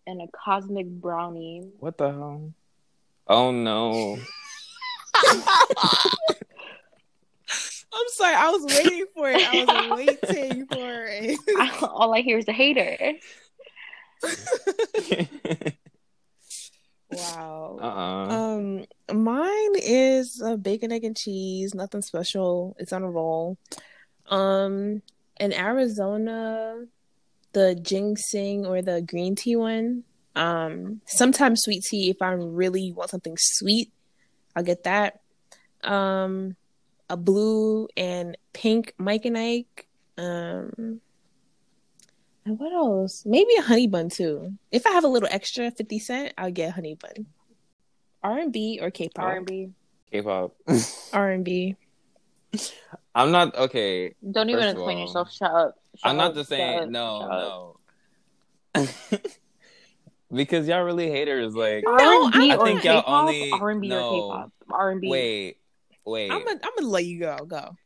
and 0.07 0.21
a 0.23 0.27
cosmic 0.33 0.87
brownie. 0.89 1.71
what 1.79 1.97
the 1.99 2.11
hell? 2.11 2.53
Oh 3.29 3.51
no. 3.53 4.19
I'm 7.95 8.09
sorry. 8.09 8.35
I 8.35 8.49
was 8.51 8.65
waiting 8.65 9.07
for 9.15 9.31
it. 9.31 9.43
I 9.43 9.65
was 9.65 9.99
waiting 10.33 10.67
for 10.67 11.07
it. 11.07 11.39
All 11.83 12.15
I 12.15 12.21
hear 12.21 12.39
is 12.39 12.49
a 12.49 12.53
hater. 12.53 12.97
wow. 17.11 17.79
uh-uh. 17.81 18.29
Um, 18.29 18.85
mine 19.13 19.73
is 19.77 20.41
a 20.41 20.57
bacon, 20.57 20.93
egg, 20.93 21.05
and 21.05 21.17
cheese. 21.17 21.75
Nothing 21.75 22.03
special. 22.03 22.75
It's 22.79 22.93
on 22.93 23.03
a 23.03 23.11
roll. 23.11 23.59
Um, 24.29 25.03
in 25.39 25.53
Arizona, 25.53 26.85
the 27.53 27.75
ginseng 27.75 28.67
or 28.67 28.81
the 28.83 29.03
green 29.03 29.35
tea 29.35 29.57
one. 29.57 30.05
Um, 30.35 31.03
sometimes 31.07 31.63
sweet 31.63 31.83
tea. 31.85 32.11
If 32.11 32.23
I 32.23 32.33
really 32.33 32.93
want 32.93 33.11
something 33.11 33.37
sweet, 33.39 33.93
I'll 34.57 34.63
get 34.63 34.85
that. 34.85 35.21
Um, 35.85 36.57
a 37.09 37.17
blue 37.17 37.89
and 37.97 38.37
pink 38.53 38.95
Mike 38.99 39.25
and 39.25 39.37
Ike. 39.37 39.87
Um, 40.19 41.01
and 42.45 42.59
what 42.59 42.73
else? 42.73 43.25
Maybe 43.27 43.55
a 43.59 43.63
honey 43.63 43.87
bun 43.87 44.09
too. 44.09 44.53
If 44.71 44.87
I 44.87 44.91
have 44.91 45.05
a 45.05 45.09
little 45.09 45.29
extra 45.31 45.71
fifty 45.71 45.99
cent, 45.99 46.35
I'll 46.39 46.51
get 46.51 46.71
a 46.71 46.73
honey 46.73 46.95
bun. 46.95 47.27
R 48.23 48.39
and 48.39 48.53
B 48.53 48.79
or 48.81 48.91
K-pop? 48.91 49.25
R&B. 49.25 49.71
K-pop. 50.13 50.55
R 51.13 51.31
and 51.31 51.45
B. 51.45 51.77
I'm 53.15 53.33
not 53.33 53.57
okay. 53.57 54.15
Don't 54.31 54.49
even 54.51 54.69
explain 54.69 54.99
all, 54.99 55.07
yourself. 55.07 55.33
Shut 55.33 55.51
up. 55.51 55.79
Shut 55.97 56.11
I'm 56.11 56.17
not 56.17 56.31
up, 56.31 56.35
just 56.37 56.49
saying 56.49 56.83
up, 56.85 56.89
no, 56.89 57.77
no. 58.75 58.87
because 60.33 60.69
y'all 60.69 60.83
really 60.83 61.11
haters. 61.11 61.55
Like, 61.55 61.85
No, 61.85 62.25
R&B 62.27 62.53
I 62.53 62.57
think 62.65 62.85
y'all 62.85 63.03
K-pop? 63.03 63.23
only- 63.23 63.51
R&B 63.51 63.89
no. 63.89 64.09
or 64.09 64.13
K-pop? 64.37 64.53
R&B. 64.71 65.09
wait, 65.09 65.57
wait. 66.05 66.31
I'm 66.31 66.45
gonna 66.45 66.61
I'm 66.63 66.71
gonna 66.77 66.91
let 66.91 67.05
you 67.05 67.21
go. 67.21 67.37
Go. 67.47 67.77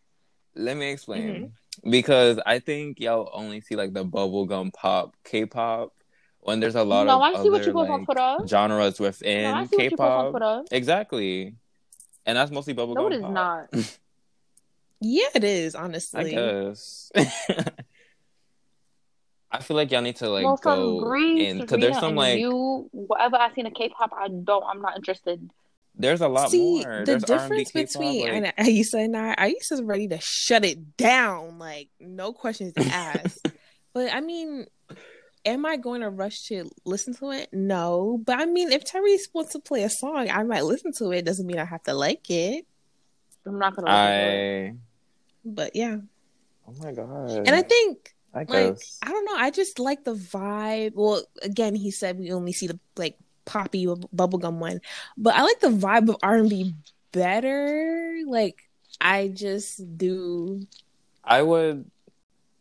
Let 0.54 0.76
me 0.76 0.90
explain. 0.90 1.28
Mm-hmm. 1.28 1.90
Because 1.90 2.40
I 2.46 2.58
think 2.58 3.00
y'all 3.00 3.30
only 3.32 3.60
see 3.60 3.76
like 3.76 3.92
the 3.92 4.04
bubblegum 4.04 4.72
pop 4.72 5.14
K-pop 5.24 5.92
when 6.40 6.60
there's 6.60 6.74
a 6.74 6.84
lot 6.84 7.06
no, 7.06 7.16
of 7.16 7.22
I 7.22 7.32
see 7.34 7.40
other 7.40 7.50
what 7.50 7.66
you 7.66 7.72
like, 7.72 8.06
put 8.06 8.16
up. 8.16 8.48
genres 8.48 8.98
within 8.98 9.66
see 9.68 9.76
what 9.76 9.82
you 9.82 9.90
guys 9.90 9.98
want 9.98 10.34
K-pop. 10.34 10.66
Exactly. 10.70 11.54
And 12.24 12.38
that's 12.38 12.50
mostly 12.50 12.74
bubblegum 12.74 12.94
No, 12.94 13.06
it 13.08 13.12
is 13.14 13.22
pop. 13.22 13.32
not. 13.32 13.68
Yeah, 15.00 15.28
it 15.34 15.44
is 15.44 15.74
I 15.74 15.82
honestly. 15.82 16.30
guess. 16.30 17.12
I 19.50 19.60
feel 19.60 19.76
like 19.76 19.90
y'all 19.90 20.02
need 20.02 20.16
to 20.16 20.28
like 20.28 20.44
well, 20.44 20.56
go 20.56 21.00
Greece, 21.00 21.50
in 21.50 21.58
because 21.58 21.80
there's 21.80 21.98
some 21.98 22.14
like 22.16 22.38
you, 22.38 22.88
whatever 22.92 23.36
I 23.36 23.54
seen 23.54 23.66
in 23.66 23.74
K-pop, 23.74 24.12
I 24.16 24.28
don't. 24.28 24.64
I'm 24.64 24.80
not 24.80 24.96
interested. 24.96 25.50
There's 25.98 26.20
a 26.20 26.28
lot 26.28 26.50
See 26.50 26.82
more. 26.84 27.00
the 27.00 27.04
There's 27.06 27.22
difference 27.24 27.70
R&B, 27.74 27.82
between 27.84 28.22
K-pop, 28.26 28.32
like, 28.44 28.54
and 28.58 28.66
Aisa 28.68 29.04
and 29.04 29.16
I. 29.16 29.34
Aisa's 29.70 29.82
ready 29.82 30.08
to 30.08 30.18
shut 30.20 30.64
it 30.64 30.96
down, 30.96 31.58
like 31.58 31.88
no 32.00 32.32
questions 32.32 32.74
asked. 32.76 33.48
but 33.94 34.12
I 34.12 34.20
mean, 34.20 34.66
am 35.46 35.64
I 35.64 35.76
going 35.78 36.02
to 36.02 36.10
rush 36.10 36.42
to 36.48 36.68
listen 36.84 37.14
to 37.14 37.30
it? 37.30 37.48
No, 37.52 38.20
but 38.24 38.38
I 38.38 38.44
mean, 38.44 38.72
if 38.72 38.84
Tyrese 38.84 39.32
wants 39.32 39.52
to 39.52 39.58
play 39.58 39.84
a 39.84 39.90
song, 39.90 40.28
I 40.30 40.42
might 40.42 40.64
listen 40.64 40.92
to 40.98 41.12
it. 41.12 41.24
Doesn't 41.24 41.46
mean 41.46 41.58
I 41.58 41.64
have 41.64 41.82
to 41.84 41.94
like 41.94 42.28
it. 42.30 42.66
I'm 43.46 43.58
not 43.58 43.74
gonna. 43.76 43.86
listen 43.88 44.06
to 44.06 44.66
it. 44.66 44.70
I 44.70 44.74
But 45.44 45.76
yeah, 45.76 45.96
oh 46.68 46.74
my 46.82 46.92
god. 46.92 47.30
and 47.30 47.50
I 47.50 47.62
think 47.62 48.14
I 48.34 48.40
like 48.40 48.48
guess 48.48 48.98
I 49.02 49.08
don't 49.10 49.24
know. 49.24 49.36
I 49.36 49.50
just 49.50 49.78
like 49.78 50.04
the 50.04 50.14
vibe. 50.14 50.92
Well, 50.94 51.24
again, 51.40 51.74
he 51.74 51.90
said 51.90 52.18
we 52.18 52.32
only 52.32 52.52
see 52.52 52.66
the 52.66 52.78
like 52.96 53.16
poppy 53.46 53.86
bubblegum 53.86 54.58
one, 54.58 54.80
but 55.16 55.34
I 55.34 55.42
like 55.42 55.60
the 55.60 55.68
vibe 55.68 56.08
of 56.10 56.16
R 56.22 56.36
and 56.36 56.50
B 56.50 56.74
better. 57.12 58.18
Like 58.26 58.68
I 59.00 59.28
just 59.28 59.96
do. 59.96 60.66
I 61.24 61.42
would 61.42 61.90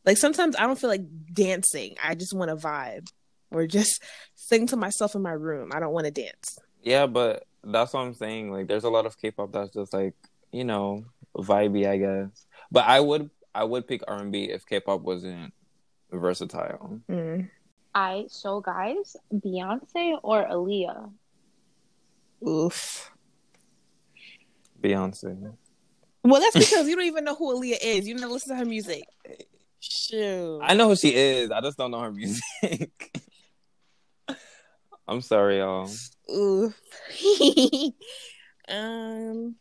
Like 0.06 0.18
sometimes 0.18 0.56
I 0.56 0.62
don't 0.62 0.80
feel 0.80 0.90
like 0.90 1.06
dancing. 1.34 1.96
I 2.04 2.16
just 2.16 2.34
want 2.34 2.50
to 2.50 2.56
vibe 2.56 3.08
or 3.52 3.68
just 3.68 4.02
sing 4.36 4.68
to 4.68 4.78
myself 4.78 5.16
in 5.16 5.22
my 5.22 5.32
room. 5.34 5.72
I 5.74 5.80
don't 5.80 5.94
want 5.94 6.06
to 6.06 6.12
dance. 6.12 6.58
yeah, 6.82 7.06
but 7.08 7.46
that's 7.64 7.94
what 7.94 8.02
I'm 8.02 8.14
saying. 8.14 8.52
Like 8.52 8.68
there's 8.68 8.84
a 8.84 8.90
lot 8.90 9.06
of 9.06 9.20
K-pop 9.20 9.52
that's 9.52 9.74
just 9.74 9.94
like 9.94 10.14
you 10.52 10.64
know 10.64 11.06
vibey, 11.36 11.88
I 11.88 11.98
guess. 11.98 12.46
But 12.72 12.86
I 12.86 13.00
would 13.00 13.30
I 13.54 13.64
would 13.64 13.88
pick 13.88 14.02
R&B 14.08 14.46
if 14.52 14.66
K-pop 14.66 15.02
wasn't 15.02 15.54
versatile. 16.12 17.00
Mm. 17.10 17.50
I 17.96 18.26
so 18.28 18.60
guys, 18.60 19.16
Beyonce 19.34 20.20
or 20.22 20.46
Aaliyah? 20.46 21.12
Oof. 22.46 23.10
Beyonce. 24.82 25.54
Well, 26.22 26.42
that's 26.42 26.54
because 26.60 26.90
you 26.90 26.98
don't 26.98 27.06
even 27.06 27.24
know 27.24 27.36
who 27.36 27.56
Aaliyah 27.56 27.78
is. 27.82 28.06
You 28.06 28.16
never 28.16 28.34
listen 28.34 28.50
to 28.50 28.58
her 28.58 28.66
music. 28.66 29.06
Shoot. 29.80 30.60
I 30.62 30.74
know 30.74 30.90
who 30.90 30.98
she 30.98 31.16
is. 31.16 31.52
I 31.52 31.62
just 31.62 31.78
don't 31.78 31.92
know 31.92 32.02
her 32.02 32.12
music. 32.12 33.22
I'm 35.08 35.22
sorry, 35.22 35.60
y'all. 35.60 35.90
Ooh. 36.30 36.74
um. 38.68 39.56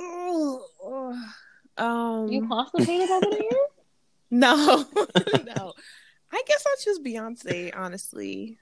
ooh, 0.00 0.60
um. 1.76 2.28
You 2.28 2.48
constipated 2.48 3.10
over 3.10 3.30
there? 3.30 3.75
no, 4.30 4.84
no. 5.44 5.72
I 6.32 6.42
guess 6.46 6.64
I'll 6.66 6.76
choose 6.82 6.98
Beyonce, 6.98 7.72
honestly, 7.76 8.58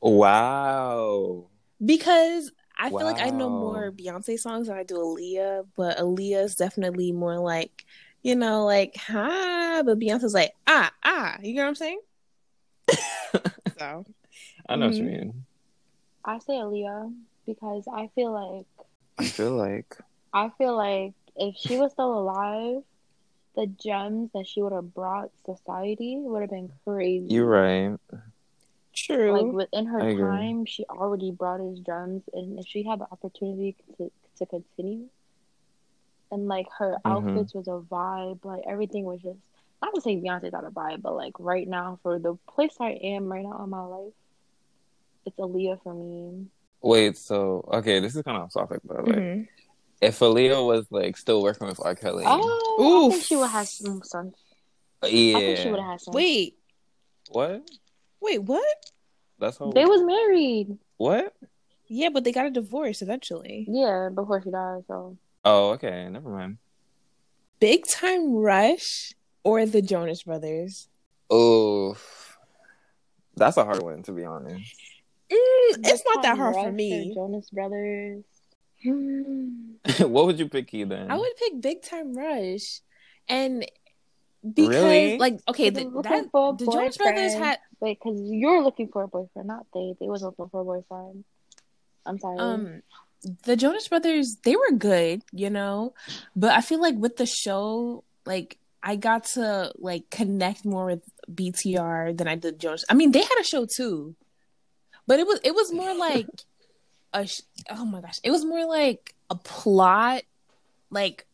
Wow. 0.00 1.48
because 1.84 2.52
I 2.78 2.88
feel 2.88 3.04
like 3.04 3.20
I 3.20 3.30
know 3.30 3.50
more 3.50 3.90
Beyonce 3.92 4.38
songs 4.38 4.68
than 4.68 4.76
I 4.78 4.84
do 4.84 4.94
Aaliyah. 4.96 5.66
But 5.76 5.98
Aaliyah 5.98 6.44
is 6.44 6.54
definitely 6.54 7.12
more 7.12 7.38
like, 7.38 7.84
you 8.22 8.36
know, 8.36 8.64
like 8.64 8.96
ah. 9.10 9.82
But 9.84 9.98
Beyonce's 9.98 10.32
like 10.34 10.52
ah 10.66 10.90
ah. 11.04 11.36
You 11.42 11.54
know 11.56 11.62
what 11.62 11.68
I'm 11.68 11.74
saying? 11.74 12.00
so 13.78 14.04
I 14.68 14.76
know 14.76 14.86
what 14.86 14.94
you 14.96 15.04
Mhm. 15.04 15.10
mean. 15.10 15.44
I 16.24 16.38
say 16.38 16.54
Aaliyah 16.54 17.12
because 17.46 17.84
I 17.92 18.08
feel 18.14 18.32
like 18.32 18.66
I 19.18 19.24
feel 19.24 19.52
like 19.56 19.98
I 20.32 20.50
feel 20.56 20.76
like 20.76 21.12
if 21.36 21.56
she 21.56 21.76
was 21.76 21.92
still 21.92 22.18
alive, 22.18 22.82
the 23.56 23.66
gems 23.66 24.30
that 24.34 24.46
she 24.46 24.62
would 24.62 24.72
have 24.72 24.94
brought 24.94 25.30
society 25.44 26.16
would 26.18 26.40
have 26.42 26.50
been 26.50 26.70
crazy. 26.84 27.26
you're 27.34 27.46
right. 27.46 27.96
true. 28.94 29.32
Like 29.32 29.52
within 29.52 29.86
her 29.86 30.00
I 30.00 30.06
agree. 30.06 30.22
time, 30.22 30.64
she 30.66 30.84
already 30.84 31.30
brought 31.30 31.60
us 31.60 31.78
gems, 31.80 32.22
and 32.32 32.58
if 32.58 32.66
she 32.66 32.82
had 32.84 33.00
the 33.00 33.06
opportunity 33.10 33.76
to 33.96 34.10
to 34.38 34.46
continue, 34.46 35.08
and 36.30 36.48
like 36.48 36.66
her 36.78 36.96
Mhm. 37.04 37.10
outfits 37.10 37.54
was 37.54 37.68
a 37.68 37.80
vibe, 37.80 38.44
like 38.44 38.62
everything 38.66 39.04
was 39.04 39.20
just 39.20 39.38
not 39.82 39.94
to 39.94 40.00
say 40.00 40.16
Beyonce's 40.16 40.52
not 40.52 40.64
a 40.64 40.70
vibe, 40.70 41.02
but 41.02 41.14
like 41.14 41.34
right 41.38 41.66
now 41.66 41.98
for 42.02 42.18
the 42.18 42.36
place 42.48 42.76
I 42.80 42.90
am 42.90 43.30
right 43.30 43.42
now 43.44 43.62
in 43.64 43.70
my 43.70 43.82
life, 43.84 44.12
it's 45.26 45.36
Aaliyah 45.38 45.82
for 45.82 45.94
me. 45.94 46.46
Wait, 46.82 47.16
so 47.16 47.68
okay, 47.72 48.00
this 48.00 48.16
is 48.16 48.22
kind 48.22 48.36
of 48.38 48.44
off 48.44 48.52
topic, 48.54 48.80
but 48.84 49.06
like, 49.06 49.16
Mhm. 49.16 49.48
If 50.00 50.18
Aaliyah 50.18 50.64
was 50.66 50.86
like 50.90 51.16
still 51.16 51.42
working 51.42 51.66
with 51.66 51.80
R. 51.84 51.94
Kelly, 51.94 52.24
Oh, 52.26 53.06
I 53.08 53.12
think 53.12 53.24
she 53.24 53.36
would 53.36 53.50
have 53.50 53.68
some 53.68 54.02
sons. 54.02 54.34
yeah, 55.04 55.36
I 55.36 55.40
think 55.40 55.58
she 55.58 55.68
would 55.70 55.80
have 55.80 55.90
had 55.90 56.00
some. 56.00 56.14
Wait, 56.14 56.56
what? 57.28 57.68
wait, 58.20 58.38
what? 58.42 58.76
That's 59.38 59.58
how. 59.58 59.72
They 59.72 59.84
was 59.84 60.02
married. 60.02 60.78
what? 60.96 61.34
Yeah, 61.88 62.10
but 62.10 62.22
they 62.24 62.30
got 62.32 62.46
a 62.46 62.50
divorce 62.50 63.02
eventually. 63.02 63.66
Yeah, 63.68 64.10
before 64.14 64.40
she 64.42 64.50
died. 64.50 64.84
So 64.86 65.16
Oh, 65.44 65.70
okay, 65.70 66.08
never 66.08 66.28
mind. 66.30 66.58
Big 67.58 67.84
Time 67.86 68.34
Rush 68.36 69.12
or 69.42 69.66
the 69.66 69.82
Jonas 69.82 70.22
Brothers? 70.22 70.88
Oh, 71.28 71.96
that's 73.36 73.56
a 73.56 73.64
hard 73.64 73.82
one 73.82 74.02
to 74.04 74.12
be 74.12 74.24
honest. 74.24 74.74
Mm, 75.32 75.78
it's 75.84 76.02
not 76.06 76.22
that 76.22 76.36
hard 76.36 76.54
for 76.54 76.60
Rush 76.60 76.68
or 76.68 76.72
me. 76.72 77.12
Jonas 77.14 77.50
Brothers. 77.50 78.24
Hmm. 78.82 79.72
what 80.00 80.26
would 80.26 80.38
you 80.38 80.48
pick, 80.48 80.68
Key, 80.68 80.84
then? 80.84 81.10
I 81.10 81.16
would 81.16 81.36
pick 81.36 81.60
Big 81.60 81.82
Time 81.82 82.14
Rush, 82.14 82.80
and 83.28 83.64
because 84.42 84.68
Really? 84.68 85.18
like 85.18 85.40
okay, 85.48 85.70
Because 85.70 85.92
the, 85.92 85.98
I'm 85.98 86.02
that 86.02 86.30
for 86.32 86.54
the 86.56 86.64
Jonas 86.66 86.96
Brothers 86.96 87.32
boyfriend. 87.32 87.44
had 87.44 87.58
Wait, 87.80 87.98
because 88.02 88.20
you're 88.22 88.62
looking 88.62 88.88
for 88.88 89.02
a 89.02 89.08
boyfriend, 89.08 89.48
not 89.48 89.66
they. 89.74 89.94
They 90.00 90.06
was 90.06 90.22
looking 90.22 90.48
for 90.48 90.60
a 90.60 90.64
boyfriend. 90.64 91.24
I'm 92.06 92.18
sorry. 92.18 92.38
um 92.38 92.82
the 93.44 93.54
Jonas 93.54 93.86
Brothers 93.88 94.38
they 94.44 94.56
were 94.56 94.72
good, 94.76 95.22
you 95.32 95.50
know, 95.50 95.92
but 96.34 96.52
I 96.52 96.62
feel 96.62 96.80
like 96.80 96.94
with 96.96 97.16
the 97.16 97.26
show, 97.26 98.04
like 98.24 98.56
I 98.82 98.96
got 98.96 99.24
to 99.34 99.72
like 99.76 100.08
connect 100.10 100.64
more 100.64 100.86
with 100.86 101.02
BTR 101.30 102.16
than 102.16 102.26
I 102.28 102.36
did 102.36 102.58
Jonas. 102.58 102.84
I 102.88 102.94
mean, 102.94 103.12
they 103.12 103.20
had 103.20 103.38
a 103.40 103.44
show 103.44 103.66
too, 103.66 104.16
but 105.06 105.20
it 105.20 105.26
was 105.26 105.38
it 105.44 105.54
was 105.54 105.70
more 105.70 105.94
like 106.08 106.28
a 107.12 107.26
oh 107.70 107.84
my 107.84 108.00
gosh, 108.00 108.20
it 108.22 108.30
was 108.30 108.44
more 108.44 108.64
like 108.66 109.14
a 109.28 109.34
plot, 109.34 110.22
like 110.90 111.26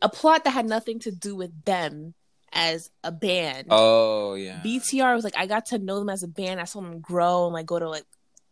a 0.00 0.08
plot 0.08 0.44
that 0.44 0.50
had 0.50 0.66
nothing 0.66 0.98
to 1.00 1.10
do 1.10 1.34
with 1.34 1.64
them 1.64 2.14
as 2.52 2.90
a 3.02 3.12
band. 3.12 3.68
Oh 3.70 4.34
yeah. 4.34 4.60
BTR 4.64 5.14
was 5.14 5.24
like 5.24 5.36
I 5.36 5.46
got 5.46 5.66
to 5.66 5.78
know 5.78 5.98
them 5.98 6.10
as 6.10 6.22
a 6.22 6.28
band. 6.28 6.60
I 6.60 6.64
saw 6.64 6.80
them 6.80 7.00
grow 7.00 7.46
and 7.46 7.54
like 7.54 7.66
go 7.66 7.78
to 7.78 7.88
like 7.88 8.06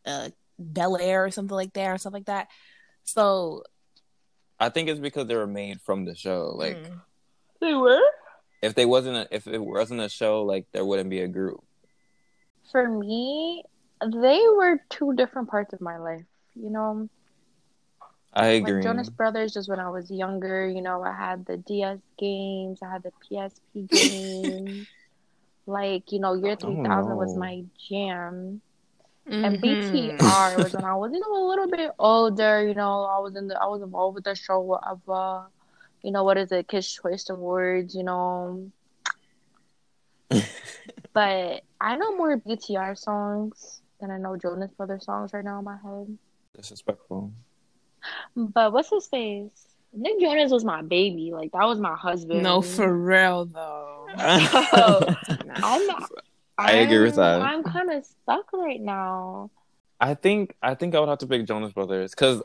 uh 0.05 0.31
Bel 0.59 0.97
Air 0.97 1.25
or 1.25 1.31
something 1.31 1.55
like 1.55 1.73
that 1.75 1.89
or 1.89 1.99
stuff 1.99 2.13
like 2.13 2.27
that. 2.27 2.49
So 3.05 3.65
I 4.63 4.69
think 4.69 4.89
it's 4.89 5.01
because 5.01 5.27
they 5.27 5.35
were 5.35 5.49
made 5.49 5.81
from 5.81 6.05
the 6.05 6.15
show. 6.15 6.55
Like, 6.55 6.77
mm. 6.77 7.01
they 7.61 7.75
were. 7.75 8.01
if 8.63 8.75
they 8.75 8.87
wasn't, 8.87 9.17
a, 9.17 9.35
if 9.35 9.49
it 9.49 9.59
wasn't 9.59 10.01
a 10.01 10.09
show, 10.09 10.45
like 10.45 10.67
there 10.71 10.85
wouldn't 10.85 11.11
be 11.11 11.21
a 11.21 11.27
group. 11.27 11.65
For 12.71 12.89
me, 12.89 13.65
they 14.01 14.41
were 14.57 14.81
two 14.89 15.15
different 15.15 15.51
parts 15.51 15.73
of 15.73 15.81
my 15.81 15.99
life. 15.99 16.23
You 16.55 16.71
know, 16.71 17.09
I 18.25 18.27
agree. 18.27 18.61
like 18.61 18.81
Jonas 18.81 19.09
Brothers, 19.11 19.53
just 19.55 19.69
when 19.69 19.81
I 19.81 19.91
was 19.91 20.11
younger. 20.11 20.67
You 20.69 20.83
know, 20.83 21.03
I 21.03 21.13
had 21.13 21.47
the 21.47 21.57
DS 21.57 21.99
games, 22.19 22.81
I 22.83 22.91
had 22.93 23.03
the 23.03 23.13
PSP 23.29 23.89
games. 24.09 24.89
like 25.67 26.13
you 26.13 26.21
know, 26.21 26.35
Year 26.35 26.57
Oh, 26.57 26.57
Three 26.57 26.79
Thousand 26.85 27.17
was 27.17 27.37
my 27.37 27.65
jam. 27.89 28.61
And 29.43 29.61
Mhm. 29.61 29.61
BTR 29.61 30.59
was 30.61 30.75
when 30.75 30.85
I 30.85 30.95
was, 30.95 31.13
you 31.13 31.21
know, 31.21 31.33
a 31.35 31.49
little 31.49 31.69
bit 31.69 31.91
older. 31.99 32.67
You 32.67 32.75
know, 32.75 33.05
I 33.05 33.19
was 33.19 33.35
in 33.37 33.49
the, 33.49 33.61
I 33.61 33.67
was 33.67 33.83
involved 33.83 34.15
with 34.17 34.25
the 34.25 34.35
show, 34.35 34.61
whatever. 34.61 35.49
You 36.03 36.13
know, 36.13 36.25
what 36.25 36.39
is 36.39 36.51
it, 36.53 36.69
Kids 36.69 36.93
Choice 36.93 37.29
Awards? 37.31 37.95
You 37.95 38.05
know, 38.05 38.71
but 41.15 41.63
I 41.81 41.97
know 41.97 42.17
more 42.17 42.37
BTR 42.37 42.95
songs 42.95 43.83
than 44.01 44.11
I 44.11 44.19
know 44.19 44.37
Jonas 44.37 44.71
Brothers 44.73 45.05
songs 45.07 45.33
right 45.33 45.45
now 45.45 45.59
in 45.59 45.65
my 45.65 45.77
head. 45.77 46.19
Disrespectful. 46.57 47.33
But 48.37 48.73
what's 48.73 48.91
his 48.91 49.07
face? 49.07 49.67
Nick 49.93 50.21
Jonas 50.21 50.51
was 50.51 50.65
my 50.65 50.83
baby. 50.83 51.33
Like 51.33 51.53
that 51.53 51.65
was 51.65 51.79
my 51.79 51.95
husband. 51.95 52.43
No, 52.43 52.63
for 52.63 52.93
real 52.97 53.47
though. 53.47 54.07
I'm. 54.17 55.89
I 56.59 56.73
agree 56.73 57.01
with 57.01 57.17
that. 57.17 57.43
I'm 57.43 57.63
kind 57.63 57.91
of 57.91 58.05
stuck 58.05 58.53
right 58.53 58.81
now. 58.81 59.51
I 60.01 60.15
think 60.15 60.57
I 60.63 60.75
think 60.75 60.95
I 60.95 61.01
would 61.01 61.09
have 61.09 61.19
to 61.19 61.27
pick 61.27 61.47
Jonas 61.47 61.73
Brothers 61.73 62.11
because 62.11 62.43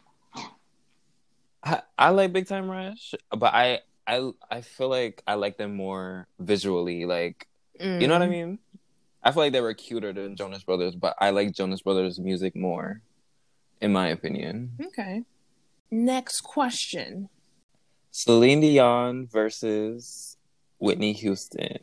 I, 1.64 1.82
I 1.98 2.10
like 2.10 2.32
Big 2.32 2.48
Time 2.48 2.70
Rush, 2.70 3.16
but 3.32 3.54
I 3.54 3.80
I 4.06 4.32
I 4.50 4.62
feel 4.62 4.90
like 4.90 5.24
I 5.28 5.34
like 5.36 5.58
them 5.58 5.76
more 5.76 6.28
visually. 6.40 7.06
Like 7.06 7.48
you 7.80 8.08
know 8.08 8.14
what 8.14 8.22
I 8.22 8.28
mm. 8.28 8.32
mean? 8.32 8.60
I 9.24 9.32
feel 9.32 9.44
like 9.44 9.54
they 9.54 9.62
were 9.62 9.74
cuter 9.74 10.14
than 10.14 10.36
Jonas 10.36 10.64
Brothers, 10.64 10.96
but 10.96 11.16
I 11.20 11.32
like 11.32 11.52
Jonas 11.52 11.82
Brothers 11.82 12.20
music 12.20 12.56
more, 12.56 13.02
in 13.82 13.92
my 13.94 14.08
opinion. 14.08 14.72
Okay. 14.88 15.24
Next 15.92 16.42
question. 16.42 17.30
Celine 18.12 18.62
Dion 18.62 19.28
versus 19.28 20.38
Whitney 20.80 21.14
Houston. 21.14 21.80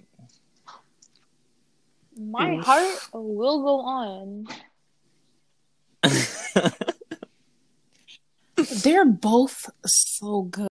My 2.16 2.56
Oof. 2.56 2.64
heart 2.64 3.08
will 3.12 3.62
go 3.62 3.80
on. 3.80 4.46
They're 8.82 9.04
both 9.04 9.68
so 9.84 10.42
good. 10.42 10.68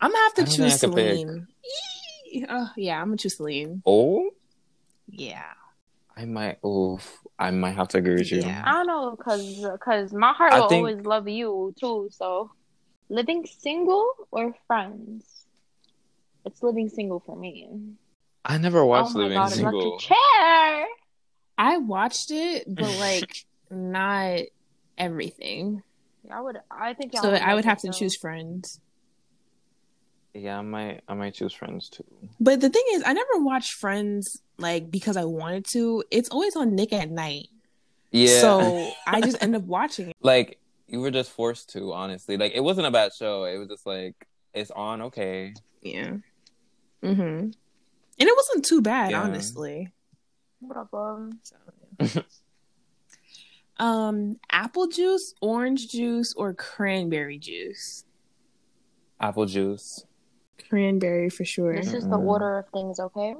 I'm 0.00 0.10
gonna 0.12 0.22
have 0.24 0.34
to 0.34 0.42
I 0.42 0.44
don't 0.44 0.54
think 0.54 0.70
choose 0.70 0.84
I 0.84 0.86
could. 0.86 0.94
Celine. 0.94 1.46
Yee. 2.32 2.46
Uh, 2.48 2.66
yeah, 2.76 3.00
I'm 3.00 3.08
gonna 3.08 3.16
choose 3.16 3.36
Celine. 3.36 3.82
oh, 3.86 4.30
Yeah. 5.08 5.42
I 6.16 6.24
might. 6.24 6.58
Oh, 6.64 6.98
I 7.38 7.50
might 7.50 7.72
have 7.76 7.88
to 7.88 7.98
agree 7.98 8.14
with 8.14 8.32
you. 8.32 8.40
Yeah. 8.40 8.62
I 8.66 8.72
don't 8.72 8.86
know, 8.86 9.16
cause, 9.16 9.66
cause 9.84 10.12
my 10.12 10.32
heart 10.32 10.52
I 10.52 10.60
will 10.60 10.68
think- 10.68 10.86
always 10.88 11.04
love 11.04 11.28
you 11.28 11.74
too. 11.78 12.08
So, 12.12 12.50
living 13.10 13.46
single 13.58 14.08
or 14.30 14.54
friends? 14.66 15.24
It's 16.46 16.62
living 16.62 16.88
single 16.88 17.20
for 17.20 17.36
me. 17.36 17.68
I 18.44 18.56
never 18.58 18.78
oh 18.78 18.86
watched 18.86 19.10
oh 19.14 19.18
my 19.18 19.22
Living 19.24 19.38
god, 19.38 19.48
Single. 19.52 19.80
electric 19.80 20.08
chair. 20.08 20.86
I 21.58 21.78
watched 21.78 22.30
it, 22.30 22.64
but 22.72 22.96
like 23.00 23.44
not 23.70 24.40
everything. 24.96 25.82
I 26.30 26.40
would. 26.40 26.58
I 26.70 26.94
think. 26.94 27.12
y'all 27.12 27.22
So 27.22 27.32
I 27.34 27.54
would 27.54 27.64
have 27.64 27.78
to 27.80 27.88
though. 27.88 27.92
choose 27.92 28.16
Friends. 28.16 28.80
Yeah, 30.38 30.58
I 30.58 30.62
might. 30.62 31.00
I 31.08 31.14
might 31.14 31.34
choose 31.34 31.52
Friends 31.52 31.88
too. 31.88 32.04
But 32.40 32.60
the 32.60 32.68
thing 32.68 32.82
is, 32.92 33.02
I 33.06 33.12
never 33.12 33.38
watched 33.38 33.72
Friends 33.72 34.42
like 34.58 34.90
because 34.90 35.16
I 35.16 35.24
wanted 35.24 35.64
to. 35.72 36.04
It's 36.10 36.28
always 36.28 36.56
on 36.56 36.74
Nick 36.74 36.92
at 36.92 37.10
night. 37.10 37.48
Yeah. 38.10 38.40
So 38.40 38.90
I 39.06 39.20
just 39.20 39.42
end 39.42 39.56
up 39.56 39.62
watching 39.62 40.08
it. 40.10 40.16
like 40.20 40.58
you 40.88 41.00
were 41.00 41.10
just 41.10 41.30
forced 41.30 41.70
to. 41.70 41.92
Honestly, 41.92 42.36
like 42.36 42.52
it 42.54 42.60
wasn't 42.60 42.86
a 42.86 42.90
bad 42.90 43.12
show. 43.14 43.44
It 43.44 43.56
was 43.58 43.68
just 43.68 43.86
like 43.86 44.14
it's 44.52 44.70
on. 44.70 45.02
Okay. 45.02 45.54
Yeah. 45.82 46.16
Mm-hmm. 47.02 47.20
And 47.20 47.54
it 48.18 48.36
wasn't 48.36 48.64
too 48.64 48.80
bad, 48.82 49.10
Yeah. 49.12 49.22
honestly. 49.22 49.92
What 50.60 50.76
up, 50.78 50.92
um? 50.94 51.38
So, 51.42 52.22
um, 53.78 54.38
apple 54.50 54.86
juice, 54.88 55.34
orange 55.40 55.88
juice, 55.88 56.32
or 56.34 56.54
cranberry 56.54 57.38
juice? 57.38 58.04
Apple 59.20 59.46
juice. 59.46 60.04
Cranberry 60.68 61.30
for 61.30 61.44
sure. 61.44 61.74
This 61.74 61.92
is 61.94 62.08
the 62.08 62.16
order 62.16 62.58
of 62.58 62.68
things, 62.70 62.98
okay? 63.00 63.34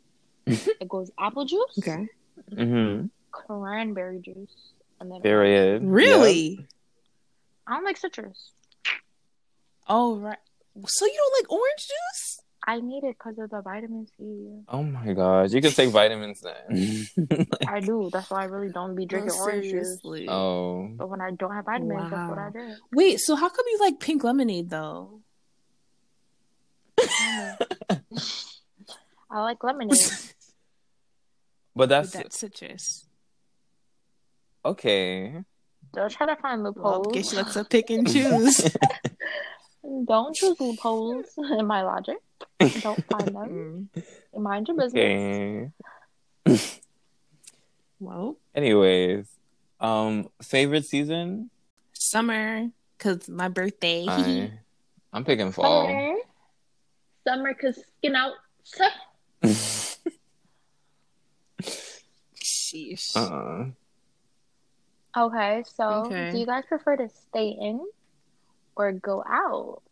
it 0.46 0.88
goes 0.88 1.10
apple 1.18 1.44
juice, 1.44 1.78
Okay. 1.78 2.06
Mm-hmm. 2.52 3.06
cranberry 3.32 4.20
juice, 4.20 4.72
and 5.00 5.10
then 5.10 5.20
Period. 5.22 5.82
Really? 5.82 6.66
I 7.66 7.74
don't 7.74 7.84
like 7.84 7.96
citrus. 7.96 8.52
Oh 9.88 10.16
right. 10.18 10.38
So 10.86 11.06
you 11.06 11.14
don't 11.16 11.42
like 11.42 11.52
orange 11.52 11.78
juice? 11.86 12.40
I 12.66 12.80
need 12.80 13.04
it 13.04 13.16
because 13.18 13.38
of 13.38 13.50
the 13.50 13.60
vitamin 13.62 14.06
C. 14.18 14.62
Oh 14.68 14.82
my 14.82 15.12
gosh, 15.12 15.52
you 15.52 15.60
can 15.62 15.70
take 15.72 15.90
vitamins 15.90 16.40
then. 16.42 17.08
I 17.68 17.80
do. 17.80 18.10
That's 18.12 18.30
why 18.30 18.42
I 18.42 18.44
really 18.46 18.72
don't 18.72 18.94
be 18.96 19.06
drinking 19.06 19.32
No, 19.34 19.38
orange 19.40 19.70
juice. 19.70 20.00
oh, 20.28 20.90
But 20.96 21.08
when 21.08 21.20
I 21.20 21.30
don't 21.30 21.52
have 21.54 21.64
vitamins, 21.66 22.10
that's 22.10 22.28
what 22.28 22.38
I 22.38 22.46
Wow. 22.46 22.50
do. 22.52 22.74
Wait, 22.92 23.20
so 23.20 23.36
how 23.36 23.48
come 23.48 23.64
you 23.70 23.78
like 23.80 24.00
pink 24.00 24.24
lemonade 24.24 24.70
though? 24.70 25.20
I 29.30 29.40
like 29.42 29.62
lemonade. 29.62 29.98
but 31.74 31.82
With 31.82 31.88
that's 31.90 32.10
that 32.12 32.32
citrus. 32.32 33.06
okay. 34.64 35.44
Don't 35.94 36.10
try 36.12 36.26
to 36.26 36.36
find 36.36 36.62
Well, 36.62 36.72
loopholes. 36.74 37.06
guess 37.14 37.32
you 37.32 37.38
like 37.38 37.52
to 37.52 37.64
pick 37.64 37.90
and 37.90 38.06
choose. 38.10 38.76
Don't 40.06 40.34
choose 40.34 40.58
loopholes 40.60 41.26
in 41.38 41.66
my 41.66 41.82
logic. 41.82 42.18
Don't 42.58 43.04
find 43.06 43.28
them. 43.34 43.88
Mind 44.36 44.68
your 44.68 44.76
business. 44.76 44.92
Okay. 46.46 46.60
Well, 47.98 48.36
Anyways, 48.54 49.26
um, 49.80 50.28
favorite 50.42 50.84
season? 50.84 51.50
summer, 51.94 52.68
cause 52.98 53.28
my 53.28 53.48
birthday. 53.48 54.04
I, 54.06 54.50
I'm 55.12 55.24
picking 55.24 55.50
fall. 55.52 55.86
Summer. 55.86 56.15
Summer, 57.26 57.54
cause 57.54 57.78
skin 57.98 58.14
out. 58.14 58.32
Sheesh. 62.42 63.16
uh-uh. 63.16 63.66
Okay, 65.16 65.64
so 65.74 66.06
Okay. 66.06 66.30
do 66.32 66.38
you 66.38 66.46
guys 66.46 66.64
prefer 66.68 66.96
to 66.96 67.08
stay 67.08 67.48
in 67.48 67.80
or 68.76 68.92
go 68.92 69.24
out? 69.26 69.82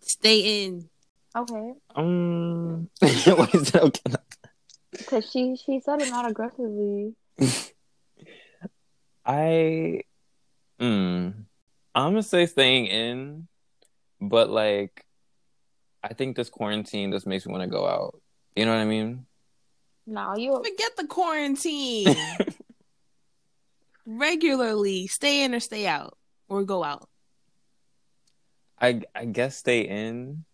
Stay 0.00 0.64
in. 0.64 0.88
Okay, 1.36 1.72
Um, 1.94 2.88
what 3.00 3.54
is 3.54 3.70
that? 3.72 3.82
Okay. 3.84 4.12
because 4.92 5.30
she 5.30 5.56
she 5.56 5.78
said 5.80 6.00
it 6.00 6.08
not 6.08 6.28
aggressively. 6.28 7.14
I, 9.24 10.02
mm, 10.80 11.34
I'm 11.94 12.12
gonna 12.12 12.22
say 12.22 12.46
staying 12.46 12.86
in, 12.86 13.46
but 14.20 14.48
like, 14.50 15.04
I 16.02 16.14
think 16.14 16.36
this 16.36 16.48
quarantine 16.50 17.10
just 17.12 17.26
makes 17.26 17.44
me 17.46 17.52
want 17.52 17.62
to 17.64 17.68
go 17.70 17.86
out. 17.86 18.20
You 18.56 18.64
know 18.66 18.72
what 18.72 18.80
I 18.80 18.84
mean? 18.84 19.26
No, 20.06 20.34
you 20.36 20.54
Forget 20.56 20.96
the 20.96 21.06
quarantine. 21.06 22.16
Regularly, 24.06 25.06
stay 25.06 25.42
in 25.44 25.54
or 25.54 25.60
stay 25.60 25.86
out, 25.86 26.16
or 26.48 26.64
go 26.64 26.82
out. 26.82 27.08
I 28.80 29.02
I 29.14 29.26
guess 29.26 29.56
stay 29.56 29.82
in. 29.82 30.44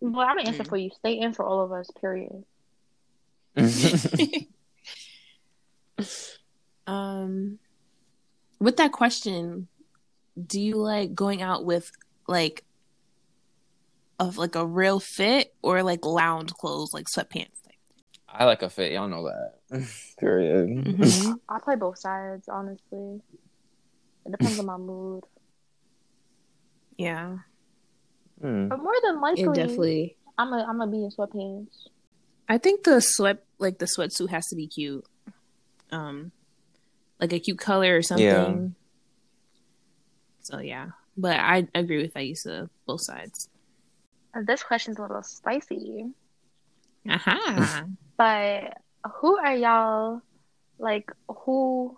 well, 0.00 0.26
I'm 0.26 0.36
gonna 0.38 0.48
answer 0.48 0.64
Mm. 0.64 0.68
for 0.68 0.76
you. 0.76 0.90
Stay 0.98 1.18
in 1.20 1.32
for 1.34 1.44
all 1.44 1.60
of 1.60 1.70
us. 1.72 1.88
Period. 2.00 2.44
um, 6.86 7.58
with 8.58 8.76
that 8.78 8.92
question, 8.92 9.68
do 10.46 10.60
you 10.60 10.76
like 10.76 11.14
going 11.14 11.42
out 11.42 11.64
with 11.64 11.92
like 12.26 12.64
of 14.18 14.36
like 14.38 14.54
a 14.54 14.66
real 14.66 15.00
fit 15.00 15.54
or 15.62 15.82
like 15.82 16.04
lounge 16.04 16.52
clothes, 16.52 16.92
like 16.92 17.06
sweatpants? 17.06 17.50
I 18.28 18.44
like 18.44 18.62
a 18.62 18.68
fit. 18.68 18.92
Y'all 18.92 19.08
know 19.08 19.24
that. 19.24 19.88
Period. 20.18 20.68
Mhm. 20.68 21.38
I 21.48 21.58
play 21.60 21.76
both 21.76 21.98
sides, 21.98 22.48
honestly. 22.48 23.20
It 24.26 24.32
depends 24.32 24.58
on 24.58 24.66
my 24.66 24.76
mood, 24.76 25.24
Yeah, 26.98 27.38
Hmm. 28.40 28.68
but 28.68 28.78
more 28.82 28.94
than 29.02 29.20
likely, 29.20 29.42
it 29.44 29.54
definitely. 29.54 30.16
I'm 30.36 30.52
a 30.52 30.58
I'm 30.68 30.78
gonna 30.78 30.90
be 30.90 31.04
in 31.04 31.10
sweatpants. 31.10 31.88
I 32.48 32.58
think 32.58 32.84
the 32.84 33.00
sweat, 33.00 33.42
like 33.58 33.78
the 33.78 33.86
sweatsuit, 33.86 34.28
has 34.30 34.46
to 34.48 34.56
be 34.56 34.66
cute. 34.68 35.04
Um, 35.90 36.32
like 37.20 37.32
a 37.32 37.38
cute 37.40 37.58
color 37.58 37.96
or 37.96 38.02
something. 38.02 38.24
Yeah. 38.26 38.68
So 40.42 40.58
yeah, 40.60 40.88
but 41.16 41.38
I 41.38 41.66
agree 41.74 42.02
with 42.02 42.14
Aisa 42.14 42.68
both 42.86 43.00
sides. 43.02 43.48
This 44.44 44.62
question's 44.62 44.98
a 44.98 45.02
little 45.02 45.22
spicy, 45.22 46.06
Aha. 47.08 47.84
but 48.16 48.78
who 49.16 49.36
are 49.38 49.56
y'all? 49.56 50.22
Like 50.78 51.10
who? 51.28 51.96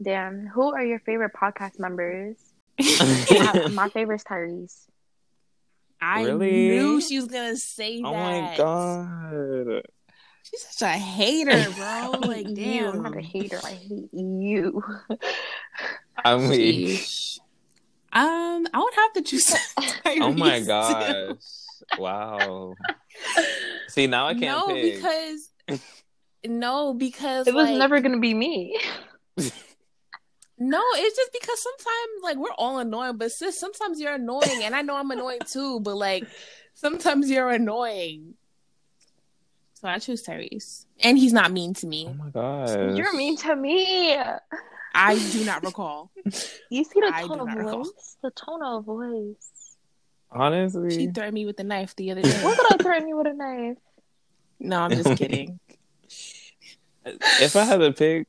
Damn, 0.00 0.46
who 0.46 0.72
are 0.72 0.84
your 0.84 1.00
favorite 1.00 1.32
podcast 1.34 1.78
members? 1.78 2.36
my, 2.80 3.68
my 3.72 3.88
favorite's 3.90 4.24
Tyrese. 4.24 4.86
I 6.00 6.24
Really? 6.24 6.68
knew 6.70 7.00
she 7.00 7.16
was 7.16 7.28
gonna 7.28 7.56
say 7.56 8.00
that. 8.02 8.08
Oh 8.08 8.12
my 8.12 8.54
god. 8.56 9.82
she's 10.42 10.62
such 10.68 10.88
a 10.88 10.92
hater, 10.98 11.70
bro. 11.76 12.18
Like, 12.28 12.48
you, 12.48 12.54
damn. 12.56 12.94
I'm 12.96 13.02
not 13.02 13.16
a 13.16 13.20
hater. 13.20 13.60
I 13.62 13.70
hate 13.72 14.08
you. 14.12 14.82
I'm 16.24 16.48
weak. 16.48 17.06
Sheesh. 18.12 18.18
Um, 18.18 18.66
I 18.72 18.78
would 18.78 18.94
have 18.94 19.12
to 19.14 19.22
choose. 19.22 19.54
Oh 20.20 20.32
my 20.32 20.60
Tyrese, 20.60 20.66
gosh. 20.66 21.98
Wow. 21.98 22.76
See 23.88 24.06
now 24.06 24.26
I 24.28 24.34
can't 24.34 24.66
No, 24.66 24.74
pick. 24.74 24.94
because 24.96 25.50
no, 26.46 26.94
because 26.94 27.46
It 27.46 27.54
was 27.54 27.68
like, 27.68 27.78
never 27.78 28.00
gonna 28.00 28.18
be 28.20 28.34
me. 28.34 28.78
No, 30.58 30.80
it's 30.94 31.16
just 31.16 31.32
because 31.32 31.60
sometimes 31.62 32.22
like 32.22 32.36
we're 32.36 32.54
all 32.56 32.78
annoying, 32.78 33.16
but 33.16 33.32
sis, 33.32 33.58
sometimes 33.58 34.00
you're 34.00 34.14
annoying, 34.14 34.62
and 34.62 34.74
I 34.76 34.82
know 34.82 34.94
I'm 34.96 35.10
annoying 35.10 35.40
too. 35.50 35.80
But 35.80 35.96
like 35.96 36.24
sometimes 36.74 37.28
you're 37.30 37.50
annoying. 37.50 38.34
So 39.74 39.88
I 39.88 39.98
choose 39.98 40.22
Tyrese, 40.24 40.86
and 41.00 41.18
he's 41.18 41.32
not 41.32 41.50
mean 41.50 41.74
to 41.74 41.86
me. 41.86 42.06
Oh 42.08 42.14
my 42.14 42.30
gosh. 42.30 42.96
You're 42.96 43.14
mean 43.16 43.36
to 43.38 43.56
me. 43.56 44.16
I 44.94 45.18
do 45.30 45.44
not 45.44 45.64
recall. 45.64 46.10
You 46.70 46.84
see 46.84 47.00
the 47.00 47.10
I 47.12 47.22
tone 47.22 47.38
do 47.38 47.42
of 47.42 47.48
not 47.48 47.56
recall. 47.58 47.84
voice? 47.84 48.16
The 48.22 48.30
tone 48.30 48.62
of 48.62 48.84
voice. 48.84 49.76
Honestly. 50.30 50.90
She 50.90 51.06
threatened 51.08 51.34
me 51.34 51.46
with 51.46 51.58
a 51.60 51.64
knife 51.64 51.94
the 51.96 52.10
other 52.10 52.22
day. 52.22 52.44
When 52.44 52.56
did 52.56 52.66
I 52.72 52.76
threaten 52.82 53.08
you 53.08 53.16
with 53.16 53.26
a 53.26 53.34
knife? 53.34 53.78
No, 54.60 54.80
I'm 54.80 54.90
just 54.90 55.16
kidding. 55.16 55.58
if 57.04 57.56
I 57.56 57.64
had 57.64 57.78
to 57.78 57.92
pick, 57.92 58.26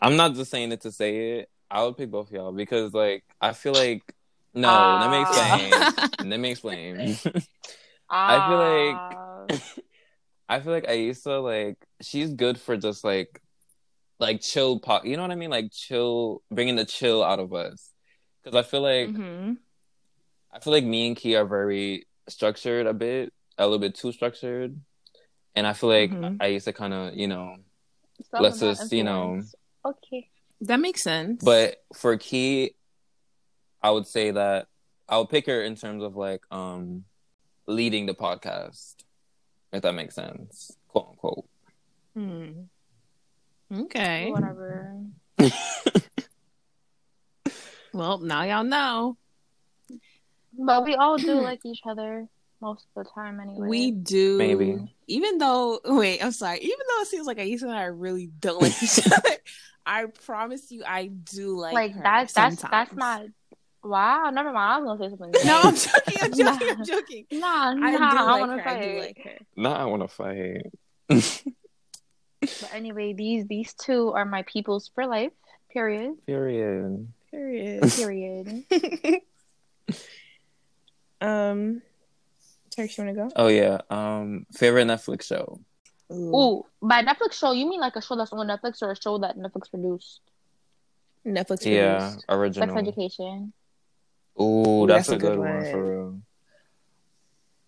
I'm 0.00 0.16
not 0.16 0.34
just 0.34 0.50
saying 0.50 0.72
it 0.72 0.82
to 0.82 0.92
say 0.92 1.38
it. 1.38 1.50
I 1.70 1.82
would 1.82 1.96
pick 1.96 2.10
both 2.10 2.28
of 2.28 2.32
y'all 2.32 2.52
because, 2.52 2.94
like, 2.94 3.24
I 3.40 3.52
feel 3.52 3.72
like 3.72 4.02
no. 4.54 4.68
let 5.00 5.10
me 5.10 5.24
ah. 5.26 5.90
explain. 5.90 6.30
let 6.30 6.40
me 6.40 6.50
explain. 6.50 7.18
Ah. 8.08 8.46
I 8.48 8.48
feel 8.48 9.50
like-. 9.50 9.62
I 10.48 10.60
feel 10.60 10.72
like 10.72 10.86
Aisa, 10.86 11.42
like, 11.42 11.76
she's 12.00 12.32
good 12.32 12.60
for 12.60 12.76
just 12.76 13.02
like, 13.02 13.42
like 14.18 14.40
chill 14.40 14.80
pop. 14.80 15.04
You 15.04 15.16
know 15.16 15.22
what 15.22 15.30
I 15.30 15.36
mean? 15.36 15.50
Like 15.50 15.70
chill, 15.72 16.42
bringing 16.50 16.76
the 16.76 16.84
chill 16.84 17.22
out 17.22 17.38
of 17.38 17.52
us. 17.52 17.92
Because 18.42 18.56
I 18.56 18.62
feel 18.68 18.80
like 18.82 19.10
hmm 19.10 19.54
I 20.52 20.58
feel 20.60 20.72
like 20.72 20.84
me 20.84 21.08
and 21.08 21.16
Key 21.16 21.36
are 21.36 21.44
very 21.44 22.06
structured 22.28 22.86
a 22.86 22.94
bit, 22.94 23.32
a 23.58 23.64
little 23.64 23.78
bit 23.78 23.94
too 23.94 24.10
structured, 24.12 24.78
and 25.54 25.66
I 25.66 25.74
feel 25.74 25.90
like 25.90 26.10
Mhm. 26.10 26.64
to 26.64 26.72
kind 26.72 26.94
of, 26.94 27.14
you 27.14 27.28
know, 27.28 27.56
So 28.30 28.40
let's 28.40 28.62
about 28.62 28.76
just, 28.78 28.92
you 28.92 29.04
know. 29.04 29.42
Okay. 29.84 30.30
That 30.62 30.80
makes 30.80 31.02
sense. 31.02 31.42
But 31.44 31.84
for 31.94 32.16
Key, 32.16 32.74
I 33.82 33.90
would 33.90 34.06
say 34.06 34.30
that 34.30 34.68
I 35.08 35.18
would 35.18 35.28
pick 35.28 35.46
her 35.46 35.62
in 35.62 35.74
terms 35.76 36.02
of 36.02 36.16
like 36.16 36.40
um 36.50 37.04
leading 37.66 38.06
the 38.06 38.14
podcast, 38.14 38.94
if 39.72 39.82
that 39.82 39.92
makes 39.92 40.14
sense, 40.14 40.76
quote 40.88 41.08
unquote. 41.10 41.44
Hmm. 42.14 42.62
Okay. 43.72 44.30
Whatever. 44.30 45.02
Well, 47.96 48.18
now 48.18 48.42
y'all 48.42 48.62
know. 48.62 49.16
But 50.58 50.84
we 50.84 50.94
all 50.94 51.16
do 51.16 51.34
like 51.40 51.60
each 51.64 51.80
other 51.88 52.28
most 52.60 52.86
of 52.94 53.04
the 53.04 53.10
time 53.10 53.40
anyway. 53.40 53.68
We 53.68 53.90
do. 53.90 54.36
Maybe. 54.36 54.94
Even 55.06 55.38
though, 55.38 55.80
wait, 55.84 56.22
I'm 56.22 56.32
sorry. 56.32 56.58
Even 56.58 56.76
though 56.78 57.02
it 57.02 57.08
seems 57.08 57.26
like 57.26 57.38
Aisa 57.38 57.62
and 57.62 57.72
I 57.72 57.84
really 57.84 58.26
don't 58.26 58.60
like 58.60 58.82
each 58.82 58.98
other, 59.12 59.36
I 59.86 60.04
promise 60.26 60.70
you, 60.70 60.84
I 60.86 61.06
do 61.06 61.56
like 61.56 61.72
like 61.72 61.92
her 61.92 62.02
that's 62.02 62.34
that's 62.34 62.60
that's 62.60 62.90
sometimes. 62.90 62.96
not 62.96 63.22
wow, 63.82 64.28
never 64.30 64.52
mind. 64.52 64.58
I 64.58 64.78
was 64.78 64.98
gonna 64.98 65.10
say 65.10 65.16
something. 65.16 65.40
No, 65.46 65.60
I'm 65.62 65.74
joking. 65.74 66.18
I'm 66.20 66.32
joking. 66.32 66.68
I'm 66.70 66.84
joking. 66.84 67.26
Nah, 67.32 67.72
nah, 67.72 67.86
I 67.86 67.90
do 67.92 67.98
I 68.02 68.22
like 68.22 68.40
wanna 68.40 68.62
her. 68.62 68.68
I 68.68 68.80
do 68.80 68.86
fight. 68.86 69.00
like 69.00 69.24
her. 69.24 69.38
Now 69.56 69.72
I 69.72 69.84
want 69.86 70.02
to 70.02 70.08
fight. 70.08 70.66
But 72.60 72.74
anyway, 72.74 73.12
these 73.12 73.46
these 73.46 73.74
two 73.74 74.12
are 74.12 74.24
my 74.24 74.42
peoples 74.42 74.90
for 74.94 75.06
life. 75.06 75.32
Period. 75.70 76.14
Period. 76.26 77.08
Period. 77.30 77.82
Period. 77.92 78.64
um, 81.20 81.82
Turks, 82.74 82.98
you 82.98 83.04
want 83.04 83.16
to 83.16 83.22
go? 83.24 83.30
Oh 83.36 83.48
yeah. 83.48 83.80
Um, 83.90 84.46
favorite 84.52 84.86
Netflix 84.86 85.22
show. 85.24 85.60
Ooh, 86.12 86.64
by 86.80 87.02
Netflix 87.02 87.32
show, 87.32 87.50
you 87.52 87.68
mean 87.68 87.80
like 87.80 87.96
a 87.96 88.02
show 88.02 88.16
that's 88.16 88.32
on 88.32 88.46
Netflix 88.46 88.80
or 88.82 88.92
a 88.92 88.96
show 89.00 89.18
that 89.18 89.36
Netflix 89.36 89.70
produced? 89.70 90.20
Netflix. 91.26 91.66
Yeah, 91.66 92.14
produced. 92.28 92.58
Sex. 92.60 92.72
Education. 92.76 93.52
Ooh, 94.40 94.44
Ooh, 94.82 94.86
that's, 94.86 95.08
that's 95.08 95.12
a 95.12 95.14
a 95.16 95.18
good 95.18 95.30
good 95.30 95.38
one 95.38 95.56
one. 95.56 95.70
for 95.72 95.90
real. 95.90 96.20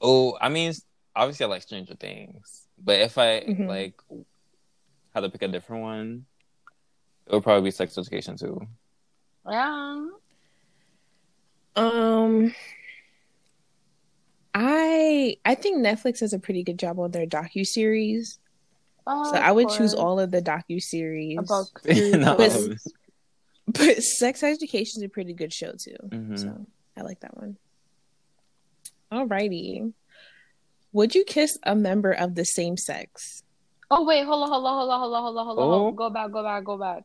Oh, 0.01 0.39
I 0.41 0.49
mean, 0.49 0.72
obviously 1.16 1.45
I 1.45 1.49
like 1.49 1.62
Stranger 1.62 1.95
Things, 1.95 2.66
but 2.79 3.01
if 3.01 3.18
I 3.18 3.41
Mhm. 3.41 3.66
like 3.66 3.95
had 5.23 5.33
to 5.33 5.39
pick 5.39 5.49
a 5.49 5.53
different 5.53 5.83
one, 5.83 6.27
it 7.27 7.33
would 7.35 7.43
probably 7.43 7.69
be 7.69 7.71
Sex 7.71 7.97
Education 7.99 8.37
too. 8.37 8.61
Yeah. 9.49 10.07
Um, 11.77 12.55
I 14.55 15.37
I 15.45 15.55
think 15.55 15.79
Netflix 15.85 16.21
does 16.21 16.33
a 16.33 16.39
pretty 16.39 16.62
good 16.62 16.79
job 16.79 16.99
on 16.99 17.11
their 17.11 17.27
docu 17.27 17.64
series. 17.66 18.39
Oh, 19.07 19.33
So 19.33 19.39
I 19.39 19.53
would 19.53 19.71
of 19.71 19.77
choose 19.77 19.95
all 19.95 20.19
of 20.21 20.31
the 20.31 20.43
docu 20.43 20.81
series. 20.83 21.39
No. 21.87 22.37
period. 22.37 22.79
But 23.66 24.03
Sex 24.03 24.43
Education 24.43 25.03
is 25.03 25.07
a 25.07 25.09
pretty 25.09 25.35
good 25.35 25.53
show 25.53 25.73
too. 25.73 25.97
Mhm. 26.09 26.39
So 26.39 26.66
I 26.97 27.03
like 27.03 27.21
that 27.21 27.37
one. 27.37 27.57
Alrighty. 29.12 29.93
Would 30.93 31.14
you 31.14 31.25
kiss 31.25 31.59
a 31.62 31.75
member 31.77 32.12
of 32.12 32.35
the 32.35 32.45
same 32.45 32.77
sex? 32.77 33.43
Oh 33.91 34.05
wait, 34.05 34.24
hold 34.24 34.43
on, 34.43 34.49
hold 34.51 34.66
on, 34.66 34.74
hold 34.78 34.91
on, 34.91 35.01
hold 35.01 35.14
on, 35.14 35.22
hold 35.22 35.39
on, 35.39 35.47
hold 35.47 35.59
on. 35.59 35.64
hold 35.64 35.82
Oh. 35.82 35.86
on. 35.89 35.95
Go 35.97 36.11
back, 36.11 36.30
go 36.30 36.43
back, 36.43 36.64
go 36.64 36.76
back. 36.76 37.05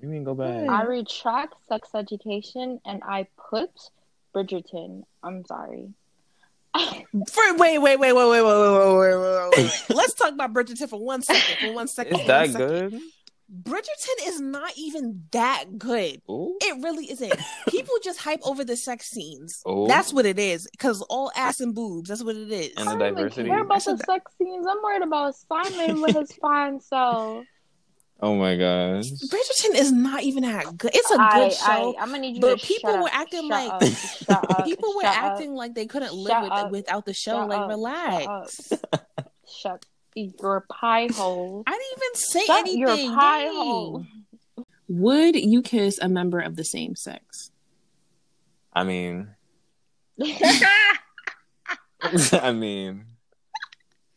You 0.00 0.08
mean 0.08 0.24
go 0.24 0.34
back? 0.34 0.68
I 0.68 0.82
retract 0.82 1.54
sex 1.68 1.88
education 1.94 2.80
and 2.84 3.02
I 3.04 3.26
put 3.50 3.70
Bridgerton. 4.34 5.02
I'm 5.22 5.44
sorry. 5.46 5.88
For, 6.74 7.54
wait, 7.56 7.78
wait, 7.78 7.98
wait, 7.98 7.98
wait, 7.98 8.12
wait, 8.12 8.12
wait, 8.12 8.42
wait, 8.42 8.42
wait, 8.42 8.98
wait, 8.98 9.16
wait, 9.16 9.16
wait, 9.16 9.50
wait. 9.56 9.84
Let's 9.90 10.14
talk 10.14 10.32
about 10.32 10.52
Bridgerton 10.52 10.88
for 10.88 11.00
one 11.00 11.22
second. 11.22 11.56
For 11.58 11.72
one 11.74 11.88
second. 11.88 12.20
Is 12.20 12.26
that 12.26 12.40
one 12.40 12.52
second. 12.52 12.90
good? 12.90 13.00
Bridgerton 13.50 14.26
is 14.26 14.40
not 14.40 14.72
even 14.76 15.24
that 15.32 15.64
good. 15.78 16.20
Ooh. 16.30 16.56
It 16.60 16.82
really 16.82 17.10
isn't. 17.10 17.32
People 17.68 17.94
just 18.02 18.20
hype 18.20 18.40
over 18.44 18.62
the 18.62 18.76
sex 18.76 19.06
scenes. 19.08 19.62
Ooh. 19.66 19.86
That's 19.88 20.12
what 20.12 20.26
it 20.26 20.38
is. 20.38 20.68
Because 20.70 21.00
all 21.08 21.32
ass 21.34 21.60
and 21.60 21.74
boobs. 21.74 22.10
That's 22.10 22.22
what 22.22 22.36
it 22.36 22.50
is. 22.52 22.72
And 22.76 22.88
I 22.88 22.92
the 22.92 22.98
don't 22.98 23.14
diversity. 23.16 23.48
care 23.48 23.60
about 23.62 23.76
I 23.76 23.78
the 23.78 23.80
said 23.96 24.00
sex 24.04 24.32
scenes. 24.36 24.66
I'm 24.68 24.82
worried 24.82 25.02
about 25.02 25.34
Simon 25.34 26.02
with 26.02 26.14
his 26.16 26.32
fine 26.42 26.78
self. 26.80 27.44
Oh 28.20 28.34
my 28.34 28.56
gosh. 28.56 29.04
Bridgerton 29.10 29.76
is 29.76 29.92
not 29.92 30.24
even 30.24 30.42
that 30.42 30.76
good. 30.76 30.90
It's 30.92 31.10
a 31.10 31.14
good 31.16 31.20
I, 31.22 31.48
show. 31.50 31.94
I, 31.96 32.02
am 32.02 32.08
gonna 32.10 32.18
need 32.18 32.34
you 32.34 32.40
but 32.40 32.58
to 32.58 32.66
people 32.66 32.90
shut 32.90 33.00
were 33.00 33.08
up, 33.08 33.14
acting 33.14 33.48
like- 33.48 33.70
up, 33.72 33.82
shut 33.84 34.50
up, 34.58 34.64
People 34.64 34.92
were 34.96 35.02
shut 35.02 35.16
acting 35.16 35.50
up, 35.52 35.56
like 35.56 35.74
they 35.74 35.86
couldn't 35.86 36.12
live 36.12 36.42
with 36.42 36.52
up. 36.52 36.70
without 36.72 37.06
the 37.06 37.14
show. 37.14 37.32
Shut 37.42 37.48
like, 37.48 37.60
up. 37.60 37.68
relax. 37.68 38.68
Shut 38.68 38.84
up. 38.92 39.32
shut 39.48 39.86
your 40.40 40.64
pie 40.70 41.08
hole. 41.12 41.62
I 41.66 41.70
didn't 41.72 41.86
even 41.96 42.14
say 42.14 42.44
Shut 42.46 42.58
anything. 42.60 42.80
your 42.80 42.96
pie 43.16 43.44
Dang. 43.44 43.54
hole. 43.54 44.06
Would 44.88 45.36
you 45.36 45.62
kiss 45.62 45.98
a 46.00 46.08
member 46.08 46.40
of 46.40 46.56
the 46.56 46.64
same 46.64 46.96
sex? 46.96 47.50
I 48.72 48.84
mean, 48.84 49.28
I 52.32 52.52
mean, 52.52 53.04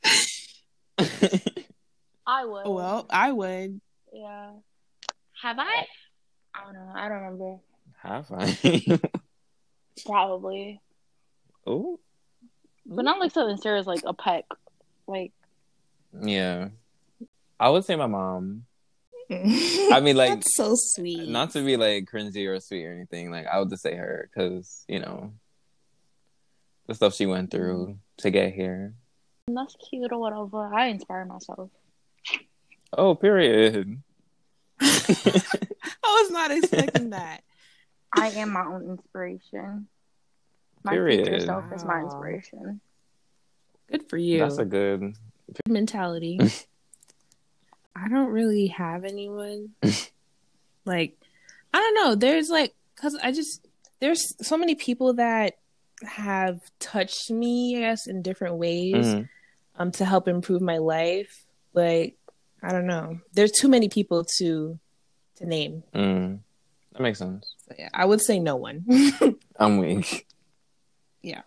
I 2.27 2.45
would. 2.45 2.67
Well, 2.67 3.05
I 3.09 3.31
would. 3.31 3.81
yeah. 4.13 4.51
Have 5.41 5.57
I? 5.59 5.87
I 6.53 6.63
don't 6.65 6.73
know. 6.73 6.91
I 6.95 7.09
don't 7.09 7.17
remember. 7.21 7.57
Have 8.03 8.31
I? 8.31 8.99
Probably, 10.05 10.81
Oh. 11.65 11.99
but 12.85 13.03
not 13.05 13.19
like 13.19 13.31
something 13.31 13.57
serious, 13.57 13.85
like 13.87 14.01
a 14.05 14.13
peck. 14.13 14.45
Like 15.07 15.31
Yeah. 16.19 16.69
I 17.59 17.69
would 17.69 17.85
say 17.85 17.95
my 17.95 18.07
mom. 18.07 18.65
I 19.29 19.99
mean, 20.01 20.15
like, 20.17 20.29
That's 20.35 20.55
so 20.55 20.73
sweet. 20.75 21.29
not 21.29 21.51
to 21.51 21.63
be 21.63 21.77
like 21.77 22.05
cringy 22.05 22.47
or 22.47 22.59
sweet 22.59 22.85
or 22.85 22.93
anything. 22.93 23.31
Like, 23.31 23.45
I 23.47 23.59
would 23.59 23.69
just 23.69 23.83
say 23.83 23.95
her 23.95 24.29
because, 24.33 24.83
you 24.87 24.99
know, 24.99 25.33
the 26.87 26.95
stuff 26.95 27.13
she 27.13 27.25
went 27.25 27.51
through 27.51 27.97
to 28.17 28.31
get 28.31 28.53
here. 28.53 28.93
that's 29.47 29.75
cute 29.89 30.11
or 30.11 30.19
whatever. 30.19 30.73
I 30.73 30.87
inspire 30.87 31.25
myself. 31.25 31.69
Oh, 32.93 33.15
period. 33.15 34.01
I 34.81 35.43
was 36.03 36.31
not 36.31 36.51
expecting 36.51 37.11
that. 37.11 37.41
I 38.13 38.29
am 38.31 38.51
my 38.51 38.65
own 38.65 38.89
inspiration. 38.89 39.87
My 40.83 40.91
Period. 40.93 41.27
future 41.27 41.45
self 41.45 41.71
is 41.71 41.85
my 41.85 42.01
inspiration. 42.01 42.81
Good 43.89 44.09
for 44.09 44.17
you. 44.17 44.39
That's 44.39 44.57
a 44.57 44.65
good. 44.65 45.15
Mentality. 45.67 46.39
I 47.95 48.07
don't 48.07 48.29
really 48.29 48.67
have 48.67 49.03
anyone. 49.03 49.71
like, 50.85 51.17
I 51.73 51.77
don't 51.79 51.95
know. 51.95 52.15
There's 52.15 52.49
like, 52.49 52.73
cause 52.95 53.17
I 53.21 53.31
just 53.31 53.67
there's 53.99 54.33
so 54.45 54.57
many 54.57 54.75
people 54.75 55.13
that 55.15 55.57
have 56.03 56.59
touched 56.79 57.29
me, 57.29 57.77
I 57.77 57.81
guess, 57.81 58.07
in 58.07 58.21
different 58.23 58.55
ways, 58.55 59.05
Mhm. 59.05 59.29
um, 59.75 59.91
to 59.93 60.05
help 60.05 60.27
improve 60.27 60.61
my 60.61 60.77
life. 60.79 61.45
Like, 61.73 62.17
I 62.63 62.71
don't 62.71 62.87
know. 62.87 63.19
There's 63.33 63.51
too 63.51 63.67
many 63.67 63.89
people 63.89 64.23
to 64.37 64.79
to 65.35 65.45
name. 65.45 65.83
Mm. 65.93 66.39
That 66.93 67.01
makes 67.01 67.19
sense. 67.19 67.55
So 67.67 67.75
yeah, 67.77 67.89
I 67.93 68.05
would 68.05 68.21
say 68.21 68.39
no 68.39 68.55
one. 68.55 68.85
I'm 69.57 69.77
weak. 69.77 70.27
Yeah. 71.21 71.41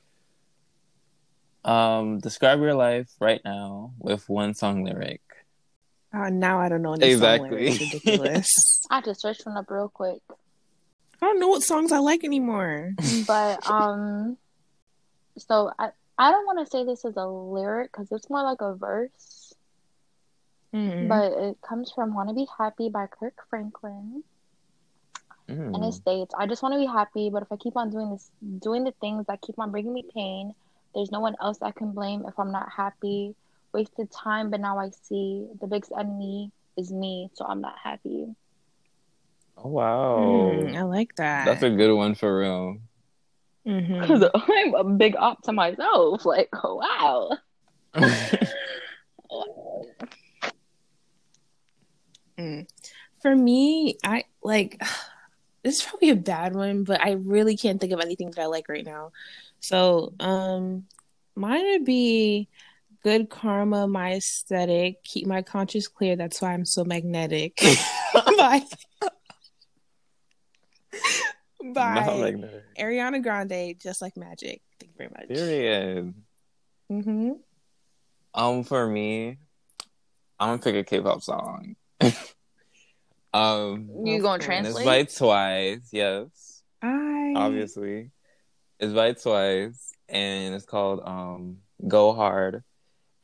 Um, 1.65 2.19
describe 2.19 2.61
your 2.61 2.75
life 2.75 3.11
right 3.21 3.41
now 3.45 3.93
with 3.99 4.29
one 4.29 4.55
song 4.55 4.85
lyric. 4.85 5.21
uh, 6.13 6.29
now 6.31 6.61
I 6.61 6.69
don't 6.69 6.83
know 6.83 6.93
any 6.95 7.07
Exactly. 7.11 7.49
song 7.49 7.59
lyrics. 7.59 7.81
Ridiculous. 7.81 8.87
I 8.91 8.97
had 8.97 9.05
to 9.05 9.15
search 9.15 9.41
one 9.45 9.57
up 9.57 9.71
real 9.71 9.89
quick. 9.89 10.21
I 11.23 11.27
don't 11.27 11.41
know 11.41 11.49
what 11.49 11.63
songs 11.63 11.91
I 11.93 11.99
like 11.99 12.23
anymore. 12.25 12.93
But 13.27 13.67
um 13.69 14.37
so 15.39 15.71
I 15.79 15.91
I 16.19 16.31
don't 16.31 16.47
want 16.47 16.61
to 16.65 16.71
say 16.71 16.85
this 16.85 17.05
as 17.05 17.17
a 17.17 17.27
lyric 17.27 17.93
cuz 17.93 18.13
it's 18.13 18.29
more 18.31 18.43
like 18.43 18.61
a 18.61 18.75
verse, 18.75 19.55
Mm. 20.75 21.09
but 21.09 21.33
it 21.33 21.61
comes 21.63 21.91
from 21.93 22.15
"Want 22.15 22.29
to 22.29 22.35
Be 22.35 22.47
Happy" 22.59 22.89
by 22.91 23.07
Kirk 23.07 23.35
Franklin. 23.49 24.23
Mm. 25.49 25.75
And 25.75 25.85
it 25.85 25.93
states, 25.95 26.35
I 26.37 26.47
just 26.47 26.63
want 26.63 26.73
to 26.75 26.79
be 26.79 26.87
happy, 26.87 27.31
but 27.31 27.43
if 27.43 27.53
I 27.53 27.57
keep 27.57 27.77
on 27.77 27.91
doing 27.91 28.11
this, 28.11 28.31
doing 28.61 28.83
the 28.85 28.93
things 29.01 29.27
that 29.27 29.41
keep 29.41 29.59
on 29.59 29.71
bringing 29.71 29.93
me 29.93 30.03
pain, 30.15 30.55
there's 30.95 31.11
no 31.13 31.21
one 31.21 31.35
else 31.41 31.59
I 31.63 31.71
can 31.73 31.93
blame 31.93 32.25
if 32.27 32.39
I'm 32.39 32.53
not 32.53 32.69
happy. 32.71 33.35
Wasted 33.73 34.11
time, 34.11 34.51
but 34.51 34.61
now 34.61 34.79
I 34.79 34.91
see 34.91 35.47
the 35.61 35.67
biggest 35.67 35.93
enemy 35.99 36.53
is 36.77 36.93
me, 36.93 37.31
so 37.35 37.45
I'm 37.45 37.61
not 37.61 37.75
happy. 37.83 38.27
Oh 39.57 39.69
wow, 39.69 40.17
Mm, 40.19 40.77
I 40.77 40.83
like 40.83 41.15
that. 41.17 41.45
that's 41.47 41.63
a 41.63 41.71
good 41.71 41.95
one 41.95 42.15
for 42.15 42.39
real. 42.39 42.79
Mhm. 43.67 43.99
Because 44.03 44.23
I'm 44.35 44.75
a 44.75 44.85
big 44.85 45.17
op 45.17 45.43
to 45.45 45.53
myself. 45.53 46.25
Like, 46.27 46.51
wow. 46.63 47.31
Mm. 52.39 52.67
For 53.23 53.35
me, 53.35 53.97
I 54.05 54.25
like 54.43 54.81
this 55.63 55.77
is 55.77 55.83
probably 55.83 56.11
a 56.11 56.17
bad 56.17 56.55
one, 56.55 56.85
but 56.85 57.01
I 57.01 57.13
really 57.13 57.57
can't 57.57 57.81
think 57.81 57.93
of 57.93 58.01
anything 58.01 58.31
that 58.31 58.41
I 58.43 58.47
like 58.47 58.69
right 58.69 58.85
now. 58.85 59.13
So, 59.65 60.13
um, 60.21 60.85
mine 61.35 61.65
would 61.65 61.87
be 61.87 62.51
good 63.03 63.31
karma, 63.31 63.89
my 63.89 64.13
aesthetic, 64.13 65.03
keep 65.05 65.27
my 65.27 65.41
conscience 65.41 65.89
clear. 65.89 66.17
That's 66.17 66.43
why 66.43 66.53
I'm 66.53 66.67
so 66.67 66.85
magnetic. 66.85 67.57
Bye. 68.15 68.63
by 71.73 71.95
Not 71.95 72.17
like. 72.19 72.37
Ariana 72.79 73.23
Grande, 73.23 73.77
just 73.81 74.03
like 74.03 74.19
magic. 74.19 74.61
Thank 74.79 74.93
you 74.93 74.99
very 74.99 75.11
much. 75.11 75.29
Period. 75.29 76.15
Mm-hmm. 76.93 77.31
Um, 78.35 78.65
for 78.65 78.87
me, 78.87 79.39
I'm 80.39 80.49
gonna 80.49 80.59
pick 80.59 80.75
a 80.75 80.85
K-pop 80.85 81.23
song. 81.23 81.77
um, 83.33 83.89
You 84.05 84.21
gonna 84.21 84.45
and 84.45 84.67
it's 84.67 84.75
translate? 84.77 84.85
by 84.85 85.05
Twice. 85.05 85.89
Yes, 85.91 86.63
I 86.83 87.33
obviously, 87.35 88.11
it's 88.79 88.93
by 88.93 89.13
Twice, 89.13 89.93
and 90.09 90.55
it's 90.55 90.65
called 90.67 91.01
um 91.05 91.59
"Go 91.87 92.13
Hard." 92.13 92.63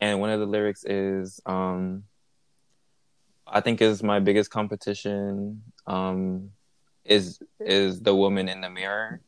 And 0.01 0.21
one 0.21 0.31
of 0.31 0.41
the 0.41 0.47
lyrics 0.47 0.83
is 0.85 1.41
um, 1.45 2.05
I 3.47 3.61
think 3.61 3.83
is 3.83 4.03
my 4.03 4.21
biggest 4.21 4.51
competition. 4.51 5.63
Um, 5.87 6.51
is 7.05 7.39
is 7.59 8.01
the 8.01 8.15
woman 8.15 8.49
in 8.49 8.61
the 8.61 8.71
mirror. 8.71 9.21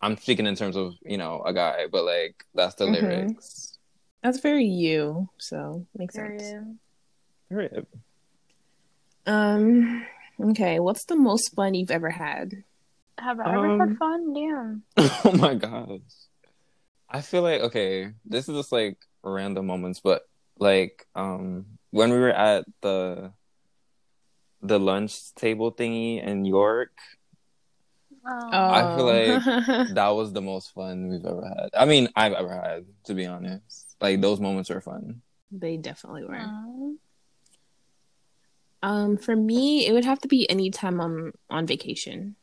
I'm 0.00 0.16
speaking 0.16 0.46
in 0.46 0.54
terms 0.56 0.76
of 0.76 0.94
you 1.02 1.16
know 1.18 1.42
a 1.44 1.52
guy, 1.52 1.86
but 1.90 2.04
like 2.04 2.44
that's 2.54 2.74
the 2.76 2.86
Mhm. 2.86 2.92
lyrics. 2.92 3.78
that's 4.22 4.40
very 4.40 4.64
you, 4.66 5.28
so 5.38 5.86
makes 5.96 6.14
sense. 6.14 6.42
Period. 6.42 6.78
Period. 7.48 7.86
Um. 9.26 10.06
Okay. 10.40 10.78
What's 10.80 11.04
the 11.04 11.16
most 11.16 11.54
fun 11.54 11.74
you've 11.74 11.90
ever 11.90 12.10
had? 12.10 12.62
Have 13.18 13.40
I 13.40 13.54
ever 13.54 13.66
Um, 13.66 13.80
had 13.80 13.98
fun? 13.98 14.32
Damn. 14.34 14.82
oh 14.96 15.32
my 15.38 15.54
gosh. 15.54 16.00
I 17.08 17.20
feel 17.22 17.42
like 17.42 17.60
okay, 17.62 18.12
this 18.24 18.48
is 18.48 18.56
just 18.56 18.72
like 18.72 18.98
random 19.22 19.66
moments, 19.66 20.00
but 20.00 20.22
like 20.58 21.06
um 21.14 21.66
when 21.90 22.10
we 22.10 22.18
were 22.18 22.30
at 22.32 22.64
the 22.82 23.32
the 24.62 24.78
lunch 24.80 25.34
table 25.34 25.70
thingy 25.72 26.22
in 26.22 26.44
York, 26.44 26.92
Oh. 28.28 28.50
I 28.52 28.96
feel 28.96 29.06
like 29.06 29.44
that 29.94 30.08
was 30.08 30.32
the 30.32 30.42
most 30.42 30.74
fun 30.74 31.08
we've 31.08 31.24
ever 31.24 31.46
had. 31.46 31.70
I 31.78 31.84
mean, 31.84 32.08
I've 32.16 32.32
ever 32.32 32.50
had, 32.52 32.84
to 33.04 33.14
be 33.14 33.24
honest. 33.24 33.94
Like 34.00 34.20
those 34.20 34.40
moments 34.40 34.68
were 34.68 34.80
fun. 34.80 35.22
they 35.52 35.76
definitely 35.76 36.24
were. 36.24 36.34
Aw. 36.42 36.90
Um, 38.82 39.16
for 39.16 39.34
me, 39.36 39.86
it 39.86 39.92
would 39.92 40.04
have 40.04 40.18
to 40.20 40.28
be 40.28 40.48
anytime 40.50 41.00
I'm 41.00 41.32
on 41.50 41.66
vacation. 41.66 42.34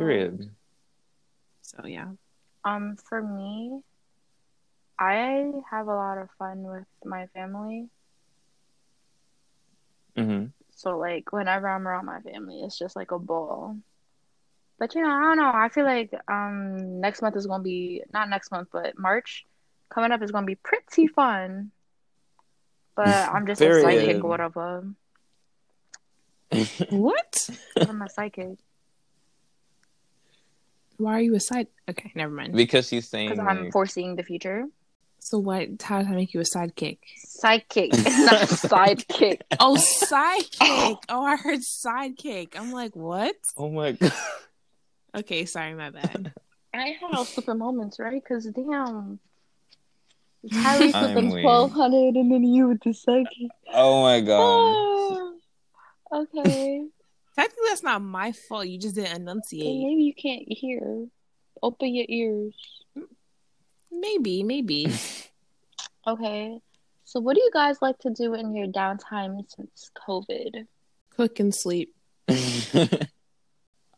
Period. 0.00 0.48
So 1.60 1.84
yeah. 1.86 2.08
Um, 2.64 2.96
for 2.96 3.22
me, 3.22 3.82
I 4.98 5.52
have 5.70 5.88
a 5.88 5.94
lot 5.94 6.16
of 6.16 6.30
fun 6.38 6.62
with 6.62 6.86
my 7.04 7.26
family. 7.34 7.90
hmm 10.16 10.46
So 10.70 10.96
like 10.96 11.32
whenever 11.32 11.68
I'm 11.68 11.86
around 11.86 12.06
my 12.06 12.20
family, 12.20 12.62
it's 12.62 12.78
just 12.78 12.96
like 12.96 13.10
a 13.10 13.18
ball. 13.18 13.76
But 14.78 14.94
you 14.94 15.02
know, 15.02 15.10
I 15.10 15.20
don't 15.20 15.36
know. 15.36 15.52
I 15.54 15.68
feel 15.68 15.84
like 15.84 16.14
um 16.28 17.02
next 17.02 17.20
month 17.20 17.36
is 17.36 17.46
gonna 17.46 17.62
be 17.62 18.02
not 18.10 18.30
next 18.30 18.50
month, 18.50 18.68
but 18.72 18.98
March 18.98 19.44
coming 19.90 20.12
up 20.12 20.22
is 20.22 20.30
gonna 20.30 20.46
be 20.46 20.54
pretty 20.54 21.08
fun. 21.08 21.72
But 22.96 23.28
I'm 23.34 23.46
just 23.46 23.60
a 23.60 23.64
Period. 23.64 23.82
psychic 23.82 24.24
whatever. 24.24 24.86
What? 26.88 27.50
I'm 27.86 28.00
a 28.00 28.08
psychic 28.08 28.56
Why 31.00 31.14
are 31.14 31.20
you 31.20 31.34
a 31.34 31.40
side? 31.40 31.68
Okay, 31.88 32.12
never 32.14 32.32
mind. 32.32 32.52
because 32.54 32.88
she's 32.88 33.08
saying 33.08 33.30
because 33.30 33.44
I'm 33.44 33.64
like, 33.64 33.72
foreseeing 33.72 34.16
the 34.16 34.22
future. 34.22 34.66
So 35.18 35.38
what? 35.38 35.68
How 35.82 35.98
did 36.02 36.08
I 36.08 36.14
make 36.14 36.32
you 36.34 36.40
a 36.40 36.44
sidekick? 36.44 36.98
Sidekick, 37.42 37.92
not 38.24 38.48
sidekick. 38.48 39.40
Oh, 39.58 39.76
sidekick. 39.76 40.98
Oh, 41.08 41.24
I 41.24 41.36
heard 41.36 41.60
sidekick. 41.60 42.58
I'm 42.58 42.72
like, 42.72 42.94
what? 42.96 43.36
Oh 43.56 43.70
my 43.70 43.92
god. 44.00 44.12
Okay, 45.16 45.44
sorry, 45.44 45.74
my 45.74 45.90
bad. 45.90 46.32
I 46.72 46.96
had 47.00 47.12
all 47.14 47.24
super 47.24 47.54
moments, 47.54 47.98
right? 47.98 48.22
Because 48.22 48.46
damn, 48.46 49.18
Kyrie 50.52 50.94
I'm 50.94 51.12
flipping 51.12 51.42
twelve 51.42 51.72
hundred, 51.72 52.14
and 52.14 52.30
then 52.32 52.44
you 52.44 52.68
with 52.68 52.80
the 52.82 52.90
sidekick. 52.90 53.48
Oh 53.72 54.02
my 54.02 54.20
god. 54.20 54.38
Oh, 54.40 55.34
okay. 56.12 56.86
Technically, 57.34 57.64
that's 57.68 57.82
not 57.82 58.02
my 58.02 58.32
fault. 58.32 58.66
You 58.66 58.78
just 58.78 58.94
didn't 58.96 59.12
Then 59.12 59.20
enunciate. 59.22 59.64
maybe 59.64 60.02
you 60.02 60.14
can't 60.14 60.44
hear. 60.48 61.06
Open 61.62 61.94
your 61.94 62.06
ears. 62.08 62.54
Maybe, 63.90 64.42
maybe. 64.42 64.86
Okay. 66.06 66.58
So, 67.04 67.20
what 67.20 67.34
do 67.36 67.42
you 67.42 67.50
guys 67.52 67.82
like 67.82 67.98
to 67.98 68.10
do 68.10 68.32
in 68.32 68.54
your 68.54 68.66
downtime 68.68 69.44
since 69.54 69.90
COVID? 70.08 70.66
Cook 71.10 71.38
and 71.40 71.54
sleep 71.54 71.94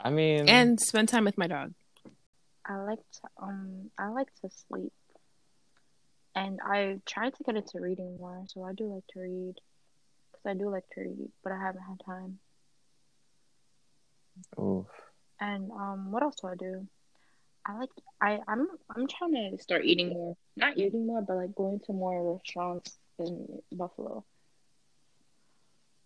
I 0.01 0.11
mean, 0.11 0.49
and 0.49 0.81
spend 0.81 1.09
time 1.09 1.25
with 1.25 1.39
my 1.39 1.47
dog. 1.47 1.75
I 2.67 2.77
like 2.79 2.99
to 2.99 3.29
um 3.41 3.91
I 3.97 4.09
like 4.09 4.35
to 4.41 4.51
sleep. 4.69 4.93
And 6.35 6.59
I 6.65 7.01
tried 7.07 7.35
to 7.37 7.45
get 7.45 7.55
into 7.57 7.79
reading 7.81 8.17
more, 8.19 8.43
so 8.49 8.65
I 8.65 8.73
do 8.73 8.93
like 8.93 9.07
to 9.15 9.21
read. 9.21 9.55
Cuz 10.33 10.41
I 10.45 10.55
do 10.55 10.71
like 10.71 10.89
to 10.95 11.01
read, 11.03 11.31
but 11.45 11.53
I 11.53 11.59
haven't 11.61 11.83
had 11.83 12.01
time. 12.05 12.41
Oof. 14.59 14.87
And 15.41 15.71
um 15.73 16.13
what 16.13 16.23
else 16.23 16.37
do 16.41 16.49
I 16.49 16.55
do? 16.55 16.87
I 17.67 17.79
like 17.79 17.91
I 18.21 18.39
I'm 18.49 18.69
I'm 18.95 19.07
trying 19.07 19.35
to 19.35 19.63
start 19.63 19.85
eating 19.85 20.11
more. 20.11 20.37
Not 20.57 20.79
eating 20.79 21.07
more, 21.07 21.23
but 21.23 21.37
like 21.37 21.55
going 21.55 21.81
to 21.87 21.93
more 21.93 22.35
restaurants 22.35 22.99
in 23.19 23.61
Buffalo. 23.73 24.25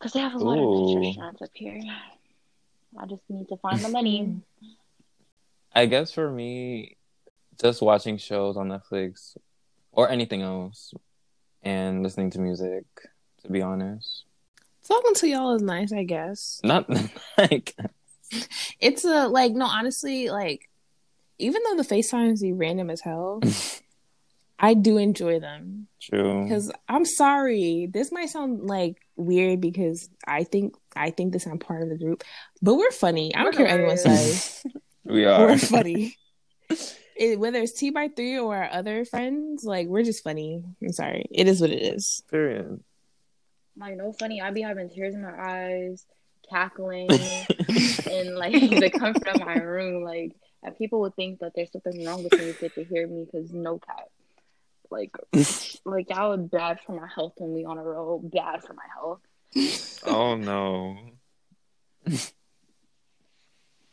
Cuz 0.00 0.12
they 0.12 0.20
have 0.20 0.34
a 0.34 0.38
lot 0.38 0.58
of 0.58 0.64
Ooh. 0.64 0.94
nice 0.94 1.06
restaurants 1.06 1.42
up 1.42 1.50
here. 1.54 1.80
I 2.98 3.06
just 3.06 3.22
need 3.28 3.48
to 3.48 3.56
find 3.56 3.80
the 3.80 3.88
money. 3.88 4.40
I 5.74 5.84
guess 5.84 6.12
for 6.12 6.30
me, 6.30 6.96
just 7.60 7.82
watching 7.82 8.16
shows 8.16 8.56
on 8.56 8.68
Netflix 8.68 9.36
or 9.92 10.08
anything 10.08 10.42
else 10.42 10.94
and 11.62 12.02
listening 12.02 12.30
to 12.30 12.38
music, 12.38 12.84
to 13.42 13.50
be 13.50 13.60
honest. 13.60 14.24
Talking 14.86 15.14
to 15.14 15.28
y'all 15.28 15.54
is 15.54 15.62
nice, 15.62 15.92
I 15.92 16.04
guess. 16.04 16.60
Not 16.62 16.88
like, 17.38 17.74
It's 18.80 19.04
a 19.04 19.28
like 19.28 19.52
no, 19.52 19.64
honestly, 19.66 20.28
like 20.30 20.68
even 21.38 21.62
though 21.64 21.76
the 21.76 21.82
FaceTimes 21.88 22.40
be 22.42 22.52
random 22.52 22.90
as 22.90 23.00
hell, 23.00 23.40
I 24.58 24.74
do 24.74 24.96
enjoy 24.96 25.38
them. 25.38 25.86
true. 26.00 26.44
Because 26.44 26.72
I'm 26.88 27.04
sorry, 27.04 27.88
this 27.92 28.10
might 28.10 28.30
sound 28.30 28.64
like 28.66 28.96
weird 29.16 29.60
because 29.60 30.08
I 30.26 30.44
think 30.44 30.74
I 30.94 31.10
think 31.10 31.32
this 31.32 31.46
I'm 31.46 31.58
part 31.58 31.82
of 31.82 31.88
the 31.88 31.98
group, 31.98 32.24
but 32.62 32.74
we're 32.74 32.90
funny. 32.90 33.34
I 33.34 33.42
don't 33.42 33.54
We're 33.54 33.66
care 33.66 33.66
what 33.66 33.74
anyone 33.74 33.96
says. 33.98 34.64
We 35.04 35.24
are. 35.24 35.46
we're 35.46 35.58
funny. 35.58 36.16
It, 37.18 37.38
whether 37.38 37.60
it's 37.60 37.72
T 37.72 37.90
by 37.90 38.08
three 38.08 38.38
or 38.38 38.56
our 38.56 38.70
other 38.70 39.04
friends, 39.04 39.64
like 39.64 39.86
we're 39.86 40.02
just 40.02 40.24
funny. 40.24 40.62
I'm 40.82 40.92
sorry. 40.92 41.26
It 41.30 41.48
is 41.48 41.60
what 41.60 41.70
it 41.70 41.82
is. 41.82 42.22
Period. 42.30 42.82
Like 43.78 43.96
no 43.96 44.12
funny, 44.12 44.40
I 44.42 44.50
be 44.50 44.62
having 44.62 44.88
tears 44.90 45.14
in 45.14 45.22
my 45.22 45.32
eyes, 45.38 46.04
cackling 46.48 47.08
in 48.10 48.34
like 48.34 48.52
the 48.80 48.90
comfort 48.90 49.28
of 49.28 49.40
my 49.40 49.54
room. 49.54 50.02
Like 50.02 50.32
and 50.62 50.76
people 50.76 51.00
would 51.00 51.14
think 51.16 51.40
that 51.40 51.52
there's 51.54 51.72
something 51.72 52.04
wrong 52.04 52.24
with 52.24 52.32
me 52.32 52.50
if 52.50 52.60
they 52.60 52.68
could 52.68 52.86
hear 52.86 53.06
me 53.06 53.24
because 53.24 53.52
no 53.52 53.78
cap. 53.78 54.08
Like 54.90 55.16
like 55.84 56.08
that 56.08 56.22
would 56.22 56.50
bad 56.50 56.80
for 56.84 56.92
my 56.92 57.08
health 57.14 57.34
when 57.38 57.52
we 57.52 57.64
on 57.64 57.78
a 57.78 57.82
roll. 57.82 58.20
Bad 58.20 58.62
for 58.62 58.74
my 58.74 58.86
health. 58.94 59.20
oh 60.06 60.36
no. 60.36 60.96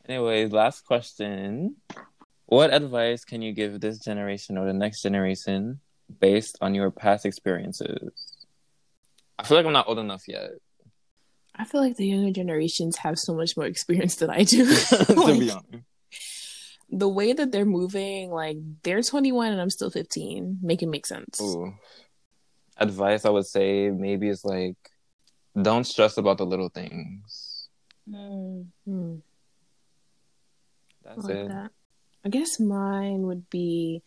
Anyways, 0.07 0.51
last 0.51 0.85
question. 0.85 1.77
What 2.45 2.73
advice 2.73 3.23
can 3.23 3.41
you 3.41 3.53
give 3.53 3.79
this 3.79 3.99
generation 3.99 4.57
or 4.57 4.65
the 4.65 4.73
next 4.73 5.01
generation 5.01 5.79
based 6.19 6.57
on 6.61 6.75
your 6.75 6.91
past 6.91 7.25
experiences? 7.25 8.11
I 9.39 9.43
feel 9.43 9.57
like 9.57 9.65
I'm 9.65 9.73
not 9.73 9.87
old 9.87 9.99
enough 9.99 10.27
yet. 10.27 10.51
I 11.55 11.65
feel 11.65 11.81
like 11.81 11.97
the 11.97 12.07
younger 12.07 12.31
generations 12.31 12.97
have 12.97 13.19
so 13.19 13.33
much 13.35 13.55
more 13.55 13.65
experience 13.67 14.15
than 14.15 14.29
I 14.29 14.43
do. 14.43 14.65
to 14.75 15.05
be 15.05 15.13
Like, 15.15 15.51
honest. 15.55 15.65
the 16.89 17.07
way 17.09 17.33
that 17.33 17.51
they're 17.51 17.65
moving, 17.65 18.31
like 18.31 18.57
they're 18.83 19.01
21 19.03 19.51
and 19.51 19.61
I'm 19.61 19.69
still 19.69 19.89
15. 19.91 20.59
Make 20.61 20.81
it 20.81 20.87
make 20.87 21.05
sense. 21.05 21.39
Ooh. 21.41 21.73
Advice 22.77 23.23
I 23.25 23.29
would 23.29 23.45
say 23.45 23.89
maybe 23.91 24.29
is 24.29 24.43
like 24.43 24.75
don't 25.61 25.83
stress 25.85 26.17
about 26.17 26.39
the 26.39 26.45
little 26.45 26.69
things. 26.69 27.69
Mm. 28.09 28.65
Hmm. 28.85 29.15
I 31.05 31.09
That's 31.09 31.23
like 31.25 31.35
it. 31.35 31.47
that. 31.49 31.71
I 32.25 32.29
guess 32.29 32.59
mine 32.59 33.23
would 33.23 33.49
be 33.49 34.01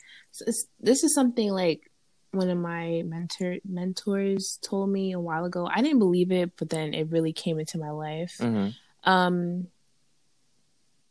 this 0.80 1.05
is 1.05 1.14
something 1.14 1.51
like 1.51 1.90
one 2.33 2.51
of 2.51 2.59
my 2.59 3.03
mentor 3.07 3.57
mentors 3.64 4.59
told 4.62 4.91
me 4.91 5.12
a 5.12 5.20
while 5.20 5.45
ago. 5.45 5.68
I 5.72 5.83
didn't 5.83 6.01
believe 6.01 6.31
it, 6.33 6.53
but 6.57 6.70
then 6.70 6.95
it 6.95 7.11
really 7.11 7.33
came 7.33 7.59
into 7.59 7.79
my 7.79 7.91
life. 7.91 8.37
hmm 8.39 8.68
Um 9.05 9.68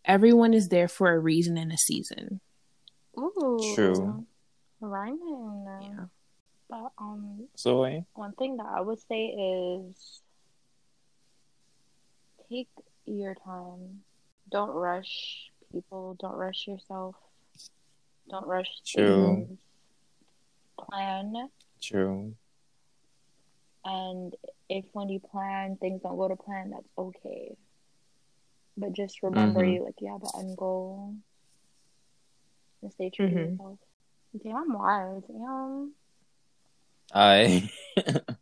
everyone 0.03 0.53
is 0.53 0.69
there 0.69 0.87
for 0.87 1.11
a 1.11 1.19
reason 1.19 1.57
and 1.57 1.71
a 1.71 1.77
season. 1.77 2.39
Ooh. 3.17 3.57
True. 3.73 4.25
Rhyming. 4.79 5.65
Yeah. 5.81 6.05
But 6.69 6.91
um 6.97 7.47
So 7.55 8.03
one 8.13 8.33
thing 8.33 8.57
that 8.57 8.67
I 8.67 8.81
would 8.81 8.99
say 8.99 9.25
is 9.27 10.21
take 12.49 12.69
your 13.05 13.35
time. 13.35 14.01
Don't 14.49 14.69
rush 14.71 15.51
people. 15.71 16.15
Don't 16.19 16.35
rush 16.35 16.67
yourself. 16.67 17.15
Don't 18.29 18.47
rush 18.47 18.67
True. 18.85 19.45
things. 19.47 19.59
Plan. 20.77 21.49
True. 21.81 22.35
And 23.83 24.35
if 24.69 24.85
when 24.93 25.09
you 25.09 25.19
plan 25.19 25.77
things 25.79 26.01
don't 26.01 26.17
go 26.17 26.27
to 26.27 26.35
plan, 26.35 26.71
that's 26.71 26.89
okay. 26.97 27.55
But 28.77 28.93
just 28.93 29.21
remember 29.23 29.61
Mhm. 29.61 29.73
you 29.73 29.83
like 29.85 30.01
you 30.01 30.11
have 30.11 30.23
an 30.23 30.29
end 30.47 30.57
goal. 30.57 31.15
And 32.81 32.91
stay 32.93 33.09
true 33.09 33.29
to 33.29 33.35
Mhm. 33.35 33.51
yourself. 33.51 33.79
Damn, 34.43 34.55
I'm 34.57 34.73
wise. 34.73 35.23
Damn. 35.27 35.93
I 37.13 37.71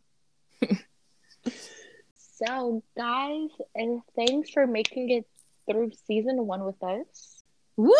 So, 2.16 2.82
guys, 2.96 3.50
and 3.76 4.02
thanks 4.16 4.50
for 4.50 4.66
making 4.66 5.10
it 5.10 5.26
through 5.70 5.92
season 6.06 6.46
one 6.46 6.64
with 6.64 6.82
us. 6.82 7.42
Woo! 7.76 7.92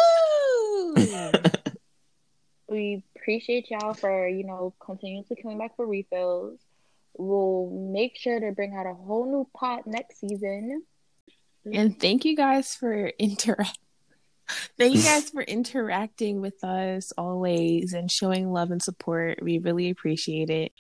We 2.69 3.05
appreciate 3.17 3.71
y'all 3.71 3.95
for, 3.95 4.27
you 4.29 4.45
know, 4.45 4.75
continuously 4.81 5.37
coming 5.41 5.59
back 5.59 5.77
for 5.77 5.87
refills. 5.87 6.59
We'll 7.17 7.71
make 7.71 8.17
sure 8.17 8.41
to 8.41 8.53
bring 8.53 8.75
out 8.75 8.87
a 8.87 8.95
whole 8.95 9.27
new 9.27 9.49
pot 9.57 9.87
next 9.87 10.21
season. 10.21 10.83
and 11.71 11.99
thank 12.01 12.25
you 12.25 12.37
guys 12.37 12.75
for 12.75 13.09
interact 13.19 13.79
Thank 14.79 14.95
you 14.95 15.03
guys 15.03 15.31
for 15.31 15.41
interacting 15.43 16.41
with 16.41 16.63
us 16.63 17.13
always 17.17 17.95
and 17.95 18.11
showing 18.11 18.53
love 18.53 18.71
and 18.71 18.83
support. 18.83 19.43
We 19.43 19.59
really 19.59 19.89
appreciate 19.89 20.51
it. 20.51 20.73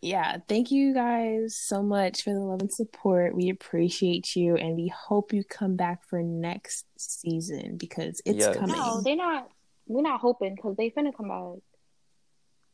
Yeah, 0.00 0.38
thank 0.48 0.72
you 0.72 0.92
guys 0.92 1.56
so 1.56 1.80
much 1.80 2.22
for 2.22 2.32
the 2.32 2.40
love 2.40 2.60
and 2.60 2.72
support. 2.72 3.36
We 3.36 3.50
appreciate 3.50 4.34
you 4.34 4.56
and 4.56 4.74
we 4.74 4.88
hope 4.88 5.32
you 5.32 5.44
come 5.44 5.76
back 5.76 6.04
for 6.08 6.22
next 6.24 6.86
season 6.98 7.76
because 7.76 8.20
it's 8.24 8.38
Yes. 8.40 8.56
coming. 8.56 8.74
No, 8.74 9.00
they're 9.00 9.14
not. 9.14 9.48
We're 9.86 10.02
not 10.02 10.20
hoping 10.20 10.54
because 10.54 10.76
they 10.76 10.90
finna 10.90 11.14
come 11.16 11.28
back. 11.28 11.62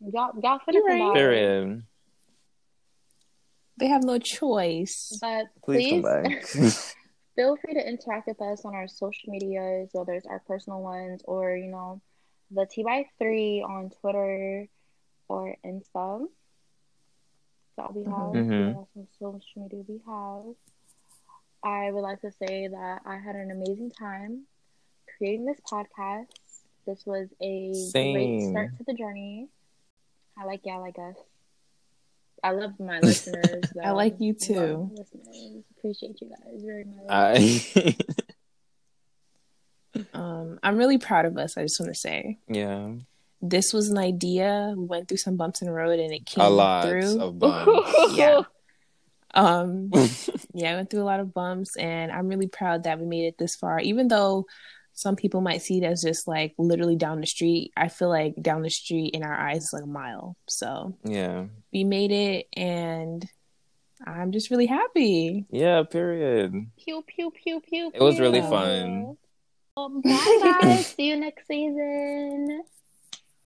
Y'all, 0.01 0.33
y'all 0.43 0.59
finna 0.59 0.75
You're 0.75 0.89
come 0.89 1.01
right. 1.01 1.07
back. 1.09 1.15
period. 1.15 1.83
They 3.79 3.87
have 3.87 4.03
no 4.05 4.19
choice. 4.19 5.17
But 5.21 5.47
Please 5.65 5.89
please, 5.89 6.03
come 6.03 6.23
back. 6.23 6.47
feel 7.37 7.57
free 7.57 7.75
to 7.75 7.89
interact 7.89 8.27
with 8.27 8.41
us 8.43 8.65
on 8.65 8.75
our 8.75 8.89
social 8.89 9.31
medias, 9.31 9.91
whether 9.93 10.13
it's 10.15 10.27
our 10.27 10.41
personal 10.41 10.83
ones 10.83 11.23
or 11.25 11.57
you 11.57 11.71
know, 11.71 12.01
the 12.51 12.67
T 12.67 12.83
by 12.83 13.05
three 13.19 13.63
on 13.63 13.91
Twitter 14.01 14.67
or 15.29 15.57
Insta. 15.65 16.27
That 17.77 17.95
we 17.95 18.03
have. 18.03 18.13
Mhm. 18.13 18.75
What 18.75 18.77
else 18.77 18.89
on 18.97 19.07
social 19.19 19.63
media 19.63 19.85
we 19.87 20.01
have? 20.07 20.55
I 21.63 21.91
would 21.93 22.01
like 22.03 22.21
to 22.23 22.33
say 22.33 22.69
that 22.69 23.03
I 23.07 23.19
had 23.19 23.37
an 23.37 23.51
amazing 23.51 23.91
time 23.93 24.47
creating 25.17 25.45
this 25.47 25.61
podcast. 25.61 26.27
This 26.89 27.05
was 27.05 27.29
a 27.43 27.71
great 27.93 28.49
start 28.51 28.71
to 28.79 28.85
the 28.87 28.95
journey. 28.95 29.49
I 30.39 30.47
like 30.47 30.63
y'all, 30.65 30.83
I 30.83 30.91
guess. 30.91 31.17
I 32.43 32.53
love 32.53 32.81
my 32.81 32.99
listeners. 33.01 33.65
I 33.85 33.91
like 33.91 34.17
you 34.21 34.33
too. 34.33 34.91
my 34.91 35.01
listeners. 35.03 35.65
Appreciate 35.77 36.19
you 36.23 36.31
guys 36.31 36.63
very 36.65 36.85
much. 36.85 37.05
I 37.11 37.95
Um, 40.15 40.59
I'm 40.63 40.77
really 40.79 40.97
proud 40.99 41.25
of 41.27 41.37
us. 41.37 41.59
I 41.59 41.63
just 41.63 41.79
want 41.81 41.93
to 41.93 41.99
say. 41.99 42.39
yeah. 42.49 42.93
this 43.43 43.73
was 43.73 43.91
an 43.91 43.99
idea. 43.99 44.73
We 44.77 44.85
went 44.85 45.09
through 45.09 45.17
some 45.19 45.37
bumps 45.37 45.61
in 45.61 45.67
the 45.67 45.73
road 45.75 45.99
and 45.99 46.13
it 46.13 46.25
came 46.25 46.45
a 46.45 46.49
lot 46.49 46.87
through. 46.87 47.21
of 47.21 47.39
bumps. 47.39 48.17
yeah. 48.17 48.43
Um 49.35 49.91
yeah, 50.55 50.73
I 50.73 50.77
went 50.77 50.91
through 50.91 51.03
a 51.03 51.05
lot 51.05 51.21
of 51.21 51.35
bumps 51.35 51.77
and 51.77 52.11
I'm 52.13 52.29
really 52.29 52.47
proud 52.47 52.85
that 52.85 52.99
we 52.99 53.07
made 53.07 53.27
it 53.27 53.37
this 53.39 53.57
far. 53.57 53.79
Even 53.81 54.09
though 54.09 54.47
some 54.99 55.15
people 55.15 55.41
might 55.41 55.63
see 55.63 55.79
it 55.79 55.85
as 55.85 56.03
just 56.03 56.27
like 56.27 56.55
literally 56.59 56.97
down 56.97 57.21
the 57.21 57.27
street. 57.27 57.71
I 57.77 57.87
feel 57.87 58.09
like 58.09 58.35
down 58.43 58.63
the 58.63 58.69
street 58.69 59.15
in 59.15 59.23
our 59.23 59.33
eyes 59.33 59.63
is 59.63 59.73
like 59.73 59.85
a 59.85 59.87
mile. 59.87 60.37
So 60.49 60.99
yeah, 61.05 61.45
we 61.73 61.85
made 61.85 62.11
it 62.11 62.49
and 62.53 63.25
I'm 64.05 64.33
just 64.33 64.51
really 64.51 64.67
happy. 64.67 65.47
Yeah, 65.51 65.85
period. 65.85 66.53
Pew 66.85 67.05
pew 67.07 67.31
pew 67.31 67.61
pew. 67.61 67.93
It 67.95 68.03
was 68.03 68.19
really 68.19 68.41
pew. 68.41 68.51
fun. 68.51 69.17
Um, 69.77 70.01
bye 70.01 70.59
guys. 70.63 70.87
See 70.97 71.07
you 71.07 71.17
next 71.17 71.47
season. 71.47 72.65